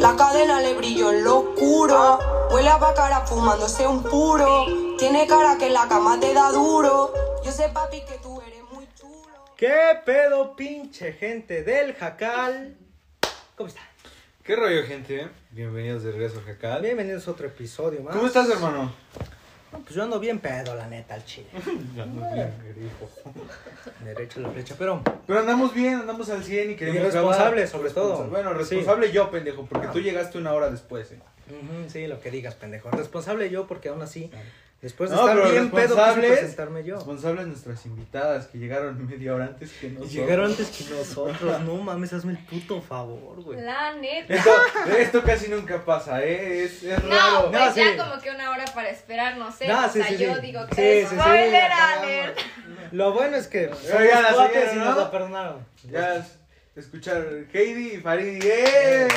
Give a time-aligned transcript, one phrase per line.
[0.00, 2.18] La cadena le brilló en lo oscuro.
[2.50, 4.66] Huele a bacara fumándose un puro.
[4.98, 7.12] Tiene cara que en la cama te da duro.
[7.42, 9.46] Yo sé, papi, que tú eres muy chulo.
[9.56, 12.76] ¿Qué pedo, pinche gente del Jacal?
[13.56, 13.84] ¿Cómo están?
[14.44, 15.30] ¿Qué rollo, gente?
[15.52, 16.82] Bienvenidos de regreso a Jacal.
[16.82, 18.14] Bienvenidos a otro episodio más.
[18.14, 18.92] ¿Cómo estás, hermano?
[19.72, 21.46] No, pues yo ando bien pedo, la neta, al chile.
[21.96, 23.08] Ya no bien, grifo.
[24.04, 27.66] Derecho a la flecha, pero Pero andamos bien, andamos al 100 y queremos Y responsable,
[27.66, 28.24] sobre todo.
[28.28, 28.58] Bueno, Sí.
[28.58, 31.18] responsable yo, pendejo, porque tú llegaste una hora después, eh.
[31.88, 32.90] sí, lo que digas, pendejo.
[32.90, 34.30] Responsable yo, porque aún así,
[34.82, 36.96] después de No, estar pero bien pedo, presentarme yo.
[36.96, 40.12] responsables nuestras invitadas que llegaron media hora antes que Y nosotros.
[40.12, 41.60] llegaron antes que nosotros.
[41.60, 43.60] No mames, hazme el puto favor, güey.
[43.60, 44.34] La neta.
[44.34, 44.50] Esto,
[44.98, 46.64] esto casi nunca pasa, ¿eh?
[46.64, 47.50] Es, es No, raro.
[47.50, 47.96] pues No, ya sí.
[47.98, 49.68] como que una hora para esperar, no sé.
[49.68, 50.40] No, o sí, sea, sí, yo sí.
[50.40, 52.38] digo que sí, sí, spoiler alert.
[52.92, 54.84] Lo bueno es que Pero ya cuates y ¿no?
[54.86, 55.66] nos la perdonaron.
[55.90, 56.38] Ya es-
[56.76, 58.42] escuchar Heidi y Farid.
[58.44, 59.08] ¡eh!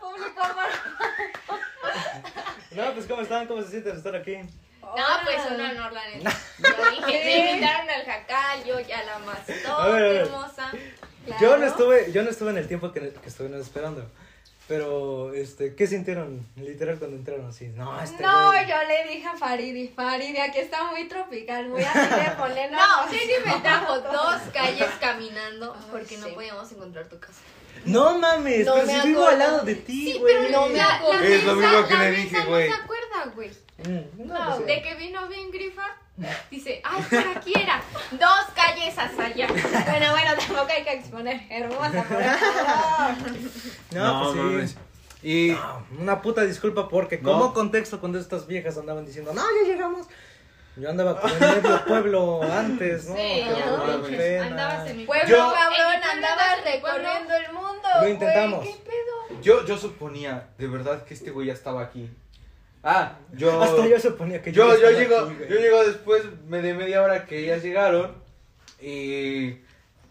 [0.00, 0.64] Público amor.
[2.74, 3.46] No, pues ¿cómo están?
[3.46, 4.36] ¿Cómo se sienten estar aquí?
[4.82, 6.30] No, pues un honor, la neta.
[6.58, 10.72] Yo dije, me invitaron al jacal, yo ya la más hermosa.
[11.40, 14.06] Yo no estuve, yo no estuve en el tiempo que, que estuvieron esperando.
[14.68, 17.66] Pero, este, ¿qué sintieron literal cuando entraron así?
[17.68, 18.66] No, este No, güey.
[18.66, 23.08] yo le dije a Faridi, Faridi, aquí está muy tropical, muy así de ponle No,
[23.10, 26.32] Heidi me trajo dos calles caminando porque no sí.
[26.32, 27.40] podíamos encontrar tu casa.
[27.84, 30.34] No mames, No pero me si vivo al lado de ti, Sí, güey.
[30.36, 31.24] pero no me acuerdo.
[31.24, 32.68] Es lo mismo que la le dije, güey.
[32.70, 33.50] No se acuerda, güey.
[33.78, 35.82] Mm, no, No, de que vino bien grifa,
[36.50, 39.48] dice, ay, por aquí era, dos calles hasta allá.
[39.48, 43.32] Bueno, bueno, tampoco hay que exponer, hermosa, por favor.
[43.92, 44.38] No, pues sí.
[44.38, 44.76] mames.
[45.24, 47.32] Y No, una puta disculpa porque No.
[47.32, 50.06] como contexto cuando estas viejas andaban diciendo, no, ya llegamos.
[50.76, 53.14] Yo andaba con medio pueblo antes, ¿no?
[53.16, 54.42] Sí, no.
[54.42, 57.88] Andabas en mi pueblo, Yo- cabrón, andabas recorriendo el mundo.
[57.94, 58.64] Lo güey, intentamos.
[58.64, 59.40] ¿Qué pedo?
[59.42, 62.08] yo, yo suponía de verdad que este güey ya estaba aquí.
[62.82, 63.62] Ah, yo.
[63.62, 66.74] Hasta yo suponía que Yo, ya yo, estaba llego, aquí, yo llego después me- de
[66.74, 68.14] media hora que ellas llegaron
[68.80, 69.58] y,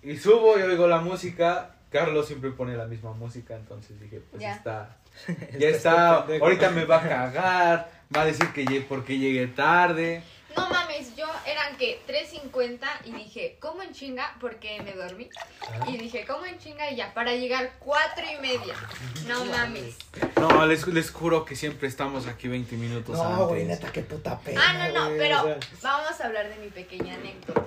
[0.03, 1.75] y subo y oigo la música.
[1.91, 4.53] Carlos siempre pone la misma música, entonces dije, pues Ya.
[4.53, 4.95] está,
[5.27, 6.45] Este ya está, pendejo.
[6.45, 10.23] ahorita me va a cagar, va a decir que porque llegué tarde.
[10.55, 14.35] No mames, yo eran que 3.50 y dije, ¿cómo en chinga?
[14.39, 15.29] Porque me dormí.
[15.61, 15.85] Ah.
[15.87, 16.89] Y dije, ¿cómo en chinga?
[16.91, 18.75] Y ya, para llegar cuatro y media.
[19.27, 19.95] No mames.
[20.37, 23.47] No, les, les juro que siempre estamos aquí 20 minutos No, antes.
[23.47, 24.61] güey, neta, qué puta pena.
[24.65, 25.59] Ah, no, no, güey, pero o sea.
[25.81, 27.63] vamos a hablar de mi pequeña anécdota.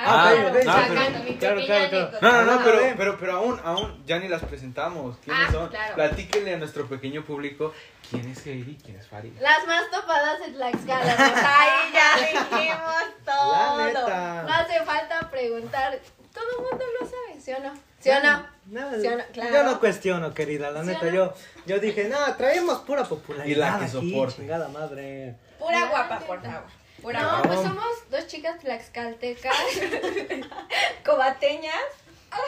[0.00, 2.18] Ah, sacando pero- mi claro, claro, claro.
[2.20, 5.16] No, no, no, Ah, pero, pero, pero aún, aún, ya ni las presentamos.
[5.24, 5.68] ¿Quiénes Ah, son?
[5.68, 5.94] claro.
[5.96, 7.72] Platíquenle a nuestro pequeño público
[8.08, 9.32] quién es Heidi, quién es Farid.
[9.40, 11.16] Las más topadas en Tlaxcala.
[11.16, 12.16] pues ahí ya
[12.50, 13.52] dijimos todo.
[13.78, 14.42] La neta.
[14.44, 15.98] No hace falta preguntar.
[16.32, 17.72] Todo el mundo lo sabe, ¿sí o no?
[17.98, 18.46] ¿Sí o no?
[18.66, 19.24] No, ¿Sí o no?
[19.32, 19.50] Claro.
[19.52, 21.12] Yo no cuestiono, querida, la ¿Sí o neta, no?
[21.12, 21.34] yo,
[21.66, 24.36] yo dije, no, traemos pura popularidad Y la que aquí, soporte.
[24.36, 25.34] chingada madre.
[25.58, 26.62] Pura guapa, por favor.
[27.02, 27.48] Pura No, guapa.
[27.48, 29.54] No, pues somos dos chicas tlaxcaltecas,
[31.04, 31.74] cobateñas.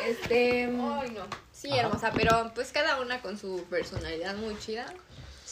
[0.06, 0.64] Este.
[0.64, 1.26] Ay, no.
[1.52, 4.86] Sí, hermosa, pero pues cada una con su personalidad muy chida.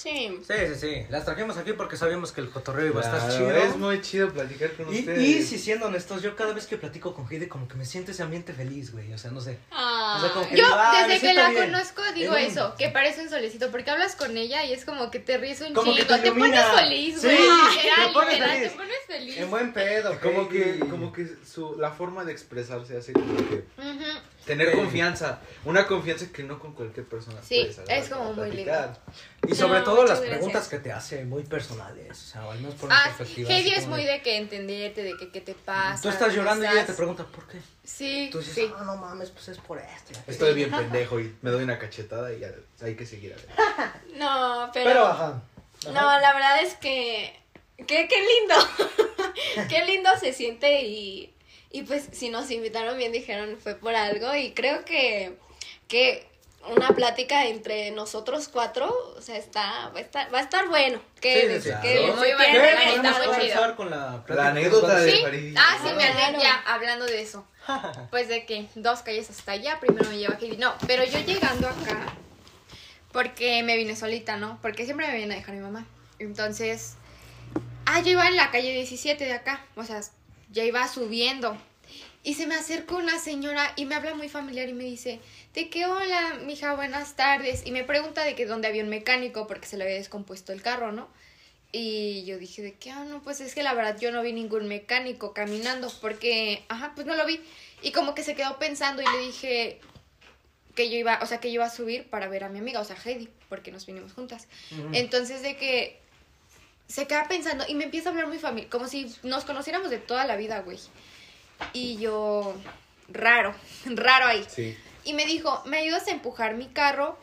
[0.00, 0.38] Sí.
[0.46, 3.34] Sí, sí, sí, las trajimos aquí porque sabíamos que el cotorreo iba a estar Claro,
[3.36, 3.50] chido.
[3.56, 5.22] Es muy chido platicar con Y, ustedes.
[5.22, 8.12] y si siendo honestos, yo cada vez que platico con Heidi como que me siento
[8.12, 9.58] ese ambiente feliz, güey, o sea, no sé.
[9.72, 11.64] O sea, como que Yo digo, ah, desde que la bien.
[11.72, 14.84] conozco digo Es un- eso, que parece un solecito, porque hablas con ella y es
[14.84, 17.36] como que te ríes un Como que chingo, te te, pones feliz, Sí, güey.
[17.36, 18.70] te literal, pones literal, feliz.
[18.70, 19.36] te pones feliz.
[19.38, 23.64] En buen pedo, Como que, como que su, la forma de expresarse hace como que.
[24.48, 24.76] Tener Sí.
[24.76, 25.38] confianza.
[25.64, 28.98] Una confianza que no con cualquier persona Sí, puedes hablar es como muy platicar.
[29.46, 30.28] Y sobre No, todo las gracias.
[30.36, 33.50] preguntas que te hace muy personales, o sea, al menos por mi Ah, perspectiva.
[33.50, 36.02] Heidi es muy de- de que entenderte, de que qué te pasa.
[36.02, 37.58] Tú estás llorando y ella te pregunta, ¿por qué?
[37.84, 38.72] Sí, Tú dices, sí.
[38.76, 40.18] ah, no mames, pues es por esto.
[40.26, 42.50] Estoy bien pendejo y me doy una cachetada y ya
[42.82, 43.62] hay que seguir adelante.
[44.18, 44.88] No, pero.
[44.90, 45.40] Pero, ajá.
[45.86, 47.38] No, la verdad es que.
[47.76, 48.54] que qué lindo.
[49.68, 51.32] qué lindo se siente y.
[51.70, 55.36] Y pues si nos invitaron bien dijeron fue por algo y creo que.
[55.88, 56.26] que
[56.74, 61.00] una plática entre nosotros cuatro, o sea, está, va a estar, va a estar bueno.
[61.20, 62.16] Que, Sí, que claro.
[62.16, 63.32] Muy bueno, que muy bueno.
[63.32, 65.22] comenzar con la anécdota de Sí.
[65.22, 65.56] Farid.
[65.56, 66.18] Ah, sí, me Claro.
[66.18, 67.46] acordé ya hablando de eso.
[68.10, 70.56] Pues de que dos calles hasta allá, primero me lleva Heidi.
[70.56, 72.12] No, pero yo llegando acá,
[73.12, 74.58] porque me vine solita, ¿no?
[74.60, 75.86] Porque siempre me viene a dejar mi mamá.
[76.18, 76.94] Entonces,
[77.86, 80.00] ah, yo iba en la calle 17 de acá, o sea,
[80.50, 81.56] ya iba subiendo.
[82.24, 85.20] Y se me acercó una señora y me habla muy familiar y me dice,
[85.54, 87.64] de que hola, mija, buenas tardes.
[87.64, 90.60] Y me pregunta de que dónde había un mecánico porque se le había descompuesto el
[90.60, 91.08] carro, ¿no?
[91.70, 94.32] Y yo dije de que, ah, no, pues es que la verdad yo no vi
[94.32, 97.40] ningún mecánico caminando porque, ajá, pues no lo vi.
[97.82, 99.80] Y como que se quedó pensando y le dije,
[100.74, 102.80] que yo iba, o sea, que yo iba a subir para ver a mi amiga,
[102.80, 104.46] o sea, Heidi, porque nos vinimos juntas.
[104.92, 106.00] Entonces de que
[106.88, 109.98] se queda pensando y me empieza a hablar muy familiar, como si nos conociéramos de
[109.98, 110.78] toda la vida, güey.
[111.72, 112.54] Y yo,
[113.08, 113.54] raro,
[113.84, 114.44] raro ahí.
[114.48, 114.76] Sí.
[115.04, 117.18] Y me dijo, ¿me ayudas a empujar mi carro?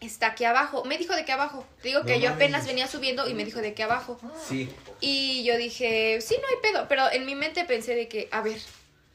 [0.00, 0.84] Está aquí abajo.
[0.84, 1.66] Me dijo de que abajo.
[1.82, 4.20] Te digo que No yo apenas venía subiendo y me dijo de que abajo.
[4.48, 4.70] Sí.
[5.00, 6.86] Y yo dije, sí, no hay pedo.
[6.88, 8.60] Pero en mi mente pensé de que, a ver,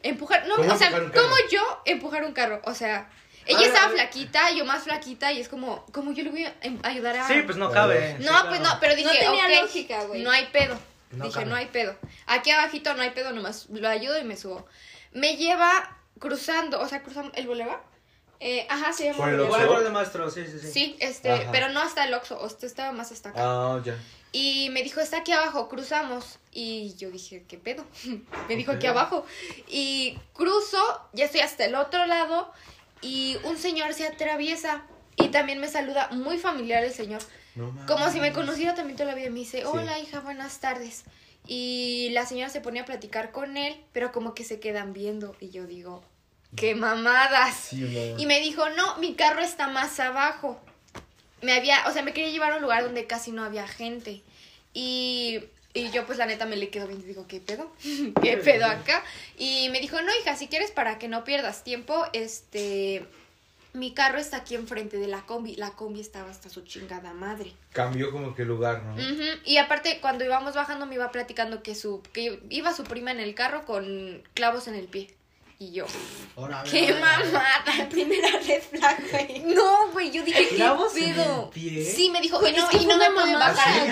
[0.01, 0.46] empujar.
[0.48, 0.92] No, ¿Cómo o sea?
[0.92, 2.62] ¿cómo yo empujar un carro?
[2.66, 3.10] O sea,
[3.45, 3.90] ella Ah, estaba ah.
[3.90, 7.28] flaquita, yo más flaquita, y es como, ¿cómo yo le voy a em- ayudar a.
[7.28, 8.18] Sí, pues no cabe.
[8.19, 8.75] No, Sí, pues claro.
[8.75, 10.22] no, pero dije, No tenía ok, lógica, güey.
[10.24, 10.78] no hay pedo.
[11.12, 11.45] No dije, cabe.
[11.48, 11.95] no hay pedo.
[12.25, 14.66] Aquí abajito no hay pedo, nomás lo ayudo y me subo.
[15.12, 17.81] Me lleva cruzando, o sea, cruzando el bulevar.
[18.40, 19.18] Eh, ajá, se llama.
[19.19, 19.69] Por el Boulevard.
[19.69, 19.84] Oxxo.
[19.84, 20.72] De maestro, sí, sí, sí.
[20.72, 21.50] Sí, este, Ajá.
[21.51, 23.39] pero no hasta el Oxxo, usted estaba más hasta acá.
[23.42, 23.96] Ah, ya.
[24.34, 26.39] Y me dijo, está aquí abajo, cruzamos.
[26.51, 27.86] Y yo dije, ¿qué pedo?
[28.50, 29.25] me dijo aquí abajo.
[29.68, 32.51] Y cruzo, ya estoy hasta el otro lado.
[33.03, 34.83] Y un señor se atraviesa.
[35.17, 37.21] Y también me saluda, muy familiar el señor.
[37.55, 37.71] No.
[37.85, 39.29] Como si me conociera también toda la vida.
[39.29, 41.03] Me dice, hola hija, buenas tardes.
[41.45, 45.35] Y la señora se pone a platicar con él, pero como que se quedan viendo.
[45.39, 46.03] Y yo digo,
[46.55, 47.55] qué mamadas.
[47.55, 48.15] Sí.
[48.17, 50.59] Y me dijo, no, mi carro está más abajo.
[51.41, 54.23] Me había, o sea, me quería llevar a un lugar donde casi no había gente.
[54.73, 55.44] Y,
[55.74, 57.72] y yo pues la neta me le quedo viendo y digo, ¿qué pedo?
[58.22, 59.04] ¿Qué pedo acá?
[59.38, 63.06] Y me dijo, no, hija, si quieres para que no pierdas tiempo, este,
[63.74, 65.56] mi carro está aquí enfrente de la combi.
[65.56, 67.54] La combi estaba hasta su chingada madre.
[67.72, 68.96] Cambió como que lugar, ¿no?
[69.46, 73.20] Y aparte, cuando íbamos bajando me iba platicando que su, que iba su prima en
[73.20, 75.10] el carro con clavos en el pie.
[75.63, 75.86] Y yo,
[76.36, 77.88] Ahora, ¡qué ver, mamada!
[77.89, 79.39] Primera red flag, güey.
[79.45, 81.51] No, güey, yo dije, ¿qué ¿Clavos en pedo?
[81.54, 83.88] Sí, me dijo, Güey, y no, es que y no me una puede bajar.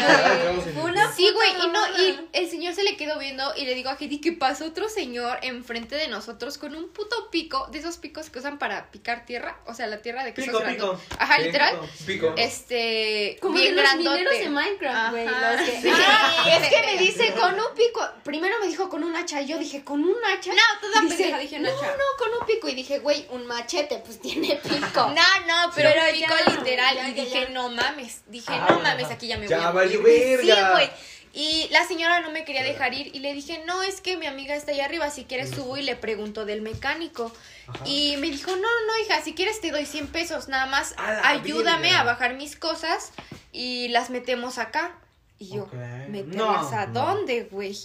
[0.97, 1.29] ¿Ah, sí?
[1.31, 4.19] Güey, y no, y el señor se le quedó viendo y le digo a Heidi
[4.19, 8.39] que pasó otro señor enfrente de nosotros con un puto pico, de esos picos que
[8.39, 10.99] usan para picar tierra, o sea, la tierra de que Pico, pico.
[11.19, 11.79] Ajá, literal.
[12.05, 12.33] Pico.
[12.37, 14.17] Este, Como bien de los grandote.
[14.17, 15.25] mineros de Minecraft, güey.
[15.25, 15.91] Que-.
[15.95, 18.05] Ah, es que me dice con un pico.
[18.23, 19.41] Primero me dijo con un hacha.
[19.41, 20.51] Y yo dije, ¿con un hacha?
[20.51, 21.91] No, toda Dice, pendeja dije un no, hacha.
[21.97, 22.67] no, con un pico.
[22.69, 24.79] Y dije, güey, un machete, pues tiene pico.
[24.95, 26.95] No, no, pero, Pero pico ya, literal.
[26.95, 27.49] ya, y ya, dije, ya.
[27.49, 28.21] no mames.
[28.27, 30.39] Dije, Ah, no mames, aquí ya me Ya voy a morir.
[30.41, 30.89] Sí, güey.
[31.33, 34.25] Y la señora no me quería dejar ir y le dije, no, es que mi
[34.25, 37.31] amiga está allá arriba, si quieres subo y le pregunto del mecánico.
[37.67, 37.85] Ajá.
[37.85, 40.93] Y me dijo, no, no, no, hija, si quieres te doy 100 pesos, nada más
[40.97, 43.13] A ayúdame a bajar mis cosas
[43.53, 44.93] y las metemos acá.
[45.39, 45.73] Y yo, Ok.
[46.09, 46.93] ¿meterlas No, a no.
[47.05, 47.77] dónde, güey?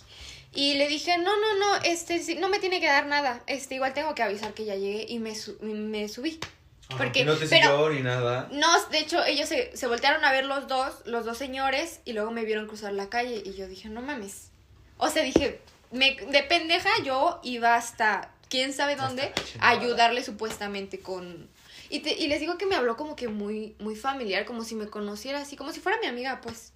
[0.57, 3.93] Y le dije, no, no, no, este, no me tiene que dar nada, este, igual
[3.95, 6.41] tengo que avisar que ya llegué y me, su- me subí.
[6.89, 6.99] Ajá.
[6.99, 8.49] Porque, no te pero, ni nada.
[8.53, 12.13] no, de hecho, ellos se, se voltearon a ver los dos, los dos señores, y
[12.15, 14.51] luego me vieron cruzar la calle, y yo dije, no mames.
[14.97, 15.61] O sea, dije,
[15.91, 21.49] me, de pendeja yo iba hasta quién sabe dónde a ayudarle supuestamente con...
[21.91, 24.75] Y, te- y les digo que me habló como que muy, muy familiar, como si
[24.75, 26.73] me conociera así, como si fuera mi amiga, pues.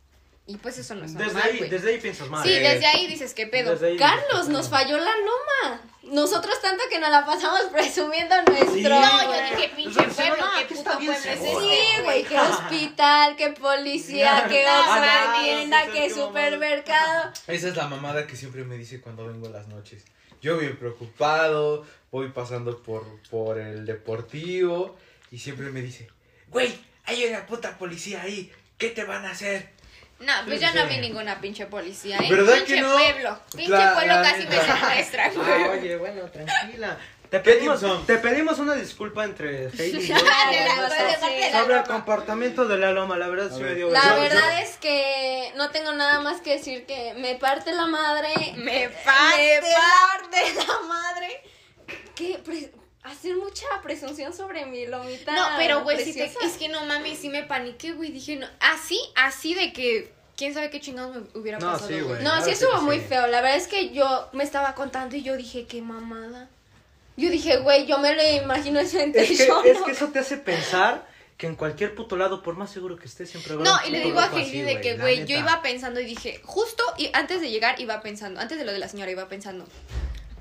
[0.50, 1.70] Y pues eso no es Desde normal, ahí, güey.
[1.70, 2.42] desde ahí piensas mal.
[2.42, 3.78] Sí, Eh, desde ahí dices, ¿qué pedo?
[3.98, 4.78] Carlos, nos "¿Qué pedo?".
[4.78, 5.80] falló la loma.
[6.02, 8.74] Nosotros tanto que nos la pasamos presumiendo nuestro.
[8.74, 9.40] Sí, No, güey.
[9.50, 11.60] yo dije, pinche pueblo, qué puto está bien pueblo es seguro.
[11.60, 17.32] este, Sí, güey, que hospital, que policía, No, otra tienda, sí, supermercado.
[17.46, 20.04] Esa es la mamada que siempre me dice cuando vengo en las noches.
[20.42, 24.96] Yo bien preocupado, voy pasando por, por el deportivo
[25.30, 26.08] y siempre me dice,
[26.48, 29.78] güey, hay una puta policía ahí, ¿qué te van a hacer?
[30.20, 32.26] No, pues Sí, yo no vi ninguna pinche policía, ¿eh?
[32.30, 32.92] ¿Verdad pinche que no?
[32.92, 33.40] pueblo.
[33.56, 34.76] Pinche La- pueblo la casi me neta.
[34.76, 35.48] secuestra, güey.
[35.62, 36.98] Ah, oye, bueno, tranquila.
[37.30, 41.04] Te ¿Qué pedimos, te pedimos una disculpa entre Heidi y yo Ah, de la- sobre,
[41.04, 41.84] de parte de la sobre el loma.
[41.84, 43.16] comportamiento de la loma.
[43.16, 43.70] La verdad A sí ver.
[43.70, 47.14] me dio La Yo- verdad yo- es que no tengo nada más que decir que
[47.14, 48.30] me parte la madre.
[48.56, 49.62] Me Me parte.
[49.62, 51.40] parte la madre.
[52.16, 55.34] Que pre- hacer mucha presunción sobre mi lomita.
[55.34, 58.10] No, pero güey, si te- es que no mames, sí me paniqué, güey.
[58.10, 62.00] Dije, no, así, así de que quién sabe qué chingados me hubiera No, pasado, sí,
[62.00, 62.16] güey.
[62.22, 62.84] No, Claro sí estuvo sí.
[62.84, 63.26] muy feo.
[63.26, 66.48] La verdad es que yo me estaba contando y yo dije, qué mamada.
[67.16, 69.84] Yo dije, güey, yo me lo imagino eso en Es que, show, es ¿no?
[69.84, 73.30] que eso te hace pensar que en cualquier puto lado, por más seguro que estés,
[73.30, 75.98] siempre va a No, y le digo a Heidi de que, güey, yo iba pensando
[76.00, 79.10] y dije, justo y antes de llegar iba pensando, antes de lo de la señora
[79.10, 79.66] iba pensando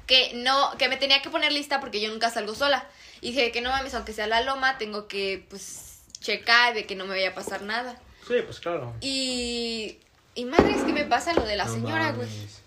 [0.09, 2.87] que no, que me tenía que poner lista porque yo nunca salgo sola.
[3.21, 6.95] Y dije que no mames, aunque sea la loma, tengo que, pues, checar de que
[6.95, 7.95] no me vaya a pasar nada.
[8.27, 8.95] Sí, pues claro.
[9.01, 9.99] Y,
[10.33, 12.27] y madre, es que me pasa lo de la No señora, güey.
[12.27, 12.61] mames.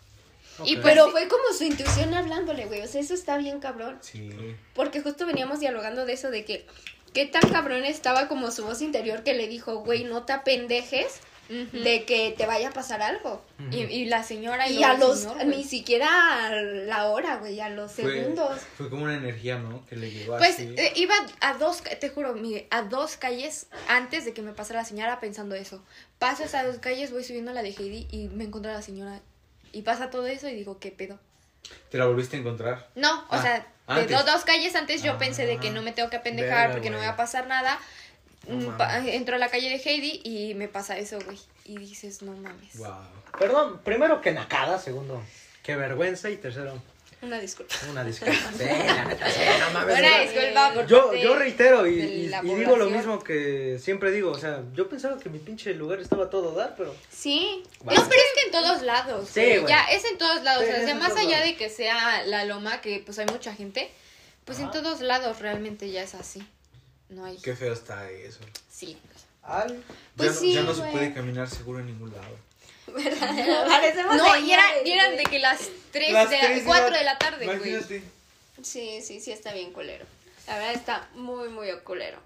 [0.64, 2.82] Y pues, Pero fue como su intuición hablándole, güey.
[2.82, 3.98] O sea, eso está bien cabrón.
[4.02, 4.30] Sí.
[4.74, 6.64] Porque justo veníamos dialogando de eso, de que
[7.12, 11.18] qué tan cabrón estaba como su voz interior que le dijo, güey, no te apendejes,
[11.72, 13.42] De que te vaya a pasar algo.
[13.70, 17.68] y, y la señora y, Y a los, señor, ni siquiera la hora, güey, a
[17.68, 18.60] los Fue, segundos.
[18.76, 19.84] fue como una energía, ¿no?
[19.86, 20.74] Que le llegó Pues así.
[20.76, 24.80] eh, iba a dos, te juro, Miguel, a dos calles antes de que me pasara
[24.80, 25.82] la señora pensando eso.
[26.18, 29.20] Paso esas dos calles, voy subiendo la de Heidi y me encuentro a la señora.
[29.72, 31.18] Y pasa todo eso y digo, ¿qué pedo?
[31.90, 32.88] ¿Te la volviste a encontrar?
[32.94, 34.10] No, o Ah, sea, de antes.
[34.10, 35.18] dos, dos calles antes yo Ah.
[35.18, 37.78] pensé de que no me tengo que apendejar porque no me va a pasar nada.
[38.48, 41.38] No Mm, entro a la calle de Heidi y me pasa eso, güey.
[41.64, 42.76] Y dices, no mames.
[42.78, 42.92] Wow.
[43.38, 45.22] Perdón, primero que nacada, segundo,
[45.62, 46.74] qué vergüenza y tercero,
[47.22, 47.72] Una disculpa.
[47.90, 48.34] una disculpa.
[48.58, 52.54] Sí, la neta, sí, no mames, Una disculpa por Yo, yo reitero y, y- y
[52.56, 56.24] digo lo mismo que siempre digo, o sea, yo pensaba que mi pinche lugar estaba
[56.24, 56.94] a todo dar, pero...
[57.10, 57.62] Sí.
[57.84, 57.94] Wow.
[57.94, 59.28] No, pero es que en todos lados.
[59.32, 59.68] Sí, güey.
[59.68, 60.64] Ya, es en todos lados.
[60.66, 61.44] Sí, o sea, más allá lados.
[61.44, 63.88] de que sea la loma, que pues hay mucha gente,
[64.44, 66.42] pues en todos lados realmente ya es así.
[67.12, 67.36] No hay.
[67.38, 68.40] Qué feo está eso.
[68.70, 68.98] Sí.
[69.42, 69.82] Ay,
[70.16, 72.36] Pues ya, no, sí, ya no se puede caminar seguro en ningún lado.
[73.68, 75.24] Parecemos No, y, era, eran güey.
[75.24, 75.60] de que las
[75.92, 77.56] 3 Las de tres la, 4 de la tarde, güey.
[77.56, 78.02] Imagínate.
[78.62, 80.04] Sí, sí, sí está bien culero.
[80.46, 82.18] La verdad está muy, muy culero.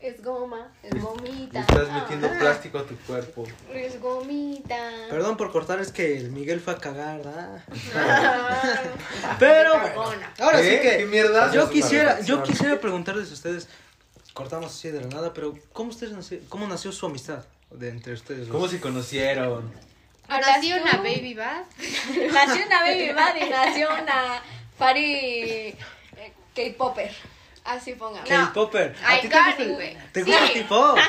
[0.00, 1.52] Es goma, es gomita.
[1.52, 3.44] Le estás metiendo Ah, plástico a tu cuerpo.
[3.70, 4.90] Es gomita.
[5.10, 7.62] perdón por cortar, es que el Miguel fue a cagar, ¿verdad?
[7.94, 10.70] Ah, Pero bueno, ahora ¿Qué?
[10.76, 11.52] sí que ¿Qué mierda?
[11.52, 13.68] yo quisiera, yo quisiera preguntarles a ustedes,
[14.32, 18.14] cortamos así de la nada, pero ¿cómo ustedes nació, cómo nació su amistad de entre
[18.14, 18.46] ustedes?
[18.48, 18.52] dos?
[18.56, 19.70] ¿Cómo se conocieron?
[20.28, 21.66] Nació ¿Hablas una baby bath.
[22.32, 24.42] nació una baby bad y nació una
[24.78, 25.76] Fari eh,
[26.54, 27.12] K-Popper.
[27.70, 28.28] Así pongamos.
[28.28, 28.94] K-Popper.
[29.02, 29.96] ¿A Ay, ti te gusta güey.
[30.12, 30.52] ¿Te gusta Sí.
[30.58, 30.98] el K-pop?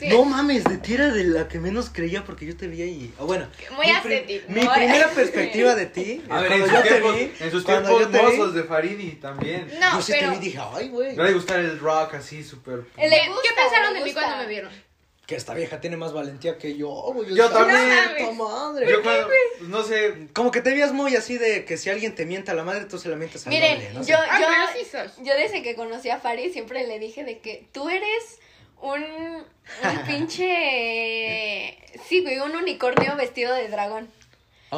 [0.00, 0.08] Sí.
[0.08, 3.14] No mames, de ti era de la que menos creía porque yo te veía y...
[3.16, 3.46] ah, bueno,
[3.76, 4.44] Muy mi, pri- ascético.
[4.48, 7.32] mi Muy- primera perspectiva de ti, A ver, cuando en yo sus te tiempos, vi,
[7.38, 9.70] en sus tiempos yo te vi, mozos de Farini también.
[9.78, 10.32] No, yo sí pero.
[10.32, 12.80] te vi y dije, ay, güey, No le gustaba el rock así súper...
[12.96, 13.08] ¿Qué,
[13.54, 14.72] pensaron de mí cuando me vieron?
[15.26, 17.30] Que esta vieja tiene más valentía que yo, güey.
[17.34, 18.10] Yo decía, también.
[18.18, 18.90] "Puta madre".
[18.90, 22.14] Yo cuando, pues, no sé, Como que te veías muy así de que si alguien
[22.14, 24.12] te mienta a la madre, tú se la mientas al Miren, doble, no sé.
[24.12, 24.38] yo, Ah,
[24.92, 28.38] yo, yo desde que conocí a Fari siempre le dije de que tú eres
[28.82, 29.44] un, un
[30.06, 31.78] pinche...
[32.08, 34.10] Sí, güey, un unicornio vestido de dragón.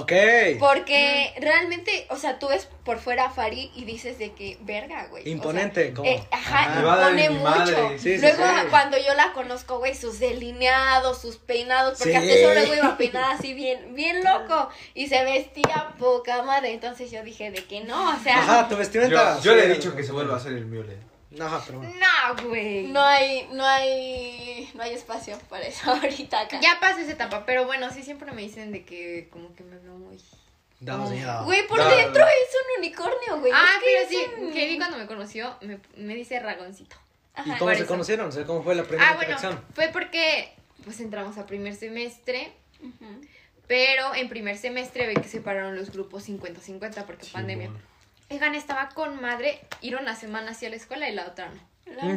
[0.01, 0.13] Ok.
[0.59, 5.07] Porque realmente, o sea, tú ves por fuera a Fari y dices de que, verga,
[5.11, 5.23] güey.
[5.23, 6.09] o sea, Imponente, como.
[6.09, 6.75] eh, ajá, Ajá.
[6.81, 7.43] Me va a dar impone mucho.
[7.51, 7.99] madre.
[7.99, 8.67] Sí, sí, Luego, sí.
[8.71, 12.17] cuando yo la conozco, güey, sus delineados, sus peinados, porque Sí.
[12.17, 14.69] hasta eso luego iba peinada así bien, bien loco.
[14.95, 16.73] Y se vestía poca madre.
[16.73, 19.37] Entonces yo dije de que no, o sea, Ajá, tu vestimenta.
[19.39, 20.97] yo, yo le he sí, dicho que se vuelva a hacer el mule.
[21.41, 21.95] Ajá, pero bueno.
[21.95, 22.87] No, güey.
[22.89, 26.61] no hay, no hay, no hay espacio para eso ahorita acá.
[26.61, 29.77] Ya pasé esa etapa, pero bueno, sí siempre me dicen de que como que me
[29.79, 30.19] veo muy...
[30.79, 31.45] Miedo.
[31.45, 33.51] Güey, por Da- dentro es un unicornio, güey.
[33.55, 36.97] ah, es que pero sí, un- Kevin cuando me conoció me, me dice ragoncito.
[37.45, 37.87] ¿Y cómo se eso.
[37.87, 38.29] conocieron?
[38.29, 39.65] O sea, ¿cómo fue la primera Ah, bueno, interacción?
[39.75, 40.53] fue porque
[40.85, 42.53] pues entramos a primer semestre,
[43.67, 47.71] pero en primer semestre ve que separaron los grupos 50-50 porque pandemia.
[48.29, 51.63] Egan estaba con madre, ir una semana hacia la escuela y la otra no.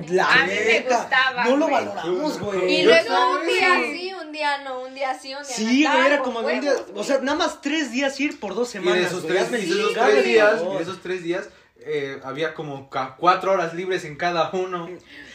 [0.10, 2.80] La A mí me gustaba, No lo valoramos, güey.
[2.80, 5.92] Y luego un día sí, un día no, un día sí, un día Sí, no.
[5.94, 6.74] güey, era como un día.
[6.96, 8.96] O sea, nada más tres días ir por dos Y semanas.
[9.02, 11.50] de esos güey, tres, y de esos tres días, y de esos tres días
[11.82, 14.90] eh, había como ca- cuatro horas libres en cada uno.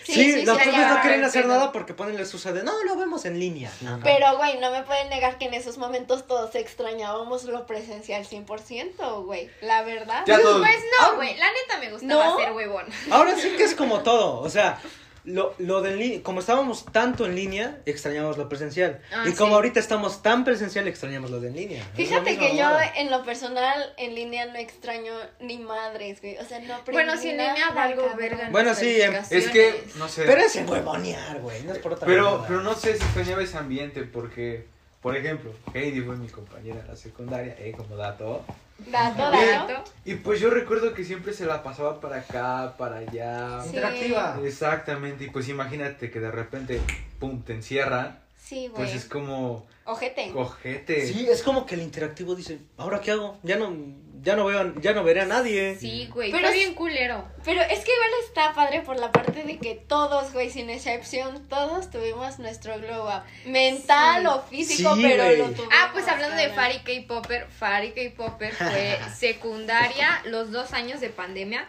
[0.05, 2.53] Sí, Sí, sí, los sí, profes no quieren hacer pero- nada porque ponen la excusa
[2.53, 3.71] de no, lo vemos en línea.
[4.03, 9.25] Pero, güey, no me pueden negar que en esos momentos todos extrañábamos lo presencial 100%,
[9.25, 9.51] güey.
[9.63, 10.25] La verdad.
[10.27, 10.37] Ya.
[10.39, 12.37] Pues no, güey, la neta me gustaba ¿No?
[12.37, 12.85] ser huevón.
[13.11, 14.79] Ahora sí que es como todo, o sea,
[15.25, 19.01] lo, lo de en línea, como estábamos tanto en línea, extrañamos lo presencial.
[19.13, 19.55] Ah, y como sí.
[19.55, 21.85] ahorita estamos tan presencial, extrañamos lo de en línea.
[21.95, 26.37] Fíjate que yo en lo personal en línea no extraño ni madres, güey.
[26.39, 28.47] O sea, no Bueno, si en línea valgo verga.
[28.47, 30.25] en Bueno, sí, em- Es que, no sé.
[30.25, 33.43] Pero es en huevonear, güey, no es por otra Pero, pero no sé si extrañaba
[33.43, 34.67] ese ambiente porque,
[35.01, 38.45] por ejemplo, Heidi fue mi compañera en la secundaria, eh, como dato.
[38.79, 39.85] Dato, Dato.
[40.05, 43.61] Y pues yo recuerdo que siempre se la pasaba para acá, para allá.
[43.63, 43.69] Sí.
[43.69, 44.39] Interactiva.
[44.45, 46.81] Exactamente, y pues imagínate que de repente,
[47.19, 48.19] pum, te encierran.
[48.37, 48.75] Sí, güey.
[48.75, 50.31] Pues es como, Ojete.
[50.33, 51.07] cojete.
[51.07, 53.39] Sí, es como que el interactivo dice, ¿ahora qué hago?
[53.43, 53.75] Ya no,
[54.25, 55.77] ya no veo, ya no veré a nadie.
[55.79, 57.29] Sí, güey, Pero bien culero.
[57.45, 61.47] Pero es que igual está padre por la parte de que todos, güey, sin excepción,
[61.49, 63.23] todos tuvimos nuestro glow up.
[63.45, 64.27] Mental Sí.
[64.27, 65.37] o físico, Sí, pero güey.
[65.39, 65.69] lo tuvimos.
[65.73, 66.49] Ah, pues hablando de.
[66.51, 71.69] Fari K-Popper, Fari K-Popper fue secundaria, los dos años de pandemia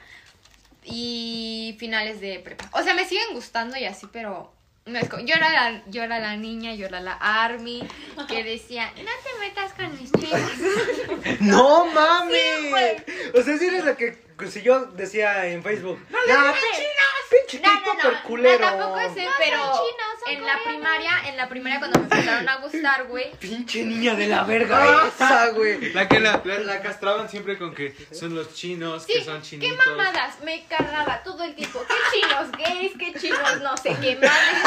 [0.83, 2.69] y finales de prepa.
[2.73, 4.53] O sea, me siguen gustando y así, pero
[4.85, 7.81] no es como- yo era la, yo era la niña, yo era la Army,
[8.27, 10.39] que decía, no te metas con mis chicos.
[11.39, 12.69] ¡No mames!
[12.69, 12.95] güey.
[13.33, 14.15] o sea, si eres la que,
[14.47, 16.87] si yo decía en Facebook, no, pinche,
[17.31, 18.59] pinche No, no, tipo no, culero.
[18.59, 22.49] no, tampoco ese, No pero chinos, en la primaria, en la primaria cuando me empezaron
[22.49, 23.31] a gustar, güey.
[23.39, 25.93] Pinche niña de la verga esa, güey.
[25.93, 29.41] La que la, la, la castraban siempre con que son los chinos, Sí, que son
[29.41, 29.85] qué chinitos.
[29.87, 31.83] mamadas, me cagaba todo el tiempo.
[31.87, 34.63] Qué chinos gays, qué chinos no sé qué madres.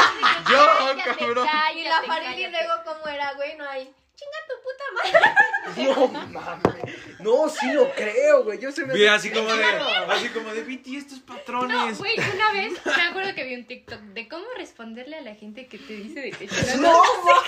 [0.49, 1.47] Yo, Cállate, cabrón.
[1.75, 3.55] Y la Farid y luego, ¿cómo era, güey?
[3.57, 3.93] No hay.
[4.19, 5.95] Chinga tu puta madre.
[5.95, 7.19] No mames.
[7.19, 8.59] No, sí lo creo, güey.
[8.59, 8.93] Yo se me.
[8.93, 9.63] Vi así como de,
[10.09, 11.97] así como de, Viti, estos No, patrones.
[11.97, 15.67] güey, una vez me acuerdo que vi un TikTok de cómo responderle a la gente
[15.67, 16.75] que te dice de que chinos.
[16.77, 17.01] No,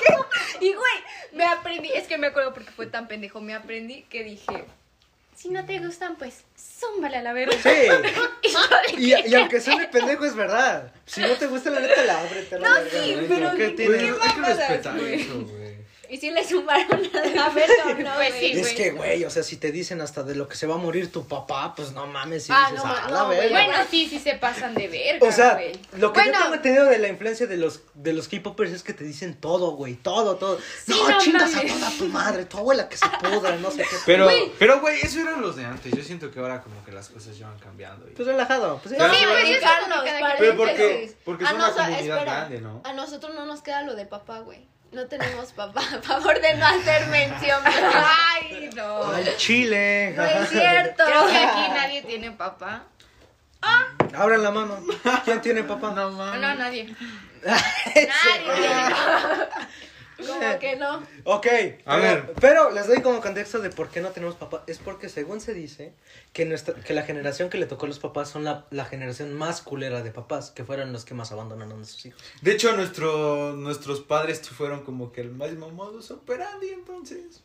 [0.61, 0.93] Y güey,
[1.33, 4.65] me aprendí, es que me acuerdo porque fue tan pendejo, me aprendí que dije,
[5.35, 7.57] si no te gustan, pues zúmbale a la verga.
[7.61, 7.69] Sí.
[8.97, 10.91] Y Y, que- y aunque suene pendejo, es verdad.
[11.05, 13.69] Si no te gusta la neta, la ábrete la No, verga, sí, pero ¿Qué ¿qué
[13.71, 13.95] tiene?
[14.21, 15.60] Hay que respetar eso, güey.
[16.11, 17.47] Y si le sumaron a la
[17.85, 18.13] ¿o ¿no?
[18.15, 18.75] Pues sí, Es güey.
[18.75, 21.09] que, güey, o sea, si te dicen hasta de lo que se va a morir
[21.09, 23.65] tu papá, pues no mames, si Ah, dices, no, ah, no, la güey, verga.
[23.65, 25.71] Bueno, sí, sí se pasan de verga, O sea, güey.
[25.97, 26.33] lo que Bueno.
[26.37, 29.35] yo tengo entendido de la influencia de los de los K-popers es que te dicen
[29.39, 30.59] todo, güey, todo, todo.
[30.85, 31.73] Sí, no, no chingas a mames.
[31.79, 33.95] toda tu madre, tu abuela que se pudra, no sé qué.
[34.05, 34.51] Pero, Güey.
[34.59, 35.93] pero, güey, eso eran los de antes.
[35.95, 38.05] Yo siento que ahora como que las cosas ya van cambiando.
[38.09, 41.71] y- Pues relajado, pues Pero- Sí, pues Carlos, que cada quien- Pero porque, porque una
[41.71, 42.81] comunidad grande, ¿no?
[42.83, 44.67] A nosotros no nos queda lo de papá, güey.
[44.91, 45.81] No tenemos papá.
[45.97, 47.61] A favor de no hacer mención.
[47.65, 49.03] Ay, no.
[49.11, 50.13] Al chile.
[50.15, 51.03] No es cierto.
[51.05, 52.83] Creo que aquí nadie tiene papá.
[54.13, 54.79] Abran la mano.
[55.23, 55.91] ¿Quién tiene papá?
[55.91, 56.41] No mames.
[56.41, 56.93] no, nadie.
[57.43, 58.69] Nadie.
[60.27, 60.97] Como que no.
[61.23, 61.47] Ok,
[61.85, 62.33] A pero, ver.
[62.39, 64.63] pero les doy como contexto de por qué no tenemos papá.
[64.67, 65.93] Es porque según se dice
[66.33, 69.33] que nuestra, que la generación que le tocó a los papás son la, la generación
[69.33, 72.21] más culera de papás, que fueron los que más abandonaron a sus hijos.
[72.41, 77.41] De hecho, nuestro, nuestros padres fueron como que el más mamados operandi, entonces.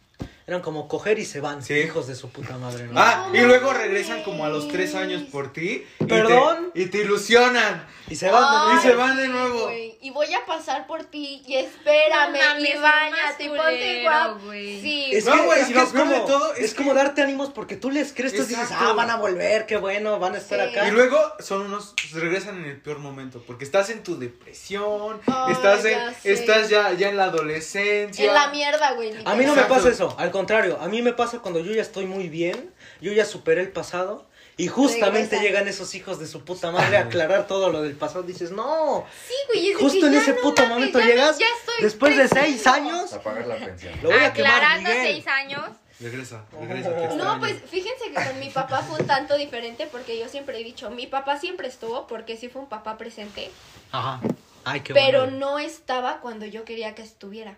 [0.48, 1.74] Eran como coger y se van, Sí.
[1.74, 2.84] hijos de su puta madre.
[2.86, 2.92] ¿no?
[3.00, 5.84] Ah, y luego regresan como a los tres años por ti.
[5.98, 6.70] y te- ¿Perdón?
[6.74, 7.84] Y te, ilusionan.
[8.08, 8.82] Y se van de y nuevo.
[8.82, 9.72] se van de nuevo.
[10.00, 14.52] Y voy a pasar por ti y espérame No mames, y bañate y ponte guapo.
[14.52, 15.08] Sí.
[15.12, 16.70] Es No, que, güey, es, y que lo es peor de como, todo es es
[16.70, 19.78] que- como darte ánimos porque tú les crees, tú dices, ah, van a volver, qué
[19.78, 20.76] bueno, van a estar Sí.
[20.76, 20.86] acá.
[20.86, 25.52] Y luego son unos, regresan en el peor momento, porque estás en tu depresión, Ay,
[25.54, 28.24] estás, en, ya estás ya, ya en la adolescencia.
[28.28, 29.12] En la mierda, güey.
[29.24, 31.82] A mí no me pasa eso, al contrario, a mí me pasa cuando yo ya
[31.82, 34.26] estoy muy bien, yo ya superé el pasado
[34.58, 38.22] y justamente llegan esos hijos de su puta madre a aclarar todo lo del pasado.
[38.22, 41.06] Dices, no, Sí, güey, es justo que en ya ese no puto mames, momento ya
[41.06, 43.94] llegas, ya estoy después de seis años, A pagar la pensión.
[44.02, 45.06] lo voy a quemar, Aclarando Miguel.
[45.06, 45.64] seis años.
[45.98, 46.90] Regresa, regresa.
[47.16, 50.64] No, pues fíjense que con mi papá fue un tanto diferente porque yo siempre he
[50.64, 53.50] dicho, mi papá siempre estuvo porque sí fue un papá presente,
[53.92, 54.20] Ajá.
[54.64, 55.38] Ay, qué pero bueno.
[55.38, 57.56] no estaba cuando yo quería que estuviera.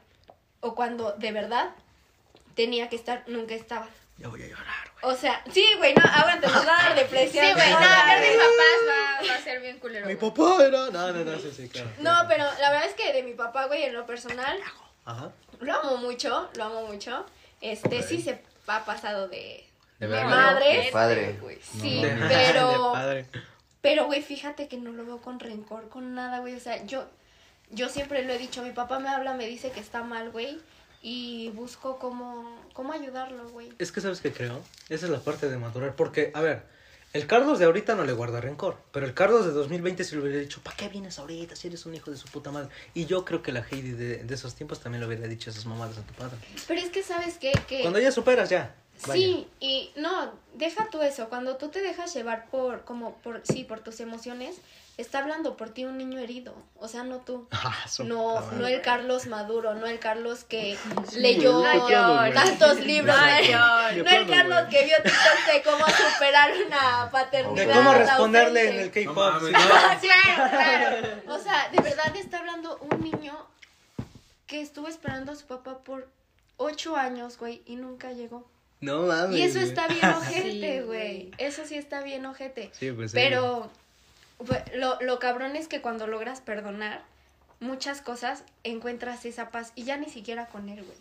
[0.61, 1.71] O cuando de verdad
[2.59, 3.87] tenía que estar, nunca estaba.
[4.19, 5.15] Ya voy a llorar, güey.
[5.15, 7.47] O sea, sí, güey, no, aguanta, nos va a dar Sí, depresión.
[7.55, 8.37] güey, no, No, hablar de güey.
[8.37, 10.07] papás va, va a ser bien culero.
[10.09, 10.31] Mi güey.
[10.33, 10.91] papá era.
[10.91, 11.89] No, no, no, sí, sí, claro.
[12.01, 14.59] No, pero la verdad es que de mi papá, güey, en lo personal,
[15.05, 15.31] Ajá.
[15.61, 17.25] lo amo mucho, lo amo mucho.
[17.61, 19.65] Este, sí se ha pasado de,
[20.01, 20.85] De de madre.
[20.87, 21.39] De padre.
[21.41, 21.59] güey.
[21.63, 22.69] Sí, De- pero...
[22.73, 23.27] de padre.
[23.81, 26.57] Pero, güey, fíjate que no lo veo con rencor, con nada, güey.
[26.57, 27.07] O sea, yo,
[27.71, 30.59] yo siempre lo he dicho, mi papá me habla, me dice que está mal, güey.
[31.03, 33.73] Y busco cómo, cómo ayudarlo, güey.
[33.79, 36.65] Es que sabes que creo, esa es la parte de madurar, porque, a ver,
[37.15, 40.23] el Carlos de ahorita no le guarda rencor, pero el Carlos de 2020 si le
[40.23, 42.69] hubiera dicho, ¿para qué vienes ahorita si eres un hijo de su puta madre?
[42.93, 45.65] Y yo creo que la Heidi de, de esos tiempos también le hubiera dicho esas
[45.65, 46.37] mamadas a tu padre.
[46.67, 47.53] Pero es que, ¿sabes qué?
[47.67, 47.81] Que...
[47.81, 48.75] Cuando ya superas, ya.
[49.07, 49.15] vaya.
[49.15, 53.65] Sí, y no, deja tú eso, cuando tú te dejas llevar por, como, por, sí,
[53.65, 54.57] por tus emociones,
[54.99, 57.47] está hablando por ti un niño herido, o sea, no tú.
[57.53, 60.77] Ah, No, no el Carlos Maduro, no el Carlos que
[61.09, 61.63] Sí, leyó
[62.35, 67.67] tantos libros, No no el, no Carlos que vio TikTok de cómo superar una paternidad.
[67.67, 69.41] De cómo responderle en el K-pop.
[69.41, 69.53] sí.
[69.53, 71.09] Claro, claro.
[71.29, 73.47] O sea, de verdad está hablando un niño
[74.49, 76.09] que estuvo esperando a su papá por
[76.57, 78.51] ocho años, güey, y nunca llegó.
[78.81, 79.39] No mames.
[79.39, 81.31] Y eso está bien ojete, güey.
[81.39, 82.71] Eso sí está bien ojete.
[82.73, 83.17] Sí, pues sí.
[83.17, 83.71] Pero
[84.75, 87.03] lo, lo cabrón es que cuando logras perdonar
[87.61, 90.99] muchas cosas, encuentras esa paz y ya ni siquiera con él, güey.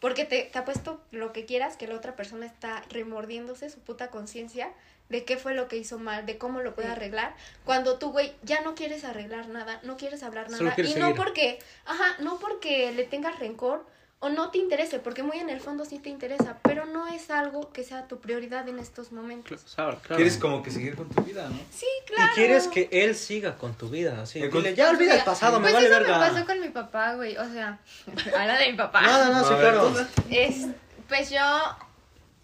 [0.00, 4.08] Porque te, te apuesto lo que quieras que la otra persona está remordiéndose su puta
[4.08, 4.70] conciencia
[5.10, 6.92] de qué fue lo que hizo mal, de cómo lo puede Sí.
[6.92, 7.34] arreglar.
[7.64, 10.74] Cuando tú, güey, ya no quieres arreglar nada, no quieres hablar nada.
[10.78, 13.84] Y no porque, ajá, no porque le tengas rencor
[14.22, 17.30] o no te interese, porque muy en el fondo sí te interesa, pero no es
[17.30, 19.62] algo que sea tu prioridad en estos momentos.
[19.74, 20.16] Claro, claro.
[20.16, 21.58] Quieres como que seguir con tu vida, ¿no?
[21.72, 22.30] Sí, claro.
[22.30, 24.40] Y quieres que él siga con tu vida, así.
[24.50, 26.18] Con- Dile, ya olvida el pasado, me Pues vale eso verga.
[26.18, 27.34] me pasó con mi papá, güey.
[27.38, 27.78] O sea,
[28.38, 29.00] habla de mi papá.
[29.00, 29.94] No, no, no, sí, claro.
[30.28, 30.66] Es,
[31.08, 31.40] pues yo,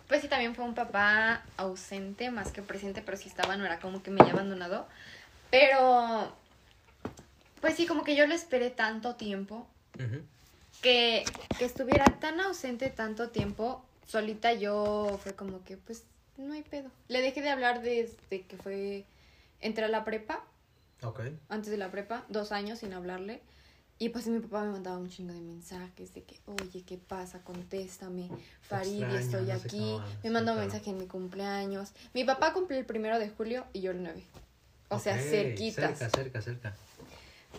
[0.09, 3.81] pues sí, también fue un papá ausente, más que presente, pero si estaba, no era
[3.81, 4.89] como que me haya abandonado.
[5.51, 6.33] Pero,
[7.61, 9.67] Pues sí, como que yo lo esperé tanto tiempo
[9.99, 10.23] Ujú.
[10.83, 11.25] Que,
[11.59, 16.05] que estuviera tan ausente tanto tiempo, solita yo fue como que, pues,
[16.37, 16.91] no hay pedo.
[17.09, 19.05] Le dejé de hablar desde que fue,
[19.61, 20.45] entré a la prepa,
[21.03, 21.21] Ok.
[21.49, 23.41] antes de la prepa, dos años sin hablarle.
[23.99, 27.41] Y pues mi papá me mandaba un chingo de mensajes de que, oye, ¿qué pasa?
[27.43, 28.29] Contéstame.
[28.61, 29.79] Farid, estoy no sé aquí.
[29.79, 30.71] cómo, me mandó un claro.
[30.71, 31.93] mensaje en mi cumpleaños.
[32.13, 34.23] Mi papá cumplió el primero de julio y yo el 9.
[34.91, 35.99] O sea, cerquitas.
[35.99, 36.77] Cerca, cerca, cerca.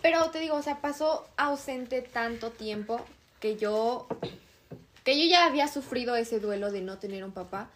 [0.02, 3.00] Pero te digo, o sea, pasó ausente tanto tiempo
[3.40, 4.06] que yo
[5.04, 7.70] que yo ya había sufrido ese duelo de no tener un papá.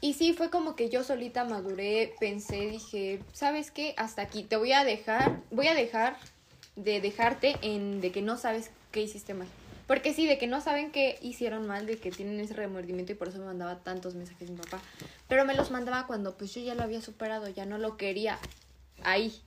[0.00, 3.94] Y sí, fue como que yo solita maduré, pensé, dije, ¿sabes qué?
[3.98, 6.16] Hasta aquí, te voy a dejar, voy a dejar
[6.76, 9.48] de dejarte en de que no sabes qué hiciste mal.
[9.86, 13.16] Porque sí, de que no saben qué hicieron mal, de que tienen ese remordimiento y
[13.16, 14.80] por eso me mandaba tantos mensajes mi papá.
[15.28, 18.38] Pero me los mandaba cuando pues yo ya lo había superado, ya no lo quería
[19.02, 19.42] ahí.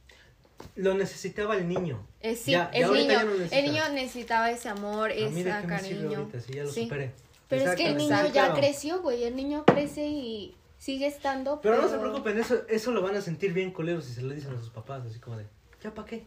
[0.75, 2.05] Lo necesitaba el niño.
[2.21, 6.19] Eh, sí, Ya- el, niño, no el niño necesitaba ese amor, ese cariño.
[6.19, 6.83] ahorita si ya lo Sí.
[6.83, 7.11] superé.
[7.47, 8.53] Pero es que el niño ya claro.
[8.55, 9.23] creció, güey.
[9.25, 11.59] El niño crece y sigue estando.
[11.61, 14.33] Pero no se preocupen, eso, eso lo van a sentir bien culeros si se lo
[14.33, 15.45] dicen a sus papás, así como de,
[15.83, 16.23] ¿ya para qué?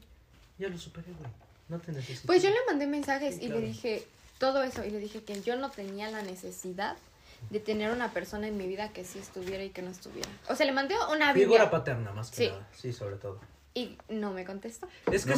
[0.59, 1.31] Ya lo superé, güey.
[1.69, 2.27] No te necesito.
[2.27, 3.61] Pues yo le mandé mensajes Sí, y claro.
[3.63, 4.07] le dije
[4.39, 6.97] todo eso y le dije que yo no tenía la necesidad
[7.51, 10.29] de tener una persona en mi vida que sí estuviera y que no estuviera.
[10.49, 12.49] O sea, le mandé una Figura Biblia paterna, más que Sí.
[12.49, 12.69] nada.
[12.77, 13.41] Sí, sobre todo.
[13.75, 14.87] Y no me contestó.
[15.11, 15.33] Es que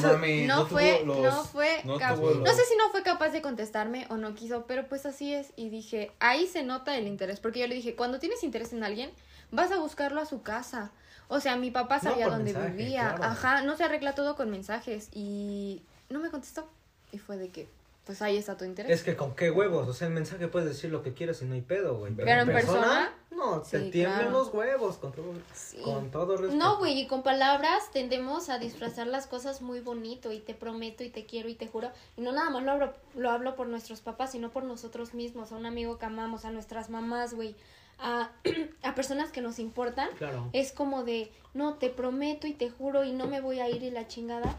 [0.47, 1.99] No fue, los- no fue no
[2.41, 5.53] no sé si no fue capaz de contestarme o no quiso, pero pues así es.
[5.57, 8.85] Y dije, ahí se nota el interés, porque yo le dije, cuando tienes interés en
[8.85, 9.11] alguien,
[9.51, 10.91] vas a buscarlo a su casa.
[11.29, 13.25] O sea, mi papá sabía dónde mensaje, vivía, claro.
[13.25, 16.69] ajá, no se arregla todo con mensajes y no me contestó.
[17.13, 17.69] Y fue de que,
[18.07, 18.93] pues ahí está tu interés.
[18.93, 21.45] Es que con qué huevos, o sea, el mensaje puedes decir lo que quieras y
[21.45, 22.15] no hay pedo, güey.
[22.15, 24.39] Pero en persona, no, te sí, tiemblan claro.
[24.39, 25.79] los huevos, con todo, Sí.
[25.79, 26.57] con todo respeto.
[26.57, 31.03] No, güey, y con palabras tendemos a disfrazar las cosas muy bonito y te prometo
[31.03, 31.91] y te quiero y te juro.
[32.17, 35.51] Y no nada más lo hablo, lo hablo por nuestros papás, sino por nosotros mismos,
[35.51, 37.57] a un amigo que amamos, a nuestras mamás, güey,
[37.99, 38.31] a,
[38.85, 40.11] a personas que nos importan.
[40.17, 40.49] Claro.
[40.53, 43.83] Es como de, no, te prometo y te juro y no me voy a ir
[43.83, 44.55] y la chingada.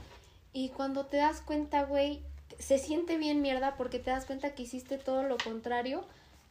[0.52, 2.22] Y cuando te das cuenta, güey,
[2.60, 6.06] se siente bien mierda porque te das cuenta que hiciste todo lo contrario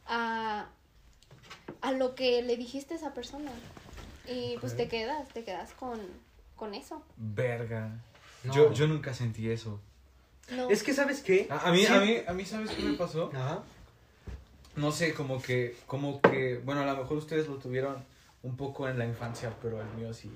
[0.05, 0.67] a,
[1.81, 3.51] a lo que le dijiste a esa persona.
[4.27, 5.99] Y pues te quedas, te quedas con,
[6.55, 7.01] con eso.
[7.15, 7.91] Verga.
[8.43, 8.53] No.
[8.53, 9.79] Yo, yo nunca sentí eso.
[10.51, 10.69] No.
[10.69, 11.47] Es que, ¿sabes qué?
[11.49, 11.93] A, a mí, Sí.
[11.93, 13.29] a mí, a mí, ¿sabes qué me pasó?
[13.33, 13.63] Ajá.
[14.75, 17.97] No sé, como que, como que, bueno, a lo mejor ustedes lo tuvieron
[18.43, 20.31] un poco en la infancia, pero el mío sí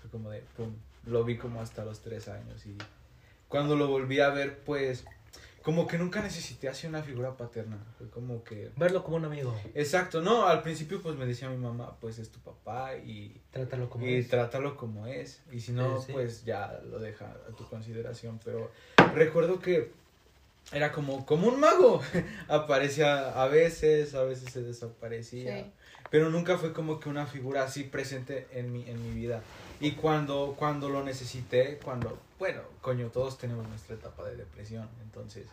[0.00, 0.74] fue como de, pum,
[1.06, 2.76] lo vi como hasta los tres años y
[3.52, 5.04] cuando lo volví a ver, pues,
[5.62, 9.54] como que nunca necesité así una figura paterna, fue como que, Verlo como un amigo.
[9.74, 13.88] exacto, no, al principio pues me decía mi mamá, pues es tu papá y, Trátalo
[13.90, 14.28] como y es.
[14.28, 16.12] trátalo como es, y si no, Sí, sí.
[16.14, 18.72] pues ya lo deja a tu consideración, pero
[19.14, 19.92] recuerdo que
[20.72, 22.00] era como, como un mago,
[22.48, 25.72] aparecía a veces, a veces se desaparecía, Sí.
[26.10, 29.42] pero nunca fue como que una figura así presente en mi, en mi vida.
[29.80, 35.46] Y cuando, cuando lo necesité, cuando, bueno, coño, todos tenemos nuestra etapa de depresión, entonces...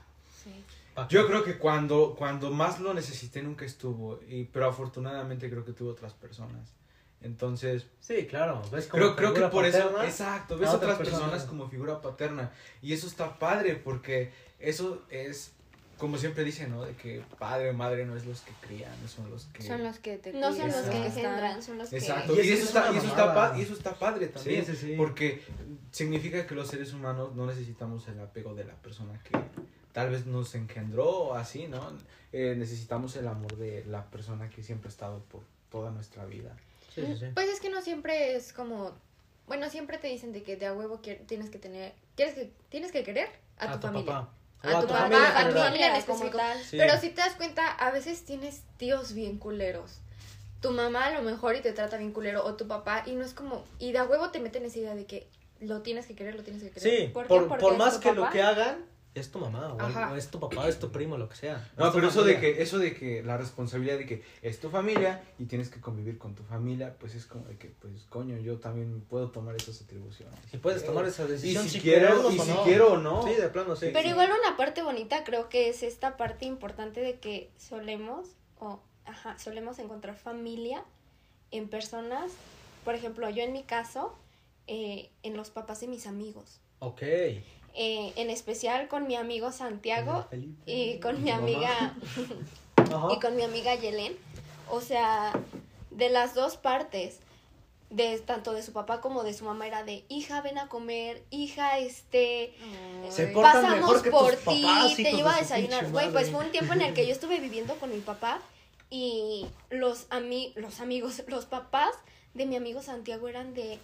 [0.43, 0.63] Sí.
[1.09, 5.71] Yo creo que cuando, cuando más lo necesité nunca estuvo, y, pero afortunadamente creo que
[5.71, 6.73] tuvo otras personas.
[7.21, 8.61] Entonces, Sí, claro.
[8.71, 10.05] ¿Ves como creo, creo que figura por eso, paterna?
[10.05, 11.45] exacto, a ves otras otras personas personas.
[11.49, 12.51] como figura paterna.
[12.81, 15.51] Y eso está padre, porque eso es,
[15.97, 16.85] como siempre dicen, ¿no?
[16.85, 19.63] De que padre o madre no es los que crían, son los que...
[19.63, 20.91] Son los que te No son los Exacto.
[20.91, 23.25] que están- engendran, son los Exacto, Y y, eso eso, es está, y, eso está
[23.25, 23.51] mamada.
[23.51, 24.93] pa- y eso está padre también, Sí, sí, sí.
[24.97, 25.43] porque
[25.91, 29.37] significa que los seres humanos no necesitamos el apego de la persona que
[29.91, 31.91] tal vez nos engendró o así, ¿no?
[32.31, 36.55] Eh, necesitamos el amor de la persona que siempre ha estado por toda nuestra vida.
[36.93, 37.25] Sí, sí, sí.
[37.33, 38.93] Pues es que no siempre es como,
[39.47, 42.91] bueno, siempre te dicen de que de a huevo tienes que tener, quieres que tienes
[42.91, 44.05] que querer a, tu, familia.
[44.05, 44.33] papá.
[44.61, 46.37] A tu papá, familia a tu familia en como específico.
[46.37, 46.63] tal.
[46.63, 46.77] Sí.
[46.77, 49.99] Pero si te das cuenta, a veces tienes tíos bien culeros.
[50.61, 53.23] Tu mamá a lo mejor y te trata bien culero, o tu papá, y no
[53.23, 55.27] es como, y de a huevo te meten esa idea de que
[55.61, 57.07] lo tienes que querer, lo tienes que querer.
[57.07, 60.79] Sí, ¿Por más que lo que hagan, es tu mamá, o, es tu papá, es
[60.79, 61.69] tu primo, lo que sea.
[61.77, 62.55] No, Es pero eso de familia.
[62.55, 66.17] que, eso de que la responsabilidad de que es tu familia y tienes que convivir
[66.17, 69.81] con tu familia, pues es como de que, pues, coño, yo también puedo tomar esas
[69.81, 70.37] atribuciones.
[70.53, 72.63] Y puedes tomar esa Y decisión si quiero, quererlos y o si no.
[72.63, 73.23] quiero o no.
[73.27, 73.89] Sí, de plano, sí.
[73.91, 78.27] Pero igual una parte bonita creo que es esta parte importante de que solemos,
[78.59, 80.83] o ajá, solemos encontrar familia
[81.51, 82.31] en personas,
[82.85, 84.15] por ejemplo, yo en mi caso,
[84.67, 86.59] eh, en los papás de mis amigos.
[86.77, 87.01] Ok.
[87.81, 90.69] Eh, en especial con mi amigo Santiago Felipe.
[90.69, 91.95] y con mi amiga
[93.09, 94.17] y con mi amiga Yelén.
[94.69, 95.31] O sea,
[95.89, 97.19] de las dos partes.
[97.89, 101.23] de tanto de su papá como de su mamá era de hija ven a comer
[101.29, 102.53] hija este
[103.09, 104.65] Se pasamos mejor que por ti
[104.97, 107.75] te llevo a desayunar güey pues fue un tiempo en el que yo estuve viviendo
[107.75, 108.41] con mi papá
[108.89, 111.95] y los ami los amigos los papás
[112.33, 113.79] de mi amigo Santiago eran de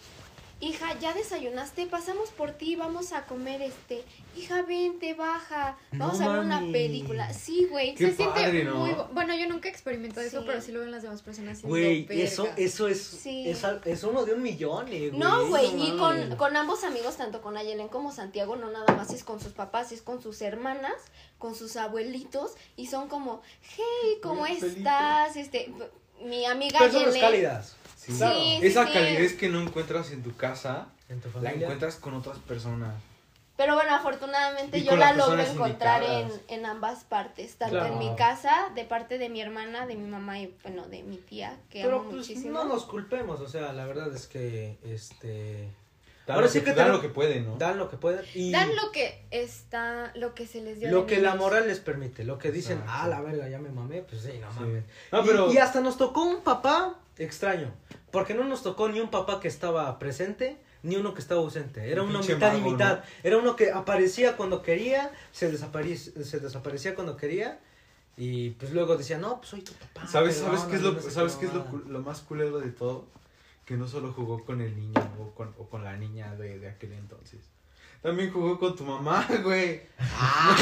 [0.61, 4.03] hija ya desayunaste pasamos por ti vamos a comer este
[4.37, 8.95] hija vente baja vamos No a ver una película sí güey Se siente muy...
[9.11, 12.47] Bueno, yo nunca he experimentado eso, pero sí lo ven las demás personas Güey, eso,
[12.55, 13.49] eso es, Sí.
[13.49, 15.19] es, uno de un millón, eh, güey.
[15.19, 19.11] No, güey, y con, con ambos amigos, tanto con Ayelen como Santiago, no nada más
[19.13, 20.93] es con sus papás, es con sus hermanas,
[21.37, 23.41] con sus abuelitos, y son como,
[23.75, 25.35] hey, ¿cómo estás?
[25.35, 25.71] Este,
[26.23, 27.21] mi amiga Personas Ayelen.
[27.21, 27.75] cálidas.
[28.05, 28.13] Sí.
[28.17, 28.35] Claro.
[28.39, 28.93] Sí, Esa sí.
[28.93, 32.93] calidez que no encuentras en tu casa, En tu la encuentras con otras personas.
[33.57, 37.93] Pero bueno, afortunadamente Y yo la logro encontrar en, en ambas partes, tanto Claro.
[37.93, 41.15] en mi casa, de parte de mi hermana, de mi mamá y bueno, de mi
[41.17, 42.51] tía, que Pero amo pues muchísimo.
[42.53, 45.69] no nos culpemos, o sea, la verdad es que, este...
[46.27, 47.55] Dan, Ahora lo, sí que, que dan te- lo que pueden, ¿no?
[47.57, 50.89] Dan lo que pueden y Dan lo que está, lo que se les dio.
[50.91, 52.23] lo que la moral les permite.
[52.25, 52.93] Lo que dicen, Exacto.
[53.03, 54.59] ah, la verga, ya me mamé, pues sí, no Sí.
[54.59, 54.83] mames.
[55.11, 57.73] No, Y- pero- y, hasta nos tocó un papá extraño,
[58.11, 61.91] porque no nos tocó ni un papá que estaba presente, ni uno que estaba ausente.
[61.91, 63.03] Era Un uno pinche mitad y mago, mitad.
[63.23, 67.59] Era uno que aparecía cuando quería, se, desaparecía, se desaparecía cuando quería,
[68.17, 70.07] y pues luego decía, no, pues soy tu papá.
[70.07, 71.83] ¿Sabes, pero sabes no, qué es no, lo, no sé sabes qué es lo, mamada".
[71.83, 73.07] cu- lo más culero de todo?
[73.65, 76.69] Que no solo jugó con el niño o con, o con la niña de, de
[76.69, 77.39] aquel entonces.
[78.05, 79.81] También jugó con tu mamá, güey.
[79.97, 80.55] Ah,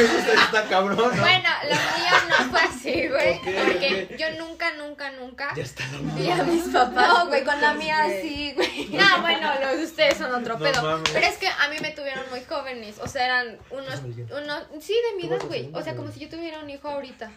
[0.69, 1.09] cabrón, ¿no?
[1.09, 3.37] Bueno, lo mío no fue así, güey.
[3.41, 7.05] Porque yo nunca, nunca, nunca Ya está la vi a mis papás.
[7.09, 8.87] No, güey, con la mía sí, güey.
[8.93, 10.81] No, bueno, los de ustedes son otro No pedo.
[10.83, 11.09] mames.
[11.11, 12.95] Pero es que a mí me tuvieron muy jóvenes.
[12.99, 13.99] O sea, eran unos.
[13.99, 15.69] Unos sí, de mi edad, güey.
[15.73, 17.29] O sea, como si yo tuviera un hijo ahorita.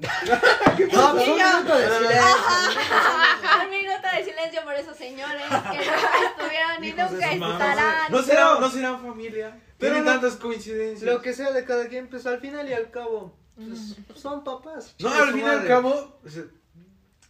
[0.00, 2.22] No, pues un minuto de silencio.
[3.64, 8.12] Un minuto de silencio por esos señores que nunca estuvieron y nunca estarán.
[8.12, 9.60] No serán, no serán familia.
[9.78, 11.02] Pero Tienen no- tantas coincidencias.
[11.02, 14.94] Lo que sea de cada quien, pues al final y al cabo, pues, son papás.
[15.00, 16.44] No, al fin y al cabo, sea,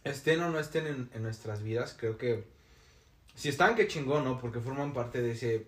[0.03, 2.47] estén o no estén en, en nuestras vidas, creo que
[3.35, 4.39] si están, qué chingón, ¿no?
[4.39, 5.67] Porque forman parte de ese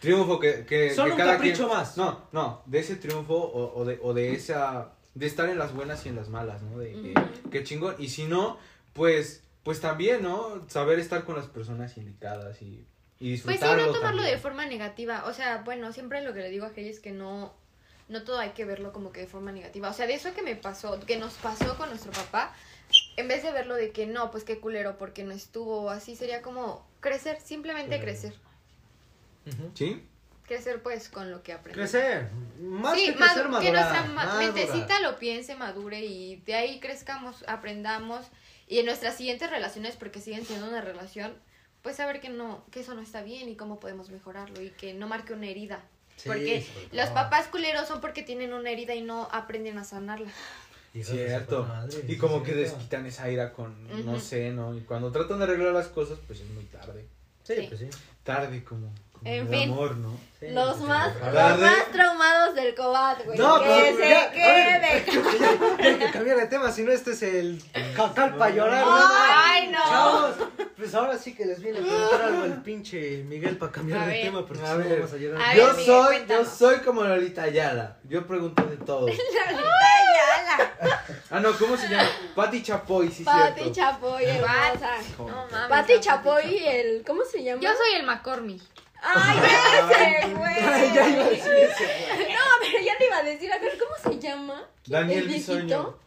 [0.00, 1.96] triunfo que, que, Son que un cada capricho quien- más.
[1.96, 5.72] No, no, de ese triunfo o, o de, o de esa, de estar en las
[5.74, 6.78] buenas y en las malas, ¿no?
[6.78, 7.50] De, de- Ujú.
[7.50, 7.94] qué chingón.
[7.98, 8.58] Y si no,
[8.92, 10.68] pues, pues también, ¿no?
[10.68, 12.86] Saber estar con las personas indicadas y, y Pues
[13.20, 14.36] sí, disfrutarlo no tomarlo también.
[14.36, 15.24] de forma negativa.
[15.26, 17.54] O sea, bueno, siempre lo que le digo a Kelly es que no,
[18.08, 19.88] no todo hay que verlo como que de forma negativa.
[19.88, 22.54] O sea, de eso que me pasó, que nos pasó con nuestro papá,
[23.16, 26.42] en vez de verlo de que no, pues qué culero porque no estuvo, así sería
[26.42, 28.34] como crecer, simplemente crecer.
[29.74, 30.02] ¿Sí?
[30.46, 31.90] Crecer pues con lo que aprendemos.
[31.90, 32.28] Crecer.
[32.60, 34.38] Más sí, que crecer, madu- que madurar, nuestra ma- madurar.
[34.54, 38.26] mentecita lo piense, madure y de ahí crezcamos, aprendamos
[38.68, 41.34] y en nuestras siguientes relaciones, porque siguen siendo una relación,
[41.82, 44.92] pues saber que no, que eso no está bien y cómo podemos mejorarlo y que
[44.94, 45.80] no marque una herida.
[46.16, 49.84] Sí, porque sobre los papás culeros son porque tienen una herida y no aprenden a
[49.84, 50.30] sanarla.
[50.94, 51.64] Su Cierto.
[51.64, 54.20] madre, Y sí, como que desquitan esa ira con, no Ujú.
[54.20, 54.76] sé, ¿no?
[54.76, 57.06] Y cuando tratan de arreglar las cosas, pues es muy tarde.
[57.42, 57.66] Sí, Sí.
[57.68, 57.88] pues sí.
[58.22, 59.72] Tarde como En el fin.
[59.72, 60.10] amor, ¿no?
[60.40, 63.38] Sí, Los más, los más traumados del cobat, güey.
[63.38, 64.78] No, que se ya, quede.
[64.80, 65.04] ver,
[65.78, 67.62] ya hay que cambiar de tema, si no este es el
[67.96, 68.84] cacal para llorar.
[68.86, 69.78] Ay, no.
[69.82, 70.34] Chavos,
[70.76, 74.06] pues ahora sí que les viene a preguntar algo el pinche Miguel para cambiar A
[74.06, 74.22] de ver.
[74.22, 74.98] tema, porque A si no ver.
[74.98, 75.42] vamos a llorar.
[75.42, 77.96] A yo soy, yo soy como Lolita Ayala.
[78.04, 79.06] Yo pregunto de todo.
[81.30, 82.08] ah, no, ¿cómo se llama?
[82.34, 83.74] Pati Chapoy, sí, Pati cierto.
[83.80, 84.26] Chapoy.
[84.26, 84.80] No mames.
[85.50, 87.04] Pati Pati Chapoy y el.
[87.06, 87.60] ¿Cómo se llama?
[87.62, 88.62] Yo soy el McCormick.
[89.04, 90.54] Ay, ese, güey.
[90.94, 92.32] ya iba a decir ese, güey.
[92.32, 94.64] No, pero ya te iba a decir, a ver, ¿cómo se llama?
[94.86, 95.52] Daniel ¿El viejito?
[95.54, 95.98] Bisoño.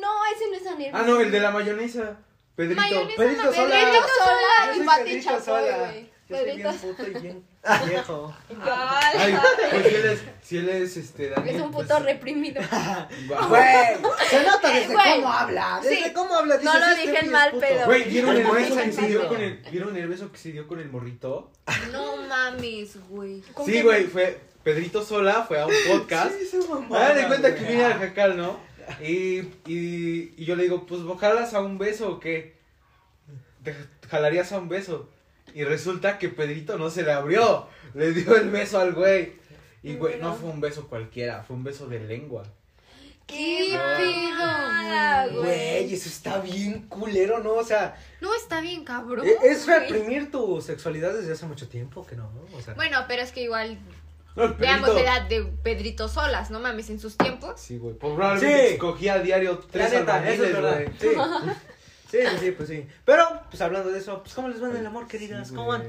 [0.00, 0.90] No, ese no es Daniel.
[0.94, 2.16] Ah, no, el de la mayonesa.
[2.56, 2.80] Pedrito.
[2.80, 3.16] Mayonesa.
[3.16, 3.74] Pedrito Pedrito Sola.
[3.74, 5.76] Pedrito Sola y Pati Pedrito Chapoy, Sola.
[5.78, 6.10] güey.
[6.28, 7.46] Yo soy Pedrito bien puto y bien
[7.86, 8.34] viejo.
[8.62, 9.34] Ay,
[9.70, 11.56] pues si él es, si él es este, Daniel.
[11.56, 12.60] Es un pues, puto reprimido.
[12.70, 13.08] va.
[13.48, 15.14] Güey, se nota desde Güey.
[15.16, 15.80] cómo habla.
[15.82, 16.12] Desde Sí.
[16.12, 16.54] cómo habla.
[16.62, 17.66] No dices, lo "Este dije güey en es mal puto".
[17.66, 17.84] pedo.
[17.86, 20.66] Güey, ¿vieron el beso que se dio con el, ¿vieron el beso que se dio
[20.68, 21.50] con el morrito?
[21.92, 23.40] No mames, güey.
[23.54, 26.32] ¿Con Sí, güey, fue Pedrito Sola, fue a un podcast.
[26.50, 27.60] Sí, mamaba, Hagan de cuenta güey.
[27.60, 28.58] que viene al jacal, ¿no?
[29.00, 32.54] Y, y, y yo le digo, pues jalas a un beso o qué?
[33.62, 33.74] ¿Te
[34.10, 35.08] jalarías a un beso?
[35.52, 37.68] Y resulta que Pedrito no se le abrió.
[37.94, 39.34] Le dio el beso al güey.
[39.82, 42.42] Y güey, no fue un beso cualquiera, fue un beso de lengua.
[43.26, 45.44] ¿Qué pedo, güey?
[45.44, 47.54] Güey, eso está bien culero, ¿no?
[47.54, 49.26] O sea, No, está bien cabrón.
[49.26, 49.78] e- es güey.
[49.80, 52.56] reprimir tu sexualidad desde hace mucho tiempo, que no, ¿no?
[52.56, 53.78] O sea, Bueno, pero es que igual
[54.36, 57.60] No, veamos la edad de Pedrito Solas, no mames, en sus tiempos.
[57.60, 57.94] Sí, güey.
[57.94, 58.72] Probablemente Sí.
[58.74, 60.82] escogía a diario la tres neta, eso es albañiles, verdad.
[60.82, 60.88] güey.
[60.98, 61.50] Sí.
[62.14, 62.86] Sí, sí, sí, pues sí.
[63.04, 65.48] Pero, pues hablando de eso, pues ¿cómo les va en el amor, queridas?
[65.48, 65.84] Sí, ¿Cómo van?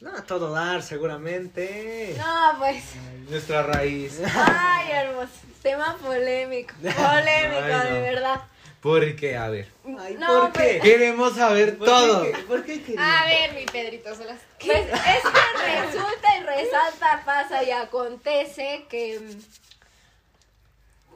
[0.00, 2.14] No, a todo dar, seguramente.
[2.18, 2.82] No, pues.
[2.94, 4.20] Ay, Nuestra raíz.
[4.34, 5.30] Ay, hermoso.
[5.62, 6.74] Tema polémico.
[6.80, 7.94] Polémico, Ay, no.
[7.94, 8.40] de verdad.
[8.80, 10.80] Porque, a ver, Ay, No, ¿por qué?
[10.82, 12.22] queremos saber ¿Por todo.
[12.22, 12.38] qué?
[12.44, 13.06] ¿Por qué queridas?
[13.22, 14.38] A ver, mi Pedrito, se las...
[14.58, 19.20] Pues es que resulta y resalta, pasa y acontece que.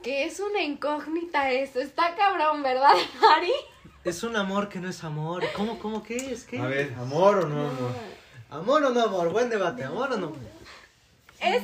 [0.03, 1.79] que es una incógnita esto.
[1.79, 3.51] Está cabrón, ¿verdad, Mari?
[4.05, 5.43] Es un amor que no es amor.
[5.55, 6.43] ¿Cómo, cómo, qué es?
[6.43, 6.59] ¿Qué?
[6.59, 7.91] A ver, amor o no amor.
[8.51, 9.29] ¿Amor o no amor?
[9.31, 10.33] Buen debate, ¿amor o no?
[11.39, 11.63] Es.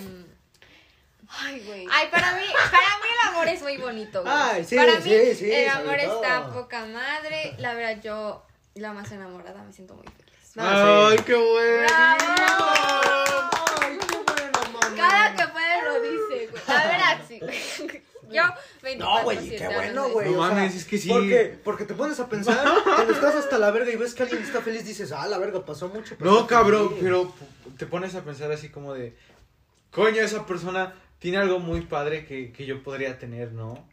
[1.29, 1.87] Ay, güey.
[1.91, 4.23] Ay, para mí, para mí el amor es muy bonito.
[4.23, 4.33] güey.
[4.35, 6.53] Ay, sí, para mí sí, sí, el amor está todo.
[6.63, 7.53] poca madre.
[7.59, 10.55] La verdad, yo, la más enamorada, me siento muy feliz.
[10.55, 11.23] No, Ay, sí.
[11.23, 11.87] qué bueno.
[11.95, 12.17] Ay,
[14.09, 14.95] qué bueno, mamá.
[14.97, 16.63] Cada que puede lo dice, güey.
[16.67, 17.39] La verdad, sí.
[18.31, 18.43] Yo,
[19.37, 20.31] 24 No, güey, qué bueno, güey.
[20.31, 21.09] No o sea, es que sí.
[21.09, 24.41] Porque, porque te pones a pensar, cuando estás hasta la verga y ves que alguien
[24.41, 26.15] está feliz, dices, ah, la verga, pasó mucho.
[26.17, 27.03] pero No, cabrón, feliz".
[27.03, 27.33] pero
[27.77, 29.15] te pones a pensar así como de,
[29.91, 33.85] coño, esa persona tiene algo muy padre que, que yo podría tener, ¿no?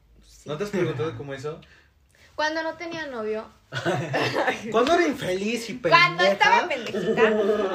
[0.44, 1.60] ¿No te has preguntado como eso?
[2.38, 3.48] Cuando no tenía novio,
[4.70, 5.96] Cuando era infeliz y pendeja.
[6.06, 7.30] cuando estaba pendejita.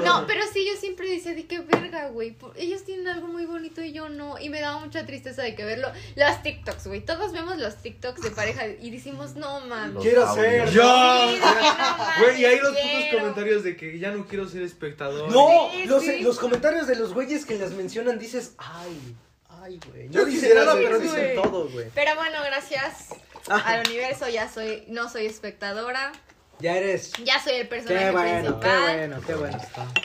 [0.05, 2.37] No, pero sí, yo siempre decía, de qué verga, güey.
[2.55, 4.39] Ellos tienen algo muy bonito y yo no.
[4.39, 5.89] Y me daba mucha tristeza de que verlo.
[6.15, 7.01] Los TikToks, güey.
[7.01, 10.01] Todos vemos los TikToks de pareja y decimos, no mames.
[10.01, 10.69] Quiero ser.
[10.69, 10.81] ¡Yo!
[11.27, 15.29] Sí, no Güey, y hay los putos comentarios de que ya no quiero ser espectador.
[15.29, 16.19] No, Sí, los, sí.
[16.21, 19.15] los comentarios de los güeyes que las mencionan dices, ay,
[19.61, 20.07] ay, güey.
[20.07, 21.87] No Yo dicen quisiera pero dicen todo, güey.
[21.93, 23.09] Pero bueno, gracias.
[23.49, 26.11] Al universo ya soy, no soy espectadora,
[26.59, 27.11] Ya eres.
[27.23, 28.97] ya soy el personaje Qué bueno, qué principal.
[28.97, 29.57] bueno, qué bueno.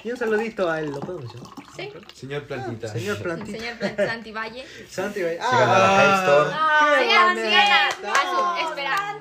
[0.04, 1.48] Y un saludito a él, ¿lo puedo mencionar?
[1.76, 2.88] Sí, Señor Plantita.
[2.88, 3.58] Señor Plantita.
[3.58, 4.66] señor Plan- Santi Valle.
[4.90, 5.36] Santi, güey.
[5.36, 6.50] Sigan a la High Store.
[6.98, 9.18] qué Sigan, sigan a, a su, No, espera,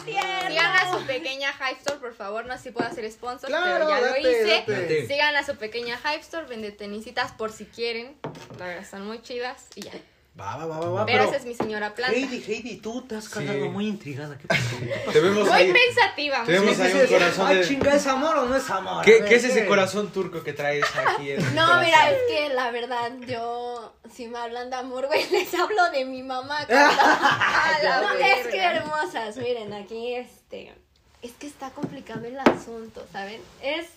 [0.48, 3.86] sigan a su pequeña Hype Store, por favor, no sé si puedo hacer sponsor, Claro,
[3.86, 4.64] pero ya date, lo hice.
[4.68, 5.08] date.
[5.08, 8.16] Sigan a su pequeña Hype Store, vende tenisitas por si quieren,
[8.58, 9.92] la verdad están muy chidas y ya.
[10.40, 11.06] Va, va, va, va.
[11.08, 12.16] Pero esa es mi señora planta.
[12.16, 13.70] Heidi, Heidi, tú te has quedado Sí.
[13.70, 14.38] muy intrigada.
[14.38, 15.12] ¿Qué pasó?
[15.12, 15.74] Te vemos Muy ahí.
[15.74, 16.44] pensativa.
[16.44, 19.04] Te vemos muy ahí un corazón de- chinga, ¿es amor o no es amor?
[19.04, 22.18] ¿Qué, ver, qué es ese corazón turco que traes aquí en el No, mira, es
[22.28, 26.60] que la verdad, yo, si me hablan de amor, güey, les hablo de mi mamá.
[26.70, 30.72] No, es que hermosas, miren, aquí, este,
[31.24, 33.42] es que está complicado el asunto, ¿saben?
[33.64, 33.88] Es,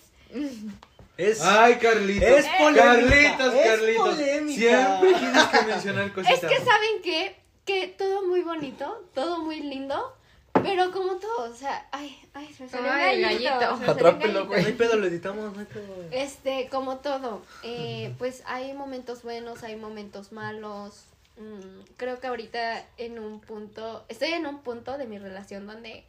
[1.21, 2.27] Es, Ay, Carlitos.
[2.29, 4.09] Es polémica, Carlitos, es Carlitos.
[4.15, 4.59] polémica.
[4.59, 6.39] Siempre tienes que mencionar es cositas.
[6.51, 7.35] que, ¿saben qué?
[7.65, 10.15] Que todo muy bonito, todo muy lindo,
[10.63, 13.59] pero como todo, o sea, ay, ay, se me salió un Ay, gallito.
[13.59, 13.91] gallito.
[13.91, 14.61] Atrápelo, güey.
[14.61, 15.95] no hay pedo, lo editamos, no hay pedo.
[16.11, 21.05] Este, como todo, eh, pues hay momentos buenos, hay momentos malos.
[21.37, 26.03] Mm, creo que ahorita en un punto, estoy en un punto de mi relación donde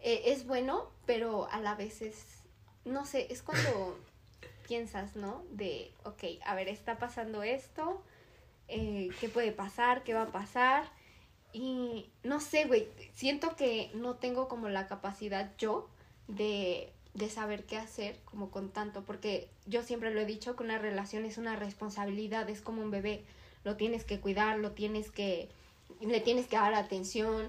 [0.00, 2.16] eh, es bueno, pero a la vez es,
[2.84, 3.96] no sé, es cuando
[4.68, 5.42] piensas, ¿no?
[5.50, 8.02] De, ok, a ver, está pasando esto,
[8.68, 10.04] eh, ¿qué puede pasar?
[10.04, 10.84] ¿Qué va a pasar?
[11.52, 15.88] Y no sé, güey, siento que no tengo como la capacidad yo
[16.28, 20.62] de, de saber qué hacer como con tanto, porque yo siempre lo he dicho que
[20.62, 23.24] una relación es una responsabilidad, es como un bebé,
[23.64, 25.48] lo tienes que cuidar, lo tienes que,
[26.00, 27.48] le tienes que dar atención.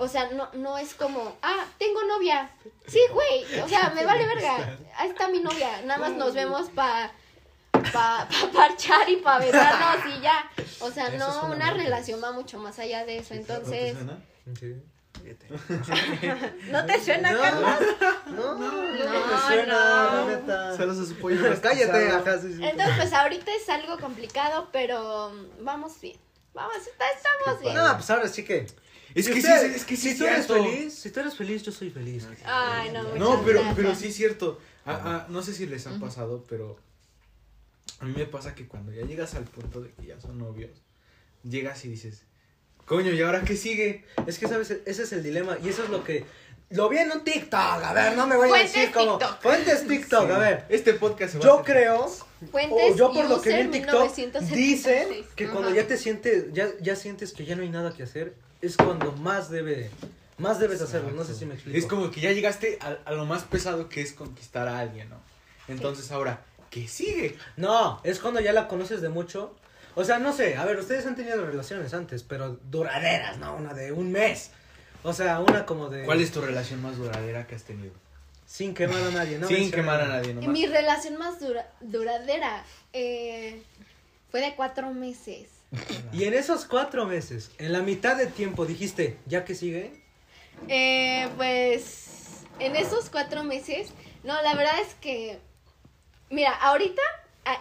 [0.00, 2.50] O sea, no, no es como, ah, tengo novia.
[2.86, 3.60] Sí, güey.
[3.60, 4.78] O sea, me vale verga.
[4.96, 5.82] Ahí está mi novia.
[5.84, 7.12] Nada más nos vemos para
[7.72, 10.48] pa, pa parchar y para besarnos y ya.
[10.80, 11.76] O sea, Eso no, una mal.
[11.76, 13.34] relación va mucho más allá de eso.
[13.34, 14.14] Entonces, ¿No
[14.54, 14.82] te suena?
[16.70, 17.70] ¿no te suena, No, Carlos?
[18.26, 20.76] No, no, no, me suena, no.
[20.76, 21.28] Solo se supo
[21.60, 22.64] Cállate, ajá, sí, sí.
[22.64, 26.18] Entonces, pues ahorita es algo complicado, pero mm, vamos bien.
[26.54, 27.74] Vamos, está- estamos bien.
[27.74, 28.66] No, pues ahora sí que.
[29.18, 31.72] Es que sí, es que sí si tú eres feliz, si tú eres feliz, yo
[31.72, 32.26] soy feliz.
[32.44, 34.60] Ay, no, No, pero, pero sí es cierto.
[34.86, 36.78] Ah, ah, no sé si les ha pasado, pero
[38.00, 40.70] a mí me pasa que cuando ya llegas al punto de que ya son novios,
[41.42, 42.22] llegas y dices,
[42.86, 44.04] coño, ¿y ahora qué sigue?
[44.26, 44.70] Es que, ¿sabes?
[44.70, 45.58] Ese es el dilema.
[45.62, 46.24] Y eso es lo que.
[46.70, 47.58] Lo vi en un TikTok.
[47.58, 49.18] A ver, no me voy a decir como.
[49.40, 50.66] Fuentes TikTok, a ver.
[50.68, 52.08] Este podcast se va a Yo hacer- creo.
[52.50, 54.16] Fuentes o yo por lo que vi en TikTok.
[54.16, 54.56] 1976.
[54.56, 56.52] Dicen que cuando ya te sientes.
[56.52, 58.34] Ya, ya sientes que ya no hay nada que hacer.
[58.60, 59.90] Es cuando más debe.
[60.38, 61.10] Más debes hacerlo.
[61.10, 61.78] No sé si me explico.
[61.78, 65.08] Es como que ya llegaste a, a lo más pesado que es conquistar a alguien,
[65.10, 65.16] ¿no?
[65.68, 67.36] Entonces ahora, ¿qué sigue?
[67.56, 69.54] No, es cuando ya la conoces de mucho.
[69.94, 73.56] O sea, no sé, a ver, ustedes han tenido relaciones antes, pero duraderas, ¿no?
[73.56, 74.50] Una de un mes.
[75.02, 76.04] O sea, una como de...
[76.04, 77.92] ¿Cuál es tu relación más duradera que has tenido?
[78.46, 79.46] Sin quemar a nadie, ¿no?
[79.48, 80.50] Sin quemar a nadie, nomás.
[80.50, 83.60] Mi relación más dura- duradera eh,
[84.30, 85.48] fue de cuatro meses.
[86.12, 90.02] Y en esos cuatro meses, en la mitad de tiempo dijiste, ¿ya que sigue?
[90.68, 93.90] Eh, pues en esos cuatro meses,
[94.24, 95.38] no, la verdad es que,
[96.30, 97.02] mira, ahorita,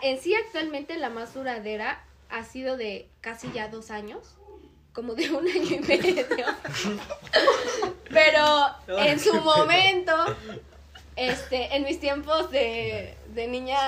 [0.01, 4.35] en sí actualmente la más duradera ha sido de casi ya dos años,
[4.93, 6.25] como de un año y medio.
[8.09, 8.65] Pero
[8.97, 10.13] en su momento,
[11.15, 13.79] este, en mis tiempos de, de niña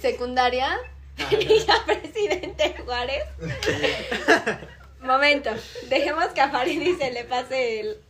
[0.00, 0.76] secundaria,
[1.30, 3.24] niña presidente Juárez.
[5.00, 5.50] Momento,
[5.88, 8.00] dejemos que a Faridi se le pase el...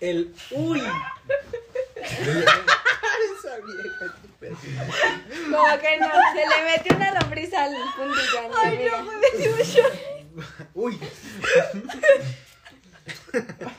[0.00, 0.34] El.
[0.52, 0.80] Uy.
[5.50, 8.50] Como que no, se le metió una lombriz al fundillo.
[8.56, 9.10] Ay, no
[10.74, 11.00] Uy.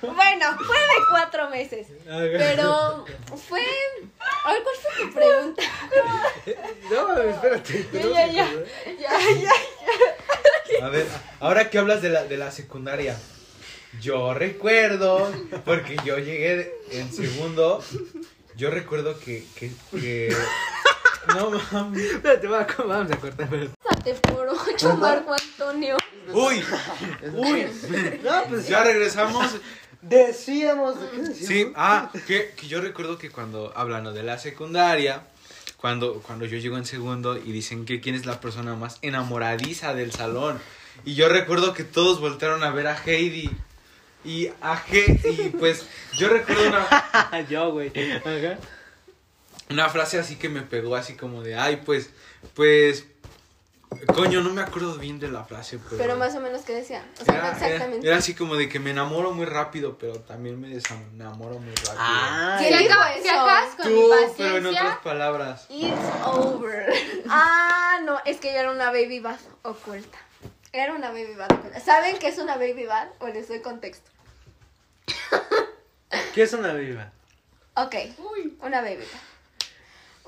[0.01, 1.87] Bueno, fue de cuatro meses.
[2.05, 3.05] Pero
[3.47, 3.61] fue.
[4.45, 5.63] A ver, ¿cuál fue tu pregunta?
[6.89, 7.87] No, espérate.
[7.93, 8.49] Ya, ya, ya.
[8.99, 9.19] Ya,
[10.79, 10.85] ya.
[10.85, 11.05] A ver,
[11.39, 13.17] ahora que hablas de la, de la secundaria,
[14.01, 15.31] yo recuerdo,
[15.65, 17.83] porque yo llegué en segundo,
[18.55, 20.35] yo recuerdo que, que, que
[21.35, 22.03] no mames.
[22.03, 23.49] Espérate, va, vamos a cortar.
[24.21, 25.97] Por ocho, Marco Antonio.
[26.31, 26.63] Uy,
[27.33, 27.65] uy,
[28.23, 29.57] No, pues ya regresamos.
[30.01, 30.95] Decíamos.
[31.11, 31.47] ¿Qué decíamos?
[31.47, 35.23] Sí, ah, que, que yo recuerdo que cuando hablando de la secundaria,
[35.77, 39.93] cuando, cuando yo llego en segundo y dicen que quién es la persona más enamoradiza
[39.93, 40.59] del salón,
[41.05, 43.49] y yo recuerdo que todos voltearon a ver a Heidi.
[44.25, 45.85] Y a He y pues
[46.17, 47.91] yo recuerdo una, Yo, güey.
[49.69, 52.09] Una frase así que me pegó así como de, ay, pues,
[52.53, 53.05] pues,
[54.13, 55.97] coño, no me acuerdo bien de la frase, pero...
[55.97, 57.03] Pero más o menos, ¿qué decía?
[57.21, 58.07] O sea, no era, era- exactamente.
[58.07, 61.95] era así como de que me enamoro muy rápido, pero también me desenamoro muy rápido.
[61.97, 63.31] Ah, ¿Quién Si dijo acabas, si eso?
[63.31, 65.65] acabas con mi Tú, pero en otras palabras.
[65.69, 65.93] It's
[66.25, 66.93] over.
[67.31, 70.17] Ah, no, es que yo era una baby bath oculta.
[70.71, 71.79] Era una baby bath oculta.
[71.79, 73.09] ¿Saben qué es una baby bath?
[73.19, 74.09] O les doy contexto.
[76.33, 77.11] ¿Qué es una viva?
[77.75, 77.95] Ok,
[78.61, 79.28] una baby bath.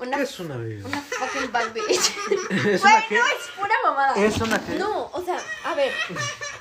[0.02, 0.88] Una, ¿Qué es una viva?
[0.88, 1.90] una fucking bad bitch.
[2.50, 3.14] ¿Es Güey, una qué?
[3.18, 4.14] no, es pura mamada.
[4.16, 4.74] ¿Es una qué?
[4.74, 5.92] No, o sea, a ver.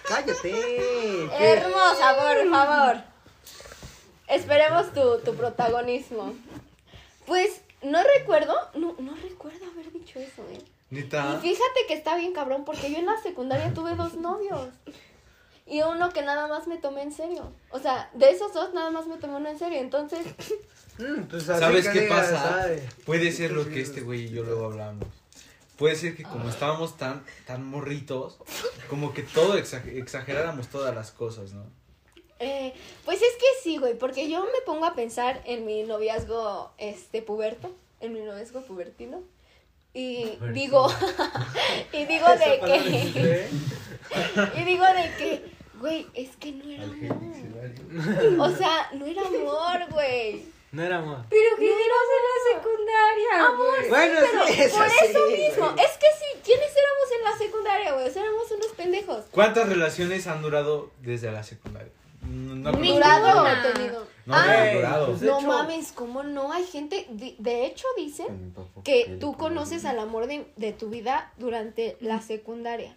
[0.07, 0.41] Cállate.
[0.51, 1.29] ¿Qué?
[1.39, 3.03] Hermosa, por favor.
[4.27, 6.33] Esperemos tu, tu protagonismo.
[7.25, 10.61] Pues, no recuerdo, no, no recuerdo haber dicho eso, eh.
[10.91, 11.39] Y Neta.
[11.41, 14.69] fíjate que está bien cabrón, porque yo en la secundaria tuve dos novios.
[15.65, 17.53] Y uno que nada más me tomé en serio.
[17.69, 19.79] O sea, de esos dos nada más me tomé uno en serio.
[19.79, 20.25] Entonces,
[21.01, 22.67] Mm, pues así ¿Sabes que qué pasa?
[23.05, 25.07] Puede ser lo que este güey y yo luego hablamos.
[25.77, 28.37] Puede ser que como estábamos tan, tan morritos,
[28.89, 31.63] como que todo exa- exageráramos todas las cosas, ¿no?
[32.39, 32.73] eh,
[33.05, 37.21] pues es que sí, güey, porque yo me pongo a pensar en mi noviazgo este
[37.21, 39.21] puberto, en mi noviazgo pubertino.
[39.93, 40.53] Y Pubertino.
[40.53, 40.87] digo,
[41.93, 43.49] y digo de que,
[44.59, 48.39] y digo de que, güey, es que no era amor.
[48.39, 50.45] O sea, no era amor, güey.
[50.71, 51.25] No era amor.
[51.29, 53.47] Pero ¿qué dirás en la secundaria?
[53.47, 53.89] Amor, güey?
[53.89, 55.71] Bueno, pero sí, es por así, eso mismo.
[55.73, 55.85] güey.
[55.85, 58.07] Es que sí, ¿quiénes éramos en la secundaria, güey?
[58.07, 59.25] O sea, éramos unos pendejos.
[59.31, 61.91] ¿Cuántas relaciones han durado desde la secundaria?
[62.23, 64.07] No, Ni- ¿Durado o tenido?
[64.27, 65.05] No, ah, no, durado.
[65.07, 66.53] pues, no hecho- mames, ¿cómo no?
[66.53, 68.53] Hay gente, de hecho dicen
[68.85, 72.95] que tú conoces al amor de, de tu vida durante la secundaria.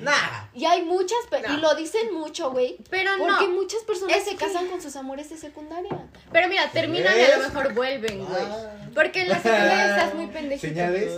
[0.00, 0.10] Nah.
[0.52, 2.78] Y hay muchas, pe- y lo dicen mucho, güey.
[2.90, 3.52] Pero Porque no.
[3.54, 4.33] muchas personas es se
[4.68, 5.90] con sus amores de secundaria.
[6.32, 8.42] Pero mira, terminan y a lo mejor vuelven, güey.
[8.42, 8.72] Ah.
[8.94, 10.68] Porque en la secundaria estás muy pendejito.
[10.68, 11.12] ¿Señales?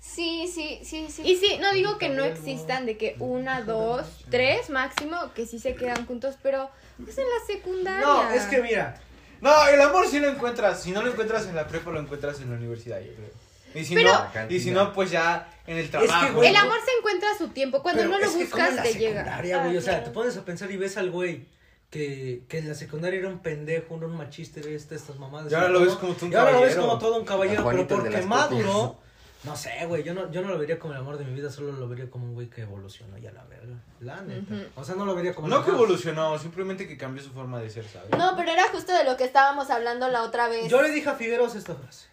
[0.00, 1.22] Sí, sí, sí, sí.
[1.24, 5.58] Y sí, no digo que no existan de que una, dos, tres máximo, que sí
[5.58, 6.68] se quedan juntos, pero
[7.08, 8.00] es en la secundaria.
[8.06, 9.00] No, es que mira.
[9.40, 10.82] No, el amor sí lo encuentras.
[10.82, 13.30] Si no lo encuentras en la prepa, lo encuentras en la universidad, yo creo.
[13.74, 16.34] Y si, Pero- no, y si no, pues ya en el trabajo.
[16.34, 17.82] güey, El amor se encuentra a su tiempo.
[17.82, 19.38] Cuando Pero no lo buscas, te llega.
[19.40, 20.04] güey, Ah, o sea, claro.
[20.04, 21.46] te pones a pensar y ves al güey
[21.94, 25.52] que, que en la secundaria era un pendejo, era un machista, era este, estas mamadas.
[25.52, 25.86] Y ahora lo todo.
[25.86, 26.88] ves como tú un Y ahora lo ves caballero.
[26.88, 28.96] como todo un caballero, A pero porque maduro.
[29.44, 31.50] No sé, güey, yo no, yo no lo vería como el amor de mi vida,
[31.50, 33.76] solo lo vería como un güey que evolucionó ya la verga.
[34.00, 34.54] La neta.
[34.74, 37.70] O sea, no lo vería como No que evolucionó, simplemente que cambió su forma de
[37.70, 38.10] ser, ¿sabes?
[38.18, 40.68] No, pero era justo de lo que estábamos hablando la otra vez.
[40.68, 42.08] Yo le dije a Figueros esta frase.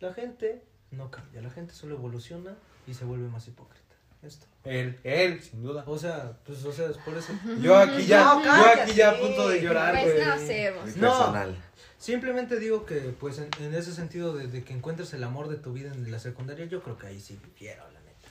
[0.00, 2.54] La gente no cambia, la gente solo evoluciona
[2.86, 3.83] y se vuelve más hipócrita.
[4.24, 4.46] Esto.
[4.64, 5.84] Él, él, sin duda.
[5.86, 7.32] O sea, pues, o sea, es por eso.
[7.60, 10.26] Yo aquí ya, No, yo aquí ya a punto de llorar, Pues güey.
[10.26, 10.96] no sé, vos.
[10.96, 11.10] No.
[11.10, 11.56] personal.
[11.98, 15.56] Simplemente digo que, pues, en, en ese sentido de, de que encuentres el amor de
[15.56, 18.28] tu vida en la secundaria, yo creo que ahí sí difiero, la neta.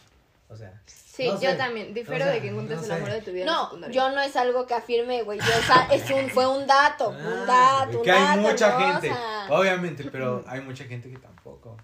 [0.50, 1.56] O sea, Sí, no yo sé.
[1.58, 1.94] también.
[1.94, 2.96] Difiero O sea, de que encuentres no el sé.
[2.96, 3.42] amor de tu vida.
[3.44, 5.40] en la No, yo no es algo que afirme, güey.
[5.40, 8.42] Yo, o sea, es un, fue un dato, un Ah, dato, un Que hay dato,
[8.42, 8.76] mucha ¿no?
[8.76, 11.78] O gente, sea, obviamente, pero hay mucha gente que tampoco.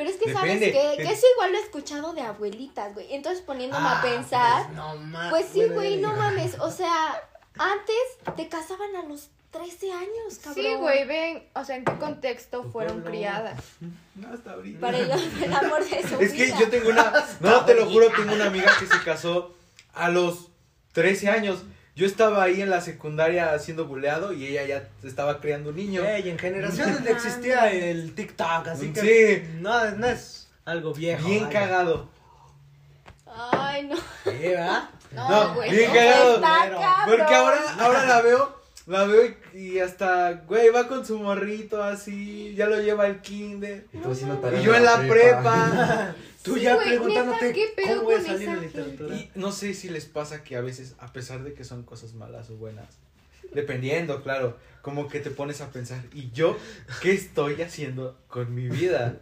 [0.00, 0.72] Pero es que, ¿sabes qué?
[0.96, 3.12] Que eso igual lo he escuchado de abuelitas, güey.
[3.14, 5.30] Entonces, poniéndome a Ah, pensar, pues, no mames.
[5.30, 6.58] pues sí, güey, no mames.
[6.58, 7.22] O sea,
[7.58, 10.64] antes te casaban a los 13 años, cabrón.
[10.64, 13.10] Sí, güey, ven, o sea, en qué contexto fueron pueblo.
[13.10, 13.60] criadas.
[14.14, 14.80] No, hasta ahorita.
[14.80, 16.58] Para ellos, el amor de su Es que vida.
[16.60, 17.12] yo tengo una.
[17.40, 19.54] No, te lo juro, tengo una amiga que se casó
[19.94, 20.48] a los
[20.92, 21.60] 13 años.
[22.00, 26.02] Yo estaba ahí en la secundaria siendo buleado y ella ya estaba criando un niño.
[26.02, 29.00] Ey, en generaciones donde existía el TikTok, así que
[29.44, 29.56] Sí.
[29.60, 31.28] no, no es algo viejo.
[31.28, 31.60] Bien vaya.
[31.60, 32.08] cagado.
[33.52, 33.96] Ay, no.
[33.96, 34.88] Sí, ¿verdad?
[35.12, 35.70] No, güey.
[35.72, 35.94] bien no.
[35.94, 36.34] cagado.
[36.36, 37.04] Está.
[37.04, 42.54] Porque ahora, ahora la veo, la veo y, hasta, güey, va con su morrito así,
[42.54, 43.84] ya lo lleva al kinder.
[44.02, 44.16] Tú
[44.58, 46.14] Y yo en la prepa.
[46.42, 48.60] Tú Sí, ya güey, preguntándote neta, ¿qué pedo cómo voy a con salir esa en
[48.60, 49.16] literatura.
[49.16, 52.14] Y no sé si les pasa que a veces, a pesar de que son cosas
[52.14, 52.98] malas o buenas,
[53.52, 56.56] dependiendo, claro, como que te pones a pensar, ¿y yo
[57.02, 59.20] qué estoy haciendo con mi vida?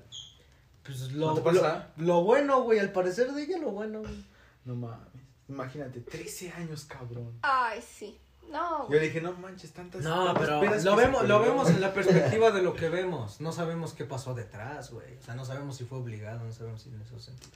[0.84, 1.92] Pues ¿No lo, te pasa?
[1.96, 4.24] lo, lo bueno, güey, al parecer de ella lo bueno, güey.
[4.64, 5.08] No mames,
[5.48, 7.38] imagínate, 13 años, cabrón.
[7.42, 8.18] Ay, sí.
[8.50, 11.52] No, Yo dije, no manches, tantas No, tantas pero lo se vemos, lo perdió".
[11.52, 13.40] vemos en la perspectiva de lo que vemos.
[13.40, 15.16] No sabemos qué pasó detrás, güey.
[15.18, 17.50] O sea, no sabemos si fue obligado, no sabemos si en eso sentido.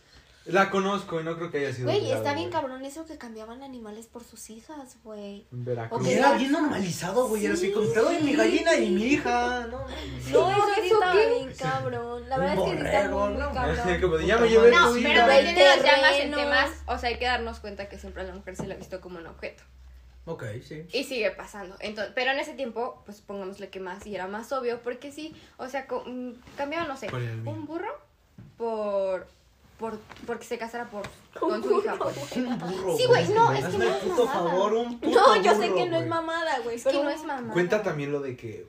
[0.45, 3.63] La conozco y no creo que haya sido Güey, está bien cabrón eso que cambiaban
[3.63, 5.47] animales por sus hijas, güey.
[5.53, 6.05] Veracruz.
[6.05, 7.45] Y era bien normalizado, güey.
[7.45, 9.69] Era así como te doy mi gallina y mi hija.
[9.71, 9.87] No, No,
[10.51, 12.29] eso sí ¿eso estaba bien cabrón.
[12.29, 13.53] La Un verdad es que borrego, muy, muy ¿no?
[13.53, 14.01] cabrón.
[14.01, 15.01] Como de, ya me Puta llevé madre.
[15.03, 15.27] No, pero
[15.77, 18.57] nos llamas en temas, o sea, hay que darnos cuenta que siempre a la mujer
[18.57, 19.63] se la ha visto como un objeto.
[20.25, 20.87] Ok, sí.
[20.93, 21.77] Y sigue pasando.
[21.81, 25.35] Entonces, pero en ese tiempo, pues pongámosle que más y era más obvio, porque sí,
[25.57, 27.99] o sea, mm, cambiaban, no sé, un burro
[28.57, 29.27] por
[29.79, 31.03] por porque se casara por
[31.41, 31.97] con su hija.
[31.99, 32.37] pues.
[32.37, 32.97] Un burro.
[32.97, 34.51] Sí, güey, no, es que no es puto mamada.
[34.51, 36.77] favor, un puto No, yo sé que no es mamada, güey.
[36.77, 37.53] Es que pero no es mamá.
[37.53, 38.69] Cuenta también lo de que,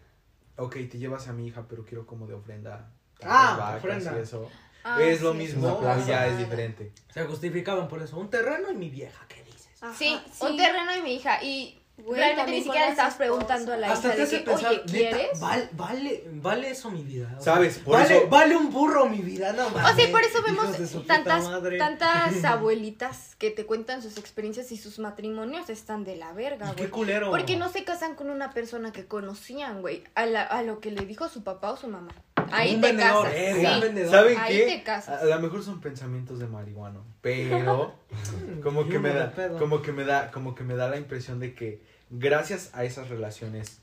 [0.58, 2.90] ok, te llevas a mi hija, pero quiero como de ofrenda.
[3.22, 4.18] Ah, vacas ofrenda.
[4.18, 4.50] y eso.
[4.84, 6.92] Ah, es lo mismo, o ya es diferente.
[7.14, 8.18] Se justificaban por eso.
[8.18, 9.43] Un terreno y mi vieja, ¿qué dices?
[9.84, 13.72] Ajá, Sí, un terreno y mi hija y Güey, realmente ni siquiera le estabas preguntando
[13.72, 15.40] a la Hasta hija te de hace que, pensar, oye, neta, ¿quieres?
[15.40, 17.36] vale, vale, vale eso mi vida.
[17.40, 17.76] O ¿Sabes?
[17.76, 19.96] sea, Por vale, eso- vale un burro mi vida, no O mames.
[19.96, 21.78] sea, y por eso hijos vemos de su puta tantas, madre.
[21.78, 26.76] tantas abuelitas que te cuentan sus experiencias y sus matrimonios están de la verga, Y
[26.76, 26.90] qué güey.
[26.90, 27.30] culero.
[27.30, 30.04] Porque no se casan con una persona que conocían, güey.
[30.16, 32.12] A, la- a lo que le dijo su papá o su mamá.
[32.52, 33.40] Ahí un te vendedor, casas.
[33.40, 33.66] eh, sí.
[33.66, 34.12] un vendedor.
[34.12, 34.66] ¿Saben Ahí qué?
[34.66, 35.22] te casas.
[35.22, 37.96] A, lo mejor son pensamientos de marihuano, pero
[38.64, 41.54] como que me da, como que me da, como que me da la impresión de
[41.54, 43.80] que gracias a esas relaciones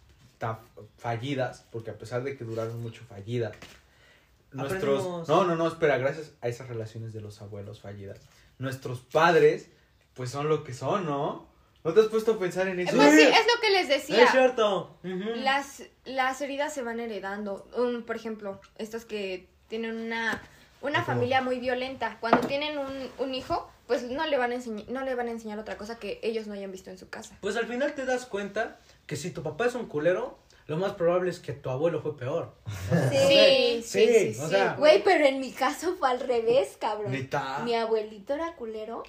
[0.96, 3.52] fallidas, porque a pesar de que duraron mucho fallidas,
[4.52, 5.28] nuestros, Aprendimos.
[5.28, 8.18] no, no, no, espera, gracias a esas relaciones de los abuelos fallidas,
[8.58, 9.68] nuestros padres,
[10.14, 11.49] pues son lo que son, ¿no?
[11.82, 12.94] ¿No te has puesto a pensar en eso?
[12.94, 14.30] Pues sí, es lo que les Es decía.
[14.30, 14.98] cierto.
[15.02, 15.30] Ujú.
[15.36, 17.66] Las, las heridas se van heredando.
[17.76, 20.42] Un, por ejemplo, estos que tienen una,
[20.82, 22.18] una familia muy violenta.
[22.20, 25.30] Cuando tienen un, un hijo, pues no le, van a enseñar, no le van a
[25.30, 27.36] enseñar otra cosa que ellos no hayan visto en su casa.
[27.40, 30.92] Pues al final te das cuenta que si tu papá es un culero, lo más
[30.92, 32.54] probable es que tu abuelo fue peor.
[33.10, 37.10] Sí, sí, Sí, sí, Güey, pero en mi caso fue al revés, cabrón.
[37.64, 39.02] Mi abuelito era culero,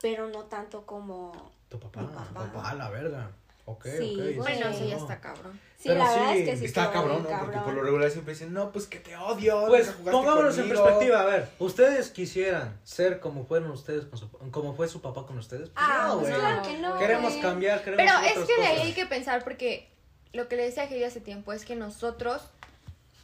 [0.00, 1.54] pero no tanto como...
[1.68, 2.52] Tu papá, Mi tu papá.
[2.52, 3.30] papá, la verga.
[3.68, 4.36] Ok, Sí, ok.
[4.36, 5.02] Bueno, sí, eso ya no.
[5.02, 5.60] está cabrón.
[5.76, 7.28] Sí, Pero la verdad es que sí Está cabrón, ¿no?
[7.28, 7.84] Porque por lo cabrón.
[7.84, 9.66] regular siempre dicen, no, pues que te odio.
[9.66, 10.84] Pues pongámonos en conmigo".
[10.84, 15.26] perspectiva, a ver, ¿ustedes quisieran ser como fueron ustedes con su, como fue su papá
[15.26, 15.68] con ustedes?
[15.70, 16.40] Pues Ah, no, pues güey.
[16.40, 17.42] claro que no, Queremos güey.
[17.42, 19.90] cambiar, queremos Pero es que de ahí hay que pensar porque
[20.32, 22.42] lo que le decía a Heidi hace tiempo es que nosotros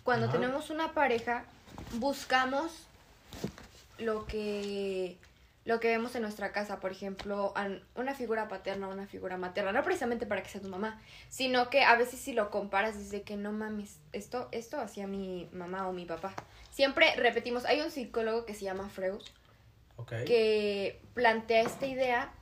[0.03, 0.33] cuando Ajá.
[0.35, 1.45] tenemos una pareja
[1.95, 2.73] buscamos
[3.99, 5.17] lo que
[5.65, 7.55] lo que vemos en nuestra casa, por ejemplo,
[7.95, 11.83] una figura paterna, una figura materna, no precisamente para que sea tu mamá, sino que
[11.85, 15.93] a veces si lo comparas desde que no mames, esto esto hacía mi mamá o
[15.93, 16.35] mi papá.
[16.71, 19.21] Siempre repetimos, hay un psicólogo que se llama Freud
[20.25, 22.33] que plantea esta idea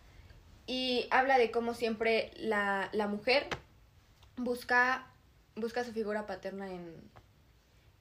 [0.67, 3.49] y habla de cómo siempre la, la mujer
[4.37, 5.07] busca,
[5.57, 6.95] busca su figura paterna en,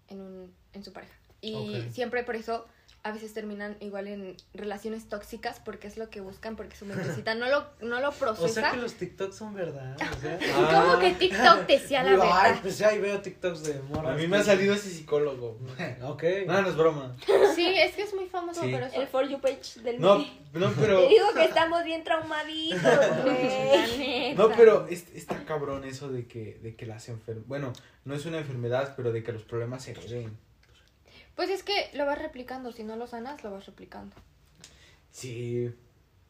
[0.08, 1.14] en, un- en su pareja.
[1.42, 2.68] Y siempre por eso
[3.02, 7.34] a veces terminan igual en relaciones tóxicas porque es lo que buscan, porque su mentecita
[7.34, 8.62] no lo, no lo O procesa.
[8.62, 9.96] sea que los TikToks son verdad.
[9.96, 10.38] O sea,
[10.84, 12.62] ¿Cómo que TikTok decía la Digo, Ay, verdad?
[12.62, 14.14] pues ya ahí veo TikToks de morras.
[14.14, 15.58] A mí me ha salido ese psicólogo.
[16.04, 16.24] Ok.
[16.46, 17.16] No, no es broma.
[17.56, 18.70] Sí, es que es muy famoso, Sí.
[18.72, 20.18] pero eso- El For You page del No,
[20.54, 21.00] no, pero.
[21.02, 22.82] Te digo que estamos bien traumaditos,
[23.24, 24.36] güey.
[24.36, 27.48] No, pero es- está cabrón eso de que, de que las enfermedades.
[27.48, 27.74] Bueno,
[28.06, 30.38] no es una enfermedad, pero de que los problemas se hereden.
[31.40, 34.14] Pues es que lo vas replicando, si no lo sanas, lo vas replicando.
[35.10, 35.74] Sí.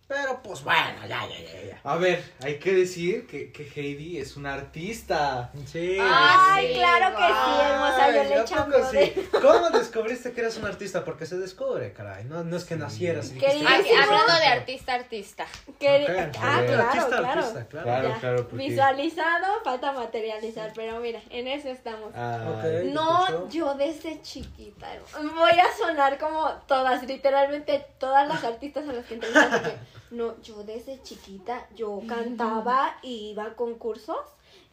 [0.10, 1.80] Pero pues bueno, ya, ya, ya, ya.
[1.84, 5.52] A ver, hay que decir que, que Heidi es una artista.
[5.68, 6.00] Sí.
[6.02, 8.98] Ay, sí, claro que sí, hermosa, yo le ¿a echando poco sí?
[8.98, 9.30] de...
[9.40, 11.06] ¿Cómo descubriste que eras un artista?
[11.06, 12.24] Porque se descubre, caray.
[12.26, 13.28] No, no es que nacieras.
[13.30, 13.76] y dijiste, Queridísimo.
[13.78, 14.94] Ay, "Yo soy hablando de artista".
[14.96, 15.76] artista, artista.
[15.80, 17.28] Que- Ok, Ah, claro, Artista, claro.
[17.42, 17.86] artista, claro.
[17.86, 22.12] Claro, claro, porque- Visualizado, falta materializar, pero mira, en eso estamos.
[22.16, 22.86] Ah, Ok.
[22.94, 24.88] No, yo desde chiquita.
[25.22, 29.99] Voy a sonar como todas, literalmente todas las artistas a las que entrevistan.
[30.12, 34.18] No, yo desde chiquita, yo cantaba y iba a concursos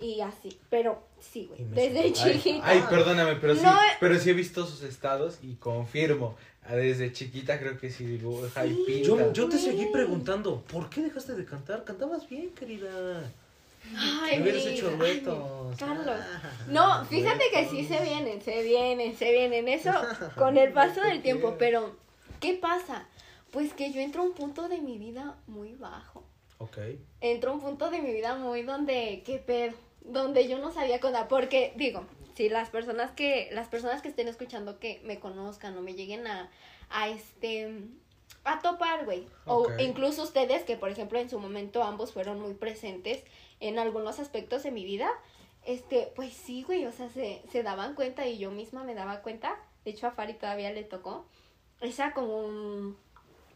[0.00, 0.58] y así.
[0.70, 2.66] Pero sí, güey, desde chiquita.
[2.66, 6.36] ay, perdóname, pero sí, No, pero sí he visto sus estados y confirmo.
[6.64, 8.82] ah, Desde chiquita creo que sí dibuja y Sí.
[8.86, 9.06] pinta.
[9.08, 11.84] Yo, yo te seguí preguntando, ¿por qué dejaste de cantar?
[11.84, 13.30] Cantabas bien, querida.
[13.96, 15.78] Ay, hubieras mira, hecho ay, duetos.
[15.78, 16.16] Carlos.
[16.18, 19.68] Ah, No, fíjate que sí se vienen, se vienen, se vienen.
[19.68, 19.92] Eso
[20.36, 21.54] con el paso del tiempo.
[21.58, 21.94] Pero,
[22.40, 23.06] ¿qué pasa?
[23.56, 26.22] Pues que yo entro a un punto de mi vida muy bajo.
[26.58, 26.76] Ok.
[27.22, 29.74] Entro a un punto de mi vida muy donde, ¿qué pedo?
[30.02, 31.26] Donde yo no sabía contar.
[31.26, 32.04] Porque, digo,
[32.34, 36.26] si las personas que, las personas que estén escuchando que me conozcan o me lleguen
[36.26, 36.50] a,
[36.90, 37.72] a este,
[38.44, 39.26] a topar, güey.
[39.46, 43.24] O incluso ustedes que, por ejemplo, en su momento ambos fueron muy presentes
[43.60, 45.08] en algunos aspectos de mi vida.
[45.64, 49.22] Este, pues sí, güey, o sea, se, se daban cuenta y yo misma me daba
[49.22, 49.56] cuenta.
[49.86, 51.24] De hecho, a Fari todavía le tocó.
[51.80, 53.06] Esa como un-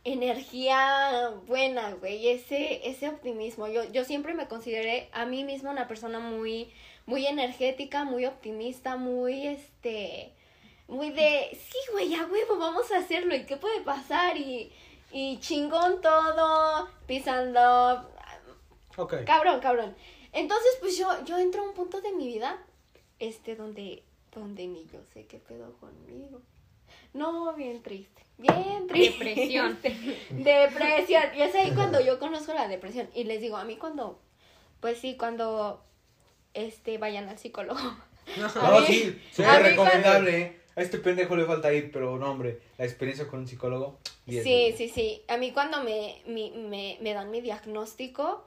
[0.04, 3.68] energía buena, güey, ese, ese optimismo.
[3.68, 6.72] Yo, yo siempre me consideré a mí misma una persona muy,
[7.06, 10.32] muy energética, muy optimista, muy, este,
[10.88, 14.36] muy de, sí, güey, a huevo, vamos a hacerlo, ¿y qué puede pasar?
[14.36, 14.72] Y,
[15.12, 18.10] y chingón todo, pisando,
[18.96, 19.24] Ok.
[19.24, 19.94] cabrón, cabrón.
[20.32, 22.62] Entonces, pues yo, yo entro a un punto de mi vida,
[23.18, 26.40] este, donde, donde ni yo sé qué pedo conmigo.
[27.12, 29.24] No, bien triste, bien triste.
[29.24, 29.78] Depresión.
[30.30, 31.22] Depresión.
[31.36, 33.08] Y es ahí cuando yo conozco la depresión.
[33.14, 34.20] Y les digo, a mí cuando,
[34.80, 35.82] pues sí, cuando,
[36.54, 37.80] este, vayan al psicólogo.
[38.36, 40.38] No, A mí- sí, súper recomendable.
[40.40, 40.56] ¿eh?
[40.76, 43.98] A este pendejo le falta ir, pero no, hombre, la experiencia con un psicólogo.
[44.28, 45.22] Sí, sí, sí.
[45.28, 48.46] A mí cuando me, mi- me, me dan mi diagnóstico,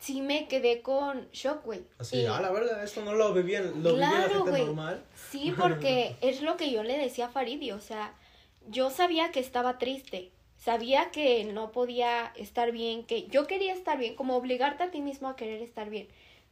[0.00, 1.82] sí me quedé con shock, güey.
[1.98, 4.64] Así, Y- a la verdad, esto no lo vivía, lo la Claro, gente güey.
[4.64, 5.04] normal.
[5.30, 8.14] Sí, porque es lo que yo le decía a Faridi, o sea,
[8.68, 13.98] yo sabía que estaba triste, sabía que no podía estar bien, que yo quería estar
[13.98, 16.08] bien, como obligarte a ti mismo a querer estar bien,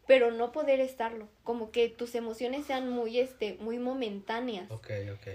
[0.06, 4.70] pero no poder estarlo, como que tus emociones sean muy, este, muy momentáneas.
[4.70, 5.28] Ok, ok.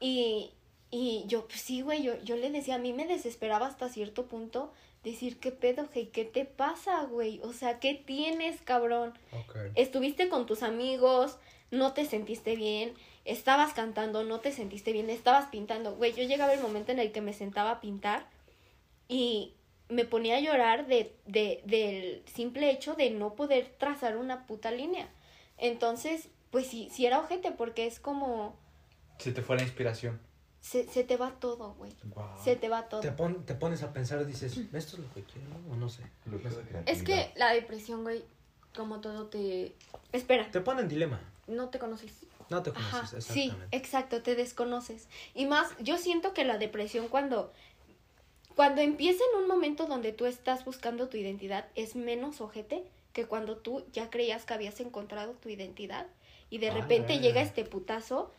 [0.00, 0.50] Y,
[0.90, 4.26] y yo, pues sí, güey, yo, yo le decía, a mí me desesperaba hasta cierto
[4.26, 4.72] punto
[5.02, 6.10] decir, ¿qué pedo, hey?
[6.12, 7.40] ¿Qué te pasa, güey?
[7.42, 9.14] O sea, ¿qué tienes, cabrón?
[9.74, 11.38] Estuviste con tus amigos,
[11.70, 12.94] no te sentiste bien,
[13.24, 15.94] estabas cantando, no te sentiste bien, estabas pintando.
[15.96, 18.26] Güey, yo llegaba el momento en el que me sentaba a pintar
[19.08, 19.54] y
[19.88, 24.70] me ponía a llorar de, de, del simple hecho de no poder trazar una puta
[24.70, 25.08] línea.
[25.58, 28.56] Entonces, pues sí, sí era ojete porque es como,
[29.18, 30.20] Se te fue la inspiración.
[30.60, 31.92] Se, se te va todo, güey.
[32.42, 33.00] Se te va todo.
[33.00, 36.02] Te, pon- te pones a pensar, dices, ¿esto es lo que quiero o no sé?
[36.86, 38.24] Es que la depresión, güey,
[38.76, 39.74] como todo te...
[40.12, 40.50] Espera.
[40.50, 41.20] Te pone en dilema.
[41.46, 42.12] No te conoces.
[42.50, 45.08] No te Ajá, conoces, sí, exacto, te desconoces.
[45.34, 47.52] Y más, yo siento que la depresión cuando,
[48.56, 53.26] cuando empieza en un momento donde tú estás buscando tu identidad es menos ojete que
[53.26, 56.06] cuando tú ya creías que habías encontrado tu identidad
[56.50, 58.32] y de Ah, repente llega este putazo,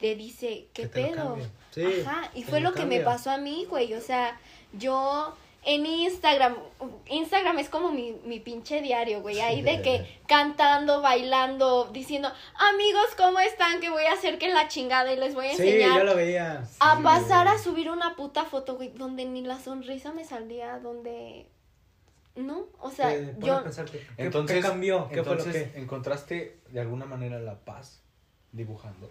[0.00, 1.38] te dice, ¿qué pedo?
[1.70, 4.38] Sí, Ajá, y fue lo lo que me pasó a mí, güey, o sea,
[4.74, 6.56] yo en Instagram,
[7.06, 12.30] Instagram es como mi, mi pinche diario, güey, ahí de que cantando, bailando, diciendo,
[12.72, 13.80] amigos, ¿cómo están?
[13.80, 16.16] Que voy a hacer que la chingada y les voy a Sí, enseñar yo lo
[16.16, 16.64] veía.
[16.80, 20.78] a Sí, pasar a subir una puta foto, güey, donde ni la sonrisa me salía,
[20.80, 21.46] donde...
[22.34, 23.56] No, o sea, yo...
[23.58, 25.08] a pensar que- ¿qué- Entonces, ¿qué cambió?
[25.10, 25.70] ¿Qué fue lo que...?
[25.76, 28.00] encontraste de alguna manera la paz
[28.52, 29.08] dibujando.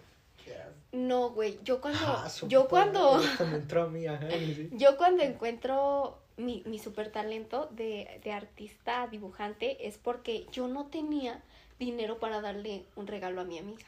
[0.92, 2.00] No, güey, yo cuando...
[2.02, 3.14] Ah, yo cuando...
[3.14, 4.68] madre, esto me entró a mí, ajá, sí.
[4.72, 10.86] Yo cuando encuentro mi, mi super talento de, de artista, dibujante, es porque yo no
[10.86, 11.42] tenía
[11.78, 13.86] dinero para darle un regalo a mi amiga.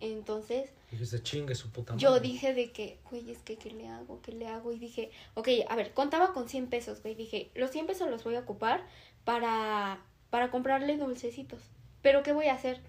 [0.00, 2.02] Entonces, Dijiste, chingue su puta madre.
[2.02, 4.20] yo dije de que, güey, es que, ¿qué le hago?
[4.22, 4.72] ¿Qué le hago?
[4.72, 7.14] Y dije, ok, a ver, contaba con 100 pesos, güey.
[7.14, 8.84] Dije, los 100 pesos los voy a ocupar
[9.24, 10.00] para,
[10.30, 11.62] para comprarle dulcecitos.
[12.02, 12.80] Pero, ¿qué voy a hacer?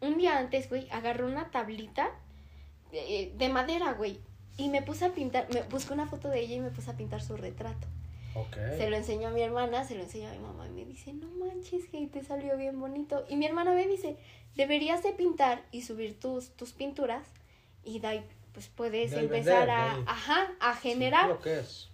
[0.00, 2.10] Un día antes, güey, agarré una tablita
[2.92, 4.18] de, de madera, güey.
[4.56, 6.96] Y me puse a pintar, me busqué una foto de ella y me puse a
[6.96, 7.86] pintar su retrato.
[8.34, 8.56] Ok.
[8.76, 11.12] Se lo enseñó a mi hermana, se lo enseñó a mi mamá y me dice,
[11.12, 13.24] no manches, que te salió bien bonito.
[13.28, 14.16] Y mi hermana me dice,
[14.56, 17.26] deberías de pintar y subir tus, tus pinturas
[17.84, 21.28] y de ahí pues puedes De empezar vender, a, ajá, a Sí, generar.
[21.28, 21.88] lo que es.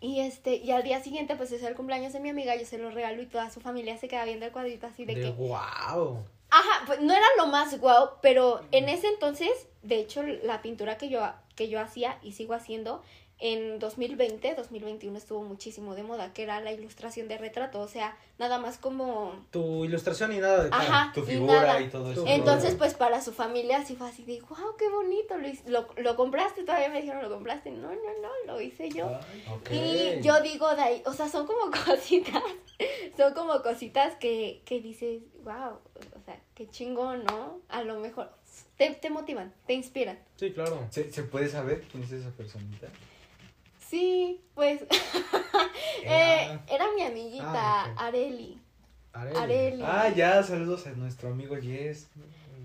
[0.00, 2.78] Y este, y al día siguiente, pues es el cumpleaños de mi amiga, yo se
[2.78, 5.30] lo regalo y toda su familia se queda viendo el cuadrito así de, De que.
[5.32, 6.24] wow.
[6.50, 9.50] Ajá, pues no era lo más guau, pero en ese entonces,
[9.82, 11.20] de hecho, la pintura que yo,
[11.56, 13.02] que yo hacía y sigo haciendo,
[13.42, 18.14] en 2020, 2021 estuvo muchísimo de moda, que era la ilustración de retrato, o sea,
[18.38, 19.32] nada más como...
[19.50, 20.82] Tu ilustración y nada de cara.
[20.82, 22.24] Ajá, Tu figura y todo eso.
[22.26, 25.86] Entonces, pues para su familia así fue así de, wow, qué bonito, lo, hice- lo,
[25.96, 29.06] lo compraste, todavía me dijeron, lo compraste, no, no, no, lo hice yo.
[29.06, 29.70] Ok.
[29.70, 32.42] Y yo digo de ahí, o sea, son como cositas,
[33.16, 35.78] son como cositas que, que dices, wow,
[36.14, 37.60] o sea, qué chingón, ¿no?
[37.68, 38.30] A lo mejor
[38.76, 40.18] te, te motivan, te inspiran.
[40.36, 40.86] Sí, claro.
[40.90, 42.88] ¿Se, ¿Se puede saber quién es esa personita?
[43.88, 44.82] Sí, pues,
[46.04, 48.00] Era- eh, era mi amiguita, Ah, ok.
[48.00, 48.58] Areli.
[49.12, 49.36] Areli.
[49.38, 49.82] Areli.
[49.84, 52.08] Ah, ya, saludos a nuestro amigo Jess.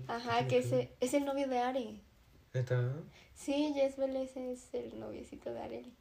[0.08, 2.00] Ajá, que es, es el novio de Are.
[2.54, 2.92] ¿Neta?
[3.34, 5.92] Sí, Jess Vélez es el noviecito de Areli.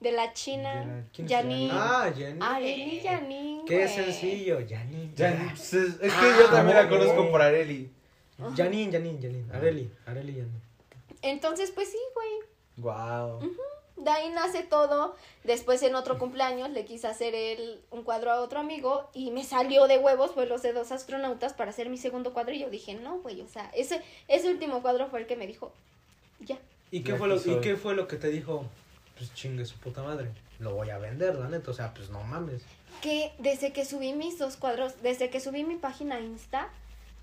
[0.00, 1.70] De la china, De la- ¿quién es Janine.
[1.72, 2.38] Ah, Jenny.
[2.42, 3.64] Areli Janine.
[3.66, 5.12] Qué sencillo, Janine.
[5.16, 7.90] Ya, pues, es, que Ah, yo también la conozco por Areli.
[8.56, 9.52] Janine, Janine, Janine.
[9.54, 10.60] Areli, Areli, Janine.
[11.22, 12.28] Entonces, pues sí, güey.
[12.76, 13.40] Wow.
[13.96, 15.16] De ahí nace todo.
[15.44, 19.42] Después en otro cumpleaños le quise hacer el, un cuadro a otro amigo y me
[19.44, 22.68] salió de huevos pues los de dos astronautas para hacer mi segundo cuadro y yo
[22.68, 25.72] dije, no, güey, o sea, ese, ese último cuadro fue el que me dijo,
[26.40, 26.58] ya.
[26.90, 28.66] ¿Y qué, fue lo, ¿Y qué fue lo que te dijo?
[29.16, 30.30] Pues chingue su puta madre.
[30.58, 31.70] Lo voy a vender, la neta.
[31.70, 32.62] O sea, pues no mames.
[33.02, 36.68] Que desde que subí mis dos cuadros, desde que subí mi página Insta,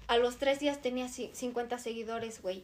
[0.08, 2.64] a los tres días tenía ci- 50 seguidores, güey.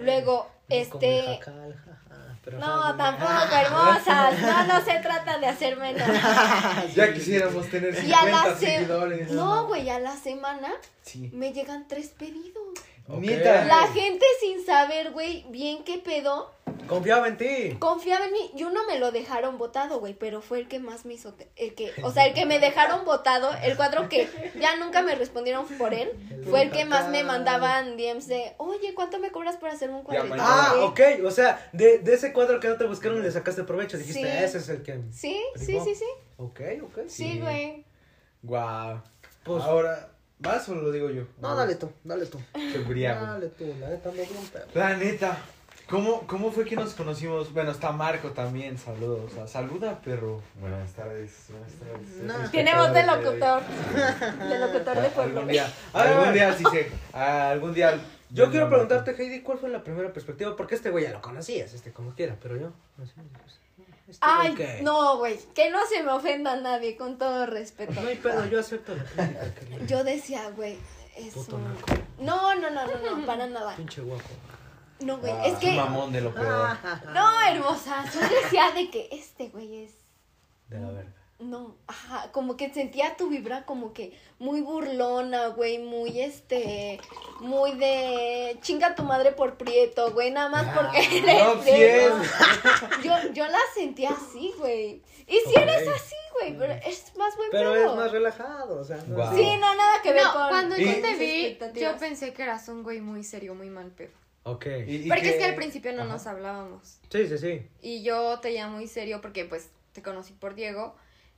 [0.00, 1.22] Luego, como el este...
[1.38, 4.40] jacal, jaja, pero No, tampoco hermosas.
[4.40, 6.08] No, no se trata de hacer menos.
[6.96, 9.30] Ya quisiéramos tener Y a 50 la se- seguidores.
[9.30, 11.30] No, güey, a la semana Sí.
[11.32, 12.64] me llegan tres pedidos.
[13.08, 13.20] Ok.
[13.20, 13.64] Neta.
[13.64, 16.52] La gente sin saber, güey, bien qué pedo,
[16.90, 17.76] Confiaba en ti.
[17.78, 18.50] confiaba en mí.
[18.56, 21.74] Y uno me lo dejaron botado, güey, pero fue el que más me hizo, el
[21.74, 24.28] que, o sea, el que me dejaron botado, el cuadro que
[24.60, 26.10] ya nunca me respondieron por él,
[26.50, 30.02] fue el que más me mandaban DMs de, oye, ¿cuánto me cobras por hacerme un
[30.02, 30.24] cuadro?
[30.24, 30.48] mañana.
[30.48, 31.00] Ah, ok.
[31.24, 33.96] O sea, de, de ese cuadro que no te buscaron le sacaste provecho.
[33.96, 34.26] Dijiste, Sí.
[34.44, 35.00] ese es el que.
[35.12, 36.04] Sí, sí, sí, sí.
[36.36, 36.98] Ok, ok.
[37.08, 37.84] Sí, güey.
[38.42, 39.02] Wow.
[39.44, 41.24] Pues- Ahora, ¿vas o lo digo yo?
[41.40, 42.38] No, dale tú, dale tú.
[42.52, 43.24] Qué briago.
[43.26, 44.64] Dale tú, la neta bien, pero.
[44.74, 45.38] La neta.
[45.90, 47.52] ¿Cómo, ¿Cómo fue que nos conocimos?
[47.52, 49.32] Bueno, está Marco también, saludos.
[49.32, 50.40] O sea, saluda, perro.
[50.60, 52.08] Buenas tardes, buenas tardes.
[52.44, 52.50] No.
[52.50, 53.62] Tiene voz de locutor.
[54.48, 55.38] De locutor de pueblo.
[55.40, 56.64] Algún día, algún día sí
[57.12, 57.98] ah, algún día.
[58.30, 60.54] Yo quiero preguntarte, Heidi, ¿cuál fue la primera perspectiva?
[60.54, 62.70] Porque este güey ya lo conocías, este como quiera, pero yo.
[62.96, 63.12] no sé,
[64.08, 68.00] este Ay, que- no, güey, que no se me ofenda a nadie, con todo respeto.
[68.00, 69.54] No hay pedo, yo acepto la crítica.
[69.54, 70.78] que- Yo decía, güey,
[71.16, 71.86] es Puto un- naco.
[72.20, 73.74] No, no, no, no, no, para nada.
[73.76, 74.22] Pinche guapo.
[75.00, 75.72] No, güey, Ah, es que...
[75.72, 76.76] mamón de lo peor.
[77.14, 79.92] No, hermosa, yo decía de que este güey es...
[80.68, 81.12] De la verga.
[81.38, 87.00] No, ajá, como que sentía tu vibra como que muy burlona, güey, muy este,
[87.40, 92.12] muy de chinga tu madre por prieto, güey, nada más porque eres no, de- fiel.
[93.02, 95.02] Yo, yo la sentía así, güey.
[95.26, 95.62] Y si Ok.
[95.62, 97.90] eres así, güey, pero es más buen Pero pedo.
[97.92, 98.98] es más relajado, o sea.
[99.06, 102.34] no es- Sí, no, nada que ver No, con cuando yo te vi, yo pensé
[102.34, 104.12] que eras un güey muy serio, muy mal pedo.
[104.44, 104.66] Ok.
[104.86, 106.12] Y- y Porque es que al principio no Ajá.
[106.12, 106.98] nos hablábamos.
[107.10, 107.62] Sí, sí, sí.
[107.82, 110.94] Y yo te veía muy serio porque pues te conocí por Diego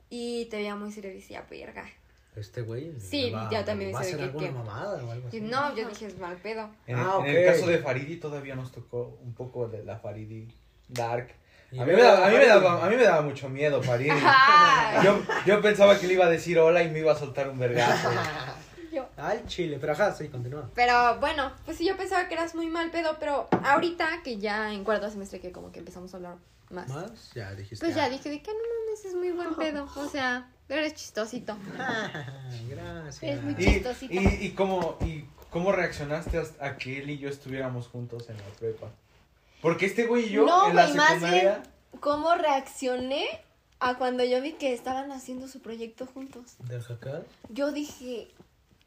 [0.09, 1.85] y te veía muy serio y decía, verga.
[2.35, 2.93] Este güey.
[2.99, 5.27] Sí, me va- ya también ¿Va a sé hacer que- alguna que- mamada o algo
[5.27, 5.41] así?
[5.41, 6.69] No, yo dije, es mal pedo.
[6.87, 10.47] En, Ah, en el caso de Faridi todavía nos tocó un poco de la Faridi
[10.87, 11.29] Dark.
[11.77, 14.09] A mí, me daba, a, mí me daba, a mí me daba mucho miedo Faridi.
[14.11, 15.03] Ajá.
[15.03, 17.57] Yo, yo pensaba que le iba a decir hola y me iba a soltar un
[17.59, 18.09] vergazo.
[19.17, 20.69] Al chile, pero ajá, sí, continúa.
[20.75, 24.73] Pero bueno, pues sí, yo pensaba que eras muy mal pedo, pero ahorita que ya
[24.73, 26.35] en cuarto semestre que como que empezamos a hablar
[26.69, 26.89] más.
[26.89, 27.33] ¿Más?
[27.33, 27.85] Ya dijiste.
[27.85, 29.87] Pues ya dije de que no mames, es muy buen pedo.
[29.95, 31.55] O sea, eres chistosito.
[32.69, 33.23] Gracias.
[33.23, 34.13] Es muy Chistosito.
[34.13, 38.43] y, y, cómo, ¿Y cómo reaccionaste a que él y yo estuviéramos juntos en la
[38.59, 38.89] prepa?
[39.61, 41.41] Porque este güey y yo no, en la más secundaria...
[41.41, 43.25] bien, ¿cómo reaccioné
[43.79, 46.55] a cuando yo vi que estaban haciendo su proyecto juntos?
[46.59, 47.25] ¿Del jacal?
[47.49, 48.27] Yo dije,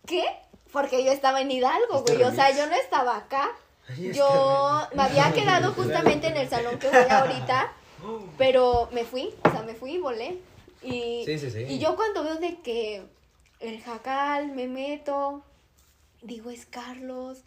[0.07, 0.25] ¿qué?
[0.73, 2.25] Porque yo estaba en Hidalgo, Este güey.
[2.27, 3.51] O sea, yo no estaba acá.
[3.89, 7.73] Este Yo me había quedado justamente en el salón que voy ahorita,
[8.39, 10.39] pero me fui, o sea, me fui y volé.
[10.83, 11.61] Y, Sí, sí, sí.
[11.69, 13.03] y yo cuando veo de que
[13.61, 15.43] el jacal me meto,
[16.23, 17.39] digo, es Carlos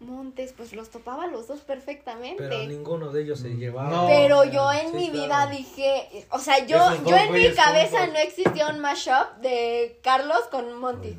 [0.00, 2.42] Montes, pues los topaba los dos perfectamente.
[2.48, 3.90] Pero ninguno de ellos se llevaba.
[3.90, 4.06] No.
[4.06, 5.24] Pero yo en Sí, mi claro.
[5.26, 10.42] vida dije, o sea, yo, yo en mi cabeza no existía un mashup de Carlos
[10.52, 11.16] con Monty.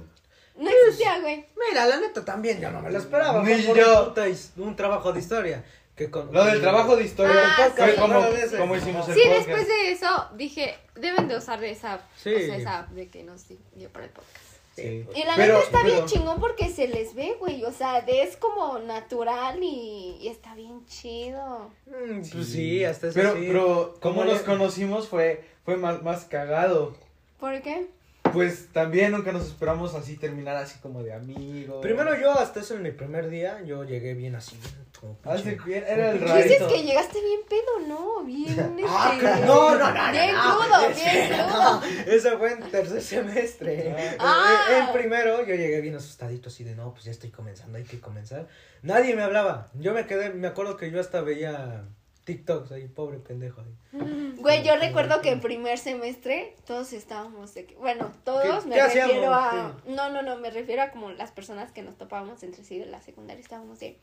[0.60, 1.46] No existía, güey.
[1.70, 3.42] Mira, la neta también, yo no me lo esperaba.
[3.44, 4.00] Ni fue por yo.
[4.04, 5.64] Un, puta his- un trabajo de historia.
[5.96, 7.34] Que con- Lo del trabajo de historia.
[7.46, 7.98] Ah, fue sí.
[8.58, 9.48] como, hicimos el Sí, podcast.
[9.48, 12.02] después de eso dije, deben de usar esa app.
[12.16, 12.34] Sí.
[12.34, 13.46] O sea, esa app de que nos
[13.76, 14.38] dio para el podcast.
[14.78, 15.06] Sí.
[15.14, 17.66] Y la Pero- neta está bien chingón porque se les ve, güey.
[17.66, 21.70] O sea, es como natural y, y está bien chido.
[21.88, 23.44] Mm, Pues sí, hasta eso Pero, sí.
[23.48, 26.96] pero como Como nos ya- conocimos fue, fue más, más cagado.
[27.42, 27.88] ¿Por qué?
[28.34, 31.82] Pues también nunca nos esperamos así terminar así como de amigos.
[31.82, 34.58] Primero yo, hasta eso en mi primer día, yo llegué bien así.
[35.00, 36.68] Como Hace pinche- bien, era el como Dices rarito.
[36.68, 38.24] que llegaste bien pedo, ¿no?
[38.26, 40.66] Bien, Ah, este, no, no, no, Bien no, no.
[40.66, 41.82] crudo, bien crudo.
[42.14, 44.16] Eso fue en tercer semestre.
[44.20, 44.66] Ah.
[44.72, 47.86] En- En primero yo llegué bien asustadito así de no, pues ya estoy comenzando, hay
[47.86, 48.48] que comenzar.
[48.82, 49.70] Nadie me hablaba.
[49.74, 51.86] Yo me quedé, me acuerdo que yo hasta veía
[52.26, 54.29] TikToks ahí, pobre pendejo ahí.
[54.40, 58.76] Güey, yo recuerdo que en primer semestre todos estábamos de que, bueno, todos ¿Qué- me
[58.76, 59.76] qué refiero hacíamos?
[59.86, 62.78] a, no, no, no, me refiero a como las personas que nos topábamos entre sí
[62.80, 64.00] de la secundaria, estábamos de,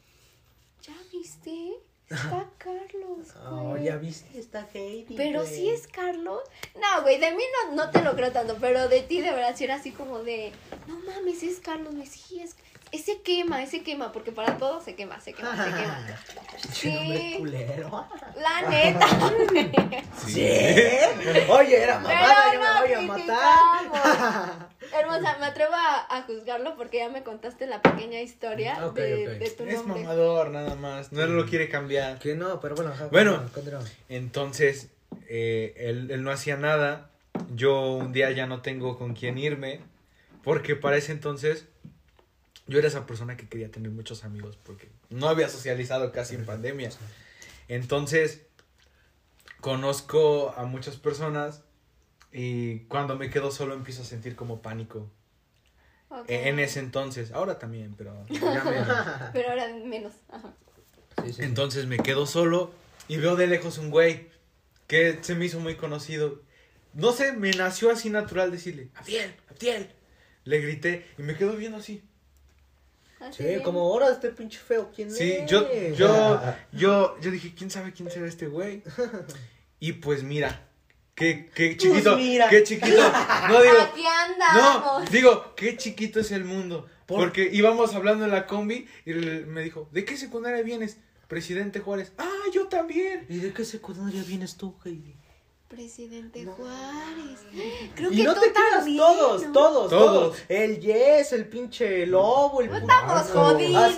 [0.83, 1.75] ¿ya viste?
[2.09, 3.85] Está Carlos, Oh, güey.
[3.85, 5.17] ya viste, está Heidi.
[5.17, 5.53] Pero güey.
[5.53, 6.41] sí es Carlos.
[6.77, 9.55] No, güey, de mí no, no te lo creo tanto, pero de ti de verdad
[9.57, 10.53] sí era así como de,
[10.87, 12.55] no mames, es Carlos, güey, sí es,
[12.93, 16.07] ese quema, ese quema, porque para todos se quema, se quema, se quema.
[16.73, 17.35] Sí.
[17.39, 18.07] culero.
[18.37, 19.07] La neta.
[20.27, 20.49] Sí.
[21.49, 24.69] Oye, era mamada, yo me voy a matar.
[24.99, 28.95] Hermosa, me atrevo a, a juzgarlo porque ya me contaste la pequeña historia de, ok.
[28.95, 30.03] de tu Es nombre.
[30.03, 32.19] mamador nada más, no lo quiere cambiar.
[32.19, 33.43] Que no, pero bueno, ajá, Bueno.
[34.09, 34.91] Entonces,
[35.29, 37.11] eh, él, él no hacía nada.
[37.55, 39.81] Yo un día ya no tengo con quién irme.
[40.43, 41.67] Porque para ese entonces
[42.67, 44.59] yo era esa persona que quería tener muchos amigos.
[44.63, 46.91] Porque no había socializado casi en pandemia.
[47.69, 48.43] Entonces,
[49.61, 51.63] conozco a muchas personas.
[52.33, 55.11] Y cuando me quedo solo empiezo a sentir como pánico.
[56.29, 57.33] E- En ese entonces.
[57.33, 58.97] Ahora también, pero ya menos.
[59.33, 60.13] Pero ahora menos.
[60.29, 60.53] Ajá.
[61.25, 61.43] Sí, sí.
[61.43, 62.73] Entonces me quedo solo
[63.09, 64.29] y veo de lejos un güey
[64.87, 66.43] que se me hizo muy conocido.
[66.93, 69.91] No sé, me nació así natural decirle, Abdiel, Abdiel.
[70.45, 72.03] Le grité y me quedo viendo así.
[73.21, 73.63] Así Sí, bien.
[73.63, 75.51] como ahora este pinche feo, ¿quién Sí, es?
[75.51, 76.41] yo, yo,
[76.73, 78.83] yo, yo dije, ¿quién sabe quién será este güey?
[79.81, 80.69] Y pues mira,
[81.15, 82.49] qué, qué chiquito, Pues mira.
[82.49, 82.97] qué chiquito.
[83.49, 84.03] No digo, Aquí
[84.55, 86.87] no, digo, qué chiquito es el mundo.
[87.07, 87.21] ¿Por?
[87.21, 90.99] Porque íbamos hablando en la combi y él me dijo, ¿de qué secundaria vienes?
[91.29, 92.13] Presidente Juárez.
[92.19, 93.27] Ah, yo también.
[93.29, 95.17] ¿Y de qué secundaria vienes tú, Heidi?
[95.69, 97.41] Presidente Juárez.
[97.97, 99.53] Creo Y que no tú te creas, también, todos, ¿no?
[99.53, 100.13] todos, Todos.
[100.13, 100.39] todos.
[100.49, 103.95] El Yes, el pinche Lobo, el Estamos jodidos.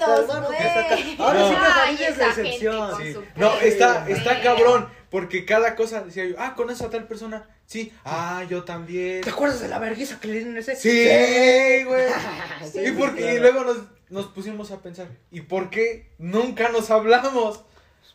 [1.18, 2.90] Ahora sí que es la esa excepción.
[2.90, 3.14] con Sí.
[3.36, 4.88] No, está, está cabrón.
[5.10, 7.48] Porque cada cosa decía yo, ah, ¿conoces a tal persona?
[7.64, 7.92] Sí.
[8.04, 9.22] Ah, yo también.
[9.22, 10.76] ¿Te acuerdas de la vergüenza que le dieron ese?
[10.76, 12.06] Sí, güey.
[12.72, 13.78] Sí, y, por- y luego nos,
[14.10, 17.62] nos pusimos a pensar, ¿y por qué nunca nos hablamos?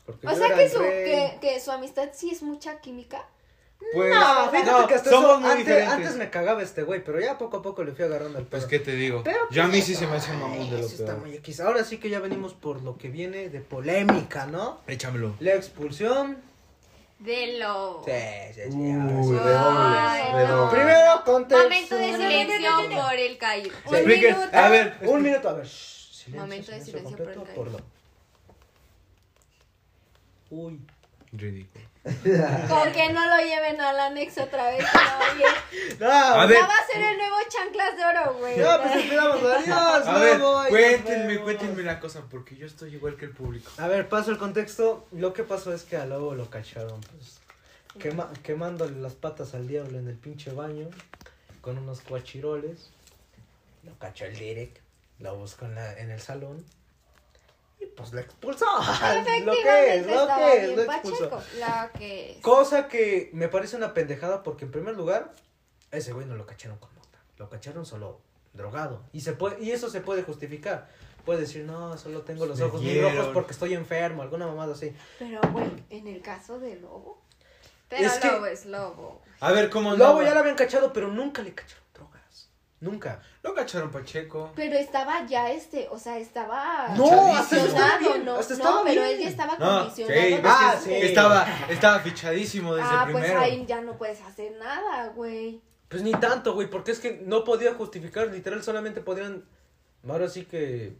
[0.06, 3.26] Porque O sea que su, que, que su amistad sí es mucha química.
[3.94, 5.94] Pues, No, fíjate no, que hasta somos eso, muy antes, diferentes.
[5.96, 8.62] antes me cagaba este güey, pero ya poco a poco le fui agarrando el pedo.
[8.62, 9.22] Pues, ¿qué te digo?
[9.24, 11.06] Pero, yo a mí pues, sí se me hace un mamón de lo Eso está
[11.16, 11.20] peor.
[11.28, 11.60] muy X.
[11.60, 14.80] Ahora sí que ya venimos por lo que viene de polémica, ¿no?
[14.88, 15.36] Échamelo.
[15.40, 16.38] La expulsión.
[17.20, 18.02] De lo.
[18.04, 18.12] Sí,
[18.56, 18.78] sí, sí.
[18.78, 20.70] Uy, redobles.
[20.72, 21.64] Primero, contexto.
[21.64, 22.72] Momento de silencio
[23.02, 23.70] por el caído.
[23.86, 24.36] Un Expliquen.
[24.36, 24.58] minuto.
[24.58, 25.66] A ver, Un minuto, a ver.
[25.66, 27.80] shh, silencio, Momento de silencio por el completo caído.
[30.50, 30.80] lo- Uy.
[31.32, 31.86] Ridículo.
[32.70, 34.84] Con que no lo lleven al anexo otra vez.
[34.84, 35.45] no.
[36.08, 36.58] No, A ver.
[36.60, 38.58] Ya va a ser el nuevo chanclas de oro, güey.
[38.58, 39.43] No, pues esperamos.
[39.43, 43.72] Adiós, A ver, voy, cuéntenme, cuéntenme la cosa, porque yo estoy igual que el público.
[43.78, 45.08] A ver, paso el contexto.
[45.12, 47.39] Lo que pasó es que a Lobo lo cacharon, pues.
[47.99, 50.89] Quema, quemándole las patas al diablo en el pinche baño.
[51.62, 52.89] Con unos cuachiroles.
[53.84, 54.78] Lo cachó el Direct.
[55.20, 56.66] Lo buscó en, la, en el salón.
[57.84, 58.66] Y pues lo expulsó.
[59.46, 61.42] lo que es, lo que es, lo expulsó.
[61.60, 62.38] La que es.
[62.38, 65.34] Cosa que me parece una pendejada porque en primer lugar,
[65.92, 67.20] ese güey no lo cacharon con mota.
[67.38, 68.22] Lo cacharon solo
[68.54, 69.04] drogado.
[69.12, 70.88] Y se puede, y eso se puede justificar.
[71.26, 74.74] Puede decir, no, solo tengo los Me ojos muy rojos porque estoy enfermo, alguna mamada
[74.74, 74.94] así.
[75.20, 77.22] Pero, güey, en el caso de Lobo.
[77.90, 79.22] Pero es que- lobo es lobo.
[79.40, 81.83] A ver, ¿cómo Lobo ya lo habían cachado, pero nunca le cacharon.
[82.84, 83.22] Nunca.
[83.42, 84.52] Lo cacharon Pacheco.
[84.56, 86.90] Pero estaba ya este, o sea, estaba.
[86.98, 88.36] No, hasta estaba bien, ¿no?
[88.36, 90.22] hasta estaba no, pero él ya estaba No, sí, condicionado.
[90.22, 90.94] ves de- que Ah, sí.
[90.94, 93.42] estaba, estaba fichadísimo desde ah, el pues primero.
[93.42, 95.62] ahí ya no puedes hacer nada, güey.
[95.88, 99.46] Pues ni tanto, güey, porque es que no podía justificar, literal, solamente podían,
[100.10, 100.98] ahora sí que,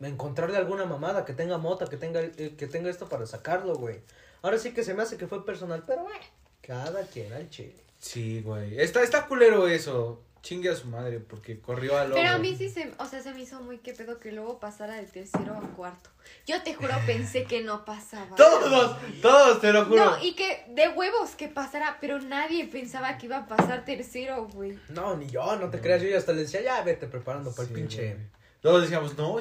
[0.00, 4.00] encontrarle alguna mamada, que tenga mota, que tenga, eh, que tenga esto para sacarlo, güey.
[4.42, 6.24] Ahora sí que se me hace que fue personal, pero bueno,
[6.62, 7.76] cada quien al chile.
[7.98, 8.80] Sí, güey.
[8.80, 10.22] Está, está culero eso.
[10.42, 13.34] Chingue a su madre porque corrió al Pero a mí sí se, o sea, se
[13.34, 16.08] me hizo muy que pedo que luego pasara de tercero a cuarto.
[16.46, 18.36] Yo te juro pensé que no pasaba.
[18.36, 20.04] Todos, todos, te lo juro.
[20.04, 24.48] No, y que de huevos que pasara, pero nadie pensaba que iba a pasar tercero,
[24.48, 24.78] güey.
[24.88, 26.00] No, ni yo, no te creas.
[26.00, 28.14] Yo ya hasta le decía, ya vete preparando para el pinche.
[28.14, 28.26] güey.
[28.62, 29.38] Todos decíamos, no,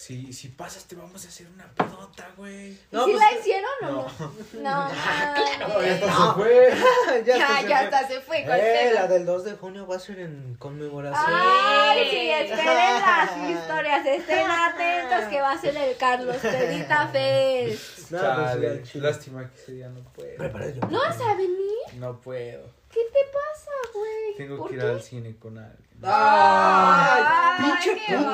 [0.00, 2.70] si, si, pasas te vamos a hacer una pedota, güey.
[2.90, 4.02] No, ¿Sí pues, la hicieron o no.
[4.02, 4.10] no?
[4.62, 6.34] No, No, ya hasta No.
[6.34, 6.72] se fue.
[7.26, 7.74] ya, Ya, hasta se fue.
[7.74, 8.44] hasta se fue.
[8.46, 11.26] ¿cuál Eh, la del 2 de junio va a ser en conmemoración.
[11.28, 18.10] Ay, sí, esperen las historias, estén atentos que va a ser el Carlos Pedita Fest.
[18.10, 19.06] No, pues, Chale, chile.
[19.10, 20.34] lástima que ese día no puedo.
[20.38, 20.80] Prepara yo.
[20.88, 21.58] ¿No vas a venir?
[21.96, 22.79] No puedo.
[22.92, 24.36] ¿Qué te pasa, güey?
[24.36, 24.86] Tengo ¿Por que ir qué?
[24.86, 25.90] al cine con alguien.
[26.02, 27.22] ¡Ay!
[27.26, 28.30] Ay, ¡Pinche puto!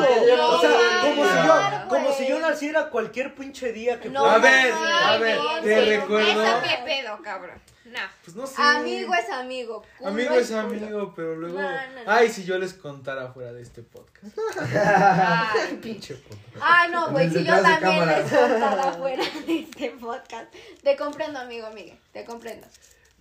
[0.48, 4.36] O sea, como si yo, como si yo naciera cualquier pinche día que No, fuera.
[4.36, 5.96] A ver, Ay, a ver, no, te sí.
[5.96, 6.44] recuerdo.
[6.44, 7.60] Eso qué pedo, cabrón.
[7.86, 8.00] No.
[8.24, 8.60] Pues no sé.
[8.62, 9.82] Amigo es amigo.
[10.04, 10.60] Amigo es culo.
[10.60, 11.60] amigo, pero luego.
[11.60, 12.10] No, no, no.
[12.10, 14.36] Ay, si yo les contara fuera de este podcast.
[14.72, 16.36] Ay, Pinche puto.
[16.60, 18.18] Ay, no, güey, si yo también cámara.
[18.20, 20.54] les contara fuera de este podcast.
[20.82, 22.66] Te comprendo, amigo, Miguel, te comprendo.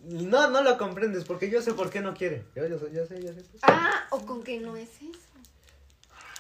[0.08, 2.43] No, no lo comprendes, porque yo sé por qué no quiere.
[2.56, 3.41] Yo, yo, sé, yo sé, yo sé.
[3.64, 5.12] Ah, o con que no es eso.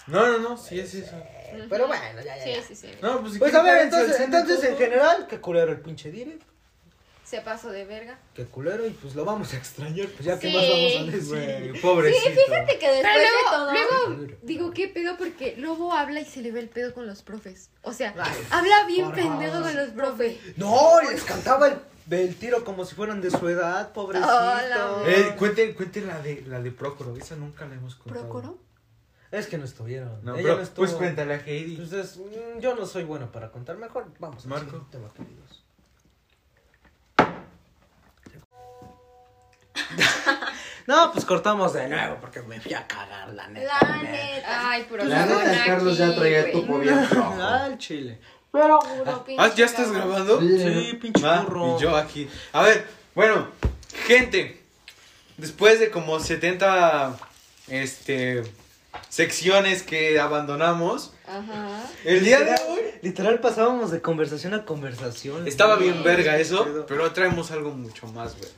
[0.07, 1.15] No, no, no, sí es eso.
[1.69, 2.43] Pero bueno, ya, ya.
[2.43, 2.61] sí, ya.
[2.63, 2.89] sí, sí.
[3.01, 6.37] No, pues si Pues a ver, al entonces, en general, qué culero el pinche dire,
[7.23, 8.19] Se pasó de verga.
[8.35, 10.55] qué culero, y pues lo vamos a extrañar, pues ya que Sí.
[10.55, 11.27] más vamos a decir.
[11.71, 12.29] Güey, pobrecito.
[12.45, 13.71] Fíjate que después Pero de luego, todo.
[14.19, 15.17] luego digo, ¿qué pedo?
[15.17, 17.71] Porque Lobo habla y se le ve el pedo con los profes.
[17.81, 19.67] O sea, Ay, habla bien por pendejo favor.
[19.71, 20.37] con los profes.
[20.57, 21.79] No, les cantaba el,
[22.09, 24.27] el tiro como si fueran de su edad, pobrecito.
[24.29, 25.03] Hola.
[25.07, 28.21] Eh, cuenten, cuenten la de la de Procoro, esa nunca la hemos contado.
[28.27, 28.57] ¿Procuro?
[29.31, 30.23] Es que no estuvieron.
[30.23, 30.85] No, Ella pero, no estuvo.
[30.85, 31.75] pues cuéntale a Heidi.
[31.77, 34.43] Pues es- mm, yo no soy bueno para contar, mejor vamos.
[34.45, 34.87] al Marco.
[34.91, 35.63] tema, queridos.
[40.87, 43.77] no, pues cortamos de nuevo porque me fui a cagar la neta.
[43.81, 44.69] La neta.
[44.69, 46.97] Ay, puro La neta, el Carlos ya traía el tupo bien
[47.67, 48.19] el chile.
[48.55, 50.39] Pero juro, pinche Ah, ¿ya estás grabando?
[50.39, 51.77] Sí, pinche Ah, burro.
[51.77, 52.27] y yo aquí.
[52.53, 53.47] A ver, bueno,
[54.07, 54.61] gente,
[55.37, 57.17] después de como 70
[57.67, 58.43] este
[59.09, 61.83] secciones que abandonamos, Ajá.
[62.05, 65.47] el día de hoy Literal pasábamos de conversación a conversación.
[65.47, 68.49] estaba bien verga eso, pero traemos algo mucho más, güey.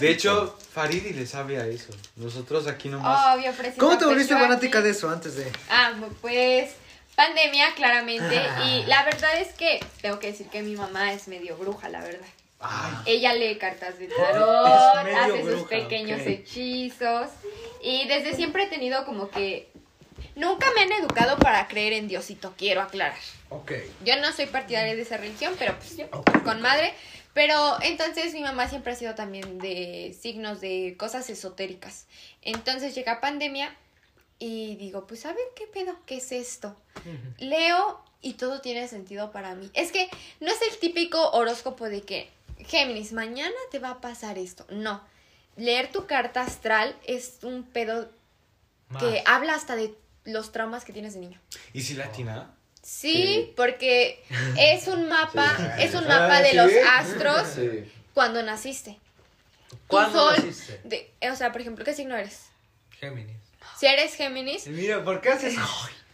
[0.00, 1.92] De hecho, Faridi le sabe a eso.
[2.16, 3.36] Nosotros aquí nomás.
[3.36, 5.50] Obvio, presenta ¿Cómo te volviste fanática de eso antes de...?
[5.70, 6.72] Ah, pues
[7.14, 8.38] pandemia, claramente.
[8.38, 8.64] Ah.
[8.66, 12.00] Y la verdad es que tengo que decir que mi mamá es medio bruja, la
[12.00, 12.26] verdad.
[12.60, 17.28] Ay, Ella lee cartas de tarot, hace sus pequeños hechizos.
[17.82, 19.68] Y desde siempre he tenido como que.
[20.36, 23.18] Nunca me han educado para creer en Diosito, quiero aclarar.
[23.50, 23.72] ok.
[24.04, 26.10] Yo no soy partidaria de esa religión, pero pues yo,
[26.42, 26.92] con madre.
[27.34, 32.06] Pero entonces mi mamá siempre ha sido también de signos de cosas esotéricas.
[32.42, 33.74] Entonces llega pandemia
[34.38, 36.76] y digo, pues a ver qué pedo, qué es esto.
[37.38, 39.70] Leo y todo tiene sentido para mí.
[39.74, 40.08] Es que
[40.40, 42.30] no es el típico horóscopo de que
[42.66, 44.64] Géminis, mañana te va a pasar esto.
[44.70, 45.02] No.
[45.56, 48.10] Leer tu carta astral es un pedo
[49.00, 51.40] que habla hasta de los traumas que tienes de niño.
[51.72, 52.54] ¿Y si latina?
[52.82, 54.22] Sí, porque
[54.58, 55.84] es un mapa, Sí.
[55.84, 56.56] es un Ah, mapa de ¿sí?
[56.56, 57.90] los astros Sí.
[58.14, 58.98] cuando naciste.
[59.86, 60.80] ¿Cuándo sol, naciste?
[60.84, 62.46] de- o sea, por ejemplo, ¿qué signo eres?
[62.98, 63.36] Géminis.
[63.84, 65.54] Si eres Géminis, Y mira, ¿por qué haces...?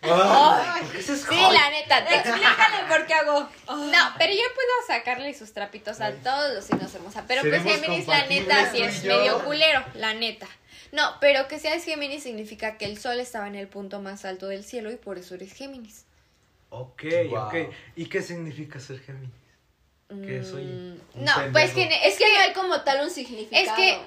[0.03, 1.21] Ah, ¿Por qué haces...
[1.29, 3.41] sí, la neta, te- Explícale por qué hago.
[3.69, 7.25] No, pero yo puedo sacarle sus trapitos a todos los signos hermosa.
[7.29, 10.49] Pero pues Géminis, la neta, sí es medio culero, la neta.
[10.91, 14.49] No, pero que seas Géminis significa que el sol estaba en el punto más alto
[14.49, 16.07] del cielo y por eso eres Géminis.
[16.71, 17.47] Ok, Wow.
[17.49, 17.55] ok.
[17.95, 19.31] ¿Y qué significa ser Géminis?
[20.09, 21.53] Que soy Mm, un no, pendejo.
[21.53, 23.63] pues que Es que no hay como tal un significado.
[23.63, 23.99] Es que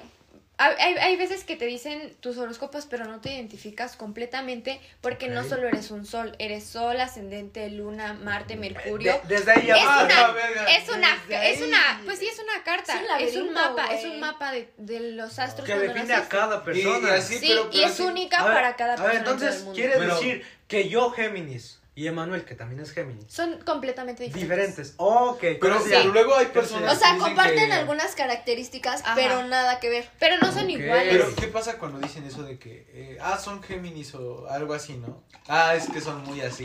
[0.56, 5.28] hay, hay- hay veces que te dicen tus horóscopos, pero no te identificas completamente porque
[5.28, 9.20] no solo eres un sol, eres sol, ascendente, luna, Marte, Mercurio.
[9.26, 9.76] De- desde ahí ya...
[9.76, 10.38] es Ah, una, no,
[10.68, 13.94] es una, es una, pues sí, es una carta, Es un es un laberinto, mapa,
[13.94, 17.08] es un mapa de, de los astros Que define a cada persona.
[17.08, 19.18] Y así, Sí, pero- y es así- única A ver, para cada A persona ver,
[19.18, 19.76] en todo entonces, el mundo.
[19.76, 24.42] quiere Pero- decir que yo Géminis y Emanuel, que también es Géminis, Son completamente diferentes.
[24.76, 24.94] diferentes.
[24.96, 25.90] Ok, Pero, pero Sí.
[25.90, 29.14] pero luego hay personas O sea, que comparten que- algunas características, Ajá.
[29.14, 30.10] pero nada que ver.
[30.18, 30.70] Pero no son Ok.
[30.70, 31.08] iguales.
[31.12, 34.94] Pero, ¿qué pasa cuando dicen eso de que, eh, ah, son Géminis o algo así,
[34.94, 35.22] no?
[35.46, 36.64] Ah, es que son muy así.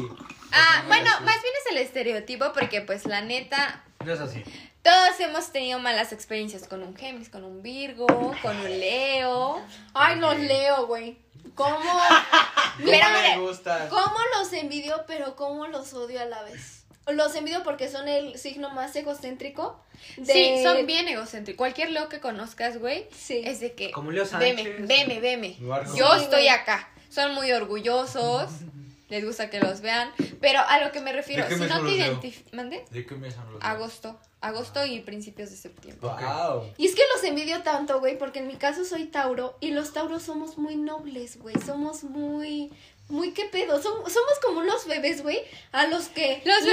[0.51, 1.23] ah, muy bueno, así.
[1.23, 4.43] más bien es el estereotipo porque pues la neta, no es así.
[4.81, 8.07] Todos hemos tenido malas experiencias con un Géminis, con un Virgo,
[8.41, 9.61] con un Leo.
[9.93, 11.17] Ay, los leo, güey.
[11.55, 11.77] ¿Cómo?
[12.79, 13.89] No me gusta.
[13.89, 16.77] ¿Cómo los envidio, pero cómo los odio a la vez?
[17.07, 19.83] los envidio porque son el signo más egocéntrico.
[20.15, 21.57] de- Sí, son bien egocéntricos.
[21.57, 23.41] Cualquier Leo que conozcas, güey, Sí.
[23.43, 23.91] es de que.
[23.91, 24.87] Como Leo Veme, Sánchez.
[24.87, 25.57] veme, veme.
[25.59, 25.93] Barco.
[25.97, 26.87] Yo estoy acá.
[27.09, 28.49] Son muy orgullosos.
[29.09, 30.11] Les gusta que los vean.
[30.39, 32.53] Pero a lo que me refiero, ¿De qué si no te identificas.
[32.53, 32.85] ¿Mande?
[32.91, 34.19] ¿De qué mes son los Agosto.
[34.41, 36.07] Agosto y principios de septiembre.
[36.07, 36.71] Wow.
[36.77, 39.91] Y es que los envidio tanto, güey, porque en mi caso soy Tauro y los
[39.93, 41.55] Tauros somos muy nobles, güey.
[41.65, 42.71] Somos muy,
[43.09, 43.81] muy qué pedo.
[43.81, 45.41] Som- somos como unos bebés, güey,
[45.73, 46.65] a los que Los a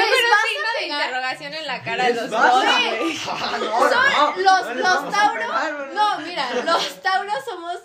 [0.78, 2.40] de interrogación en la cara de los dos.
[3.28, 5.94] Ah, no, Son los, los Tauros.
[5.94, 7.76] No, mira, los Tauros somos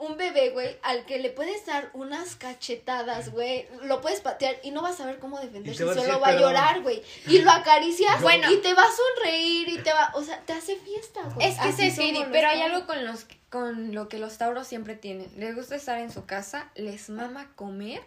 [0.00, 3.68] un bebé, güey, al que le puedes dar unas cachetadas, güey.
[3.82, 5.84] Lo puedes patear y no vas a ver cómo defenderse.
[5.84, 7.02] va Solo decir va a llorar, güey.
[7.26, 8.50] Y lo acaricias Bueno.
[8.50, 10.10] y te va a sonreír y te va.
[10.14, 11.46] O sea, te hace fiesta, güey.
[11.48, 14.66] Es que Así se los pero hay algo con los con lo que los tauros
[14.66, 15.30] siempre tienen.
[15.36, 18.00] Les gusta estar en su casa, les mama comer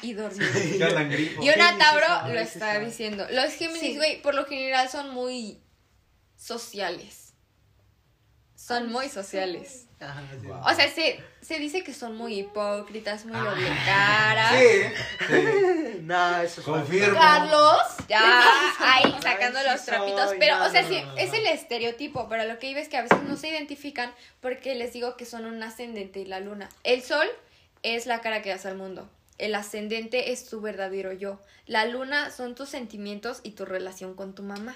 [0.00, 0.48] y dormir.
[1.40, 3.26] Y una sí Tauro lo está diciendo.
[3.30, 3.96] Los Géminis, Sí.
[3.96, 5.60] güey, por lo general son muy
[6.36, 7.32] sociales.
[8.54, 9.86] Son muy sociales.
[10.02, 10.48] Ajá, sí.
[10.48, 14.52] O sea, se, se dice que son muy hipócritas, muy doble caras.
[14.58, 15.48] Sí, sí.
[16.02, 17.16] No, eso es Confirmo.
[17.16, 17.78] Carlos.
[18.08, 18.42] Ya,
[18.80, 20.28] ahí sacando Ay, sí los trapitos.
[20.30, 21.16] soy, Pero, no, o sea, no, sí, no.
[21.16, 22.28] es el estereotipo.
[22.28, 25.24] Pero lo que iba es que a veces no se identifican porque les digo que
[25.26, 26.68] son un ascendente y la luna.
[26.82, 27.26] El sol
[27.84, 29.08] es la cara que das al mundo.
[29.38, 31.40] El ascendente es tu verdadero yo.
[31.66, 34.74] La luna son tus sentimientos y tu relación con tu mamá.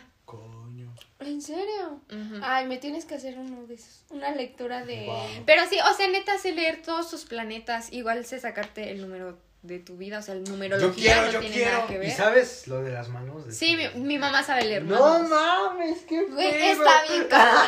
[1.21, 2.01] ¿En serio?
[2.11, 2.41] Ujú.
[2.43, 4.05] Ay, me tienes que hacer uno de esos.
[4.11, 5.09] Una lectura de.
[5.47, 7.93] Pero sí, o sea, neta, sé leer todos sus planetas.
[7.93, 10.19] Igual sé sacarte el número de tu vida.
[10.19, 11.73] O sea, el número Yo quiero, no yo tiene quiero.
[11.73, 12.11] nada que ¿Y ver.
[12.13, 13.47] sabes lo de las manos?
[13.47, 14.85] De Sí, mi, mi mamá sabe leer.
[14.85, 15.31] No manos.
[15.31, 17.65] mames, qué Güey, está bien cabrón.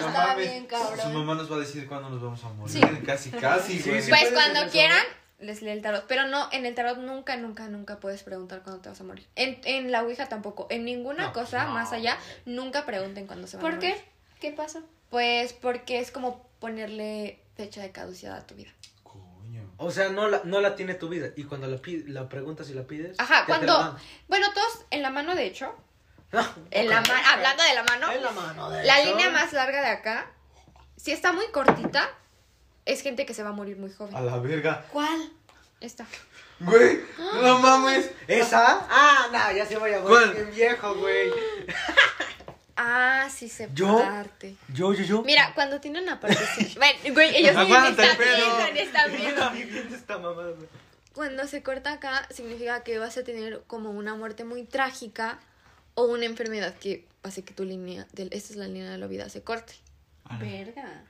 [0.00, 1.12] No Está mames, bien Su cabrón.
[1.14, 2.72] mamá nos va a decir cuándo nos vamos a morir.
[2.74, 2.80] Sí.
[3.04, 4.02] Casi, casi, güey.
[4.02, 4.08] sí.
[4.10, 5.02] Pues cuando quieran,
[5.38, 6.04] les lee el tarot.
[6.06, 9.26] Pero no, en el tarot nunca, nunca, nunca puedes preguntar cuándo te vas a morir.
[9.36, 10.66] En, en la Ouija tampoco.
[10.70, 11.72] En ninguna No, cosa no.
[11.72, 13.94] más allá, nunca pregunten cuándo se van a ¿Por morir.
[13.94, 14.04] qué?
[14.40, 14.80] ¿Qué pasa?
[15.10, 18.70] Pues porque es como ponerle fecha de caducidad a tu vida.
[19.02, 19.62] Coño.
[19.78, 21.28] O sea, no la, no la tiene tu vida.
[21.36, 23.18] Y cuando la, la preguntas y la pides.
[23.18, 23.98] Ajá, cuando...
[24.28, 25.74] Bueno, todos en la mano, de hecho.
[26.32, 28.10] No, En la hablando de la mano.
[28.12, 29.10] En la mano, de La hecho.
[29.10, 30.30] línea más larga de acá,
[30.96, 32.10] si está muy cortita,
[32.86, 34.16] es gente que se va a morir muy joven.
[34.16, 34.86] A la verga.
[34.92, 35.30] ¿Cuál?
[35.80, 36.06] Esta.
[36.60, 38.10] Güey, no mames.
[38.26, 38.86] ¿Esa?
[38.88, 40.08] Ah, no, ya se vaya, güey.
[40.08, 40.34] ¿Cuál?
[40.34, 41.30] Qué viejo, güey.
[42.78, 43.98] Ah, sí sé ¿Yo?
[43.98, 44.54] darte.
[44.68, 45.22] Yo, yo, yo.
[45.22, 46.74] Mira, cuando tiene una partecita.
[46.78, 49.50] Bueno, güey, ellos viendo.
[49.50, 50.68] viendo esta mamada, güey.
[51.14, 55.38] Cuando se corta acá, significa que vas a tener como una muerte muy trágica
[55.94, 59.06] o una enfermedad que hace que tu línea, del, esta es la línea de la
[59.06, 59.72] vida, se corte.
[60.38, 61.02] Verga.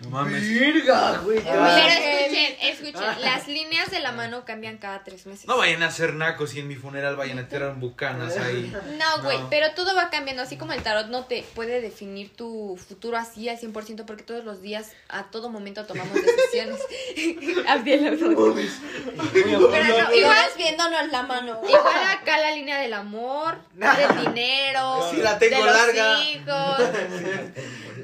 [0.00, 0.42] No mames.
[0.48, 1.40] Virga, güey.
[1.40, 1.88] Pero ya.
[1.88, 5.46] escuchen, escuchen, las líneas de la mano cambian cada tres meses.
[5.46, 8.72] No vayan a hacer nacos y en mi funeral vayan a tirar bucanas ahí.
[8.98, 9.50] No, güey, No.
[9.50, 13.48] pero todo va cambiando, así como el tarot no te puede definir tu futuro así
[13.50, 16.80] al 100% porque todos los días, a todo momento tomamos decisiones.
[18.36, 18.60] Ojos.
[19.32, 21.60] Pero no, igual, viéndonos la mano.
[21.66, 26.20] igual acá la línea del amor, del dinero, Sí, la tengo de los larga.
[26.24, 26.88] hijos.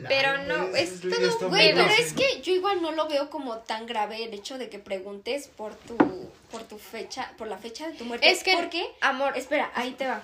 [0.08, 1.72] Pero no, es todo estás Güey.
[1.88, 4.78] Pero es que yo igual no lo veo como tan grave el hecho de que
[4.78, 5.96] preguntes por tu
[6.50, 8.30] por tu fecha, por la fecha de tu muerte.
[8.30, 8.86] Es que, ¿Por qué?
[9.00, 10.22] amor, Espera, ahí te va.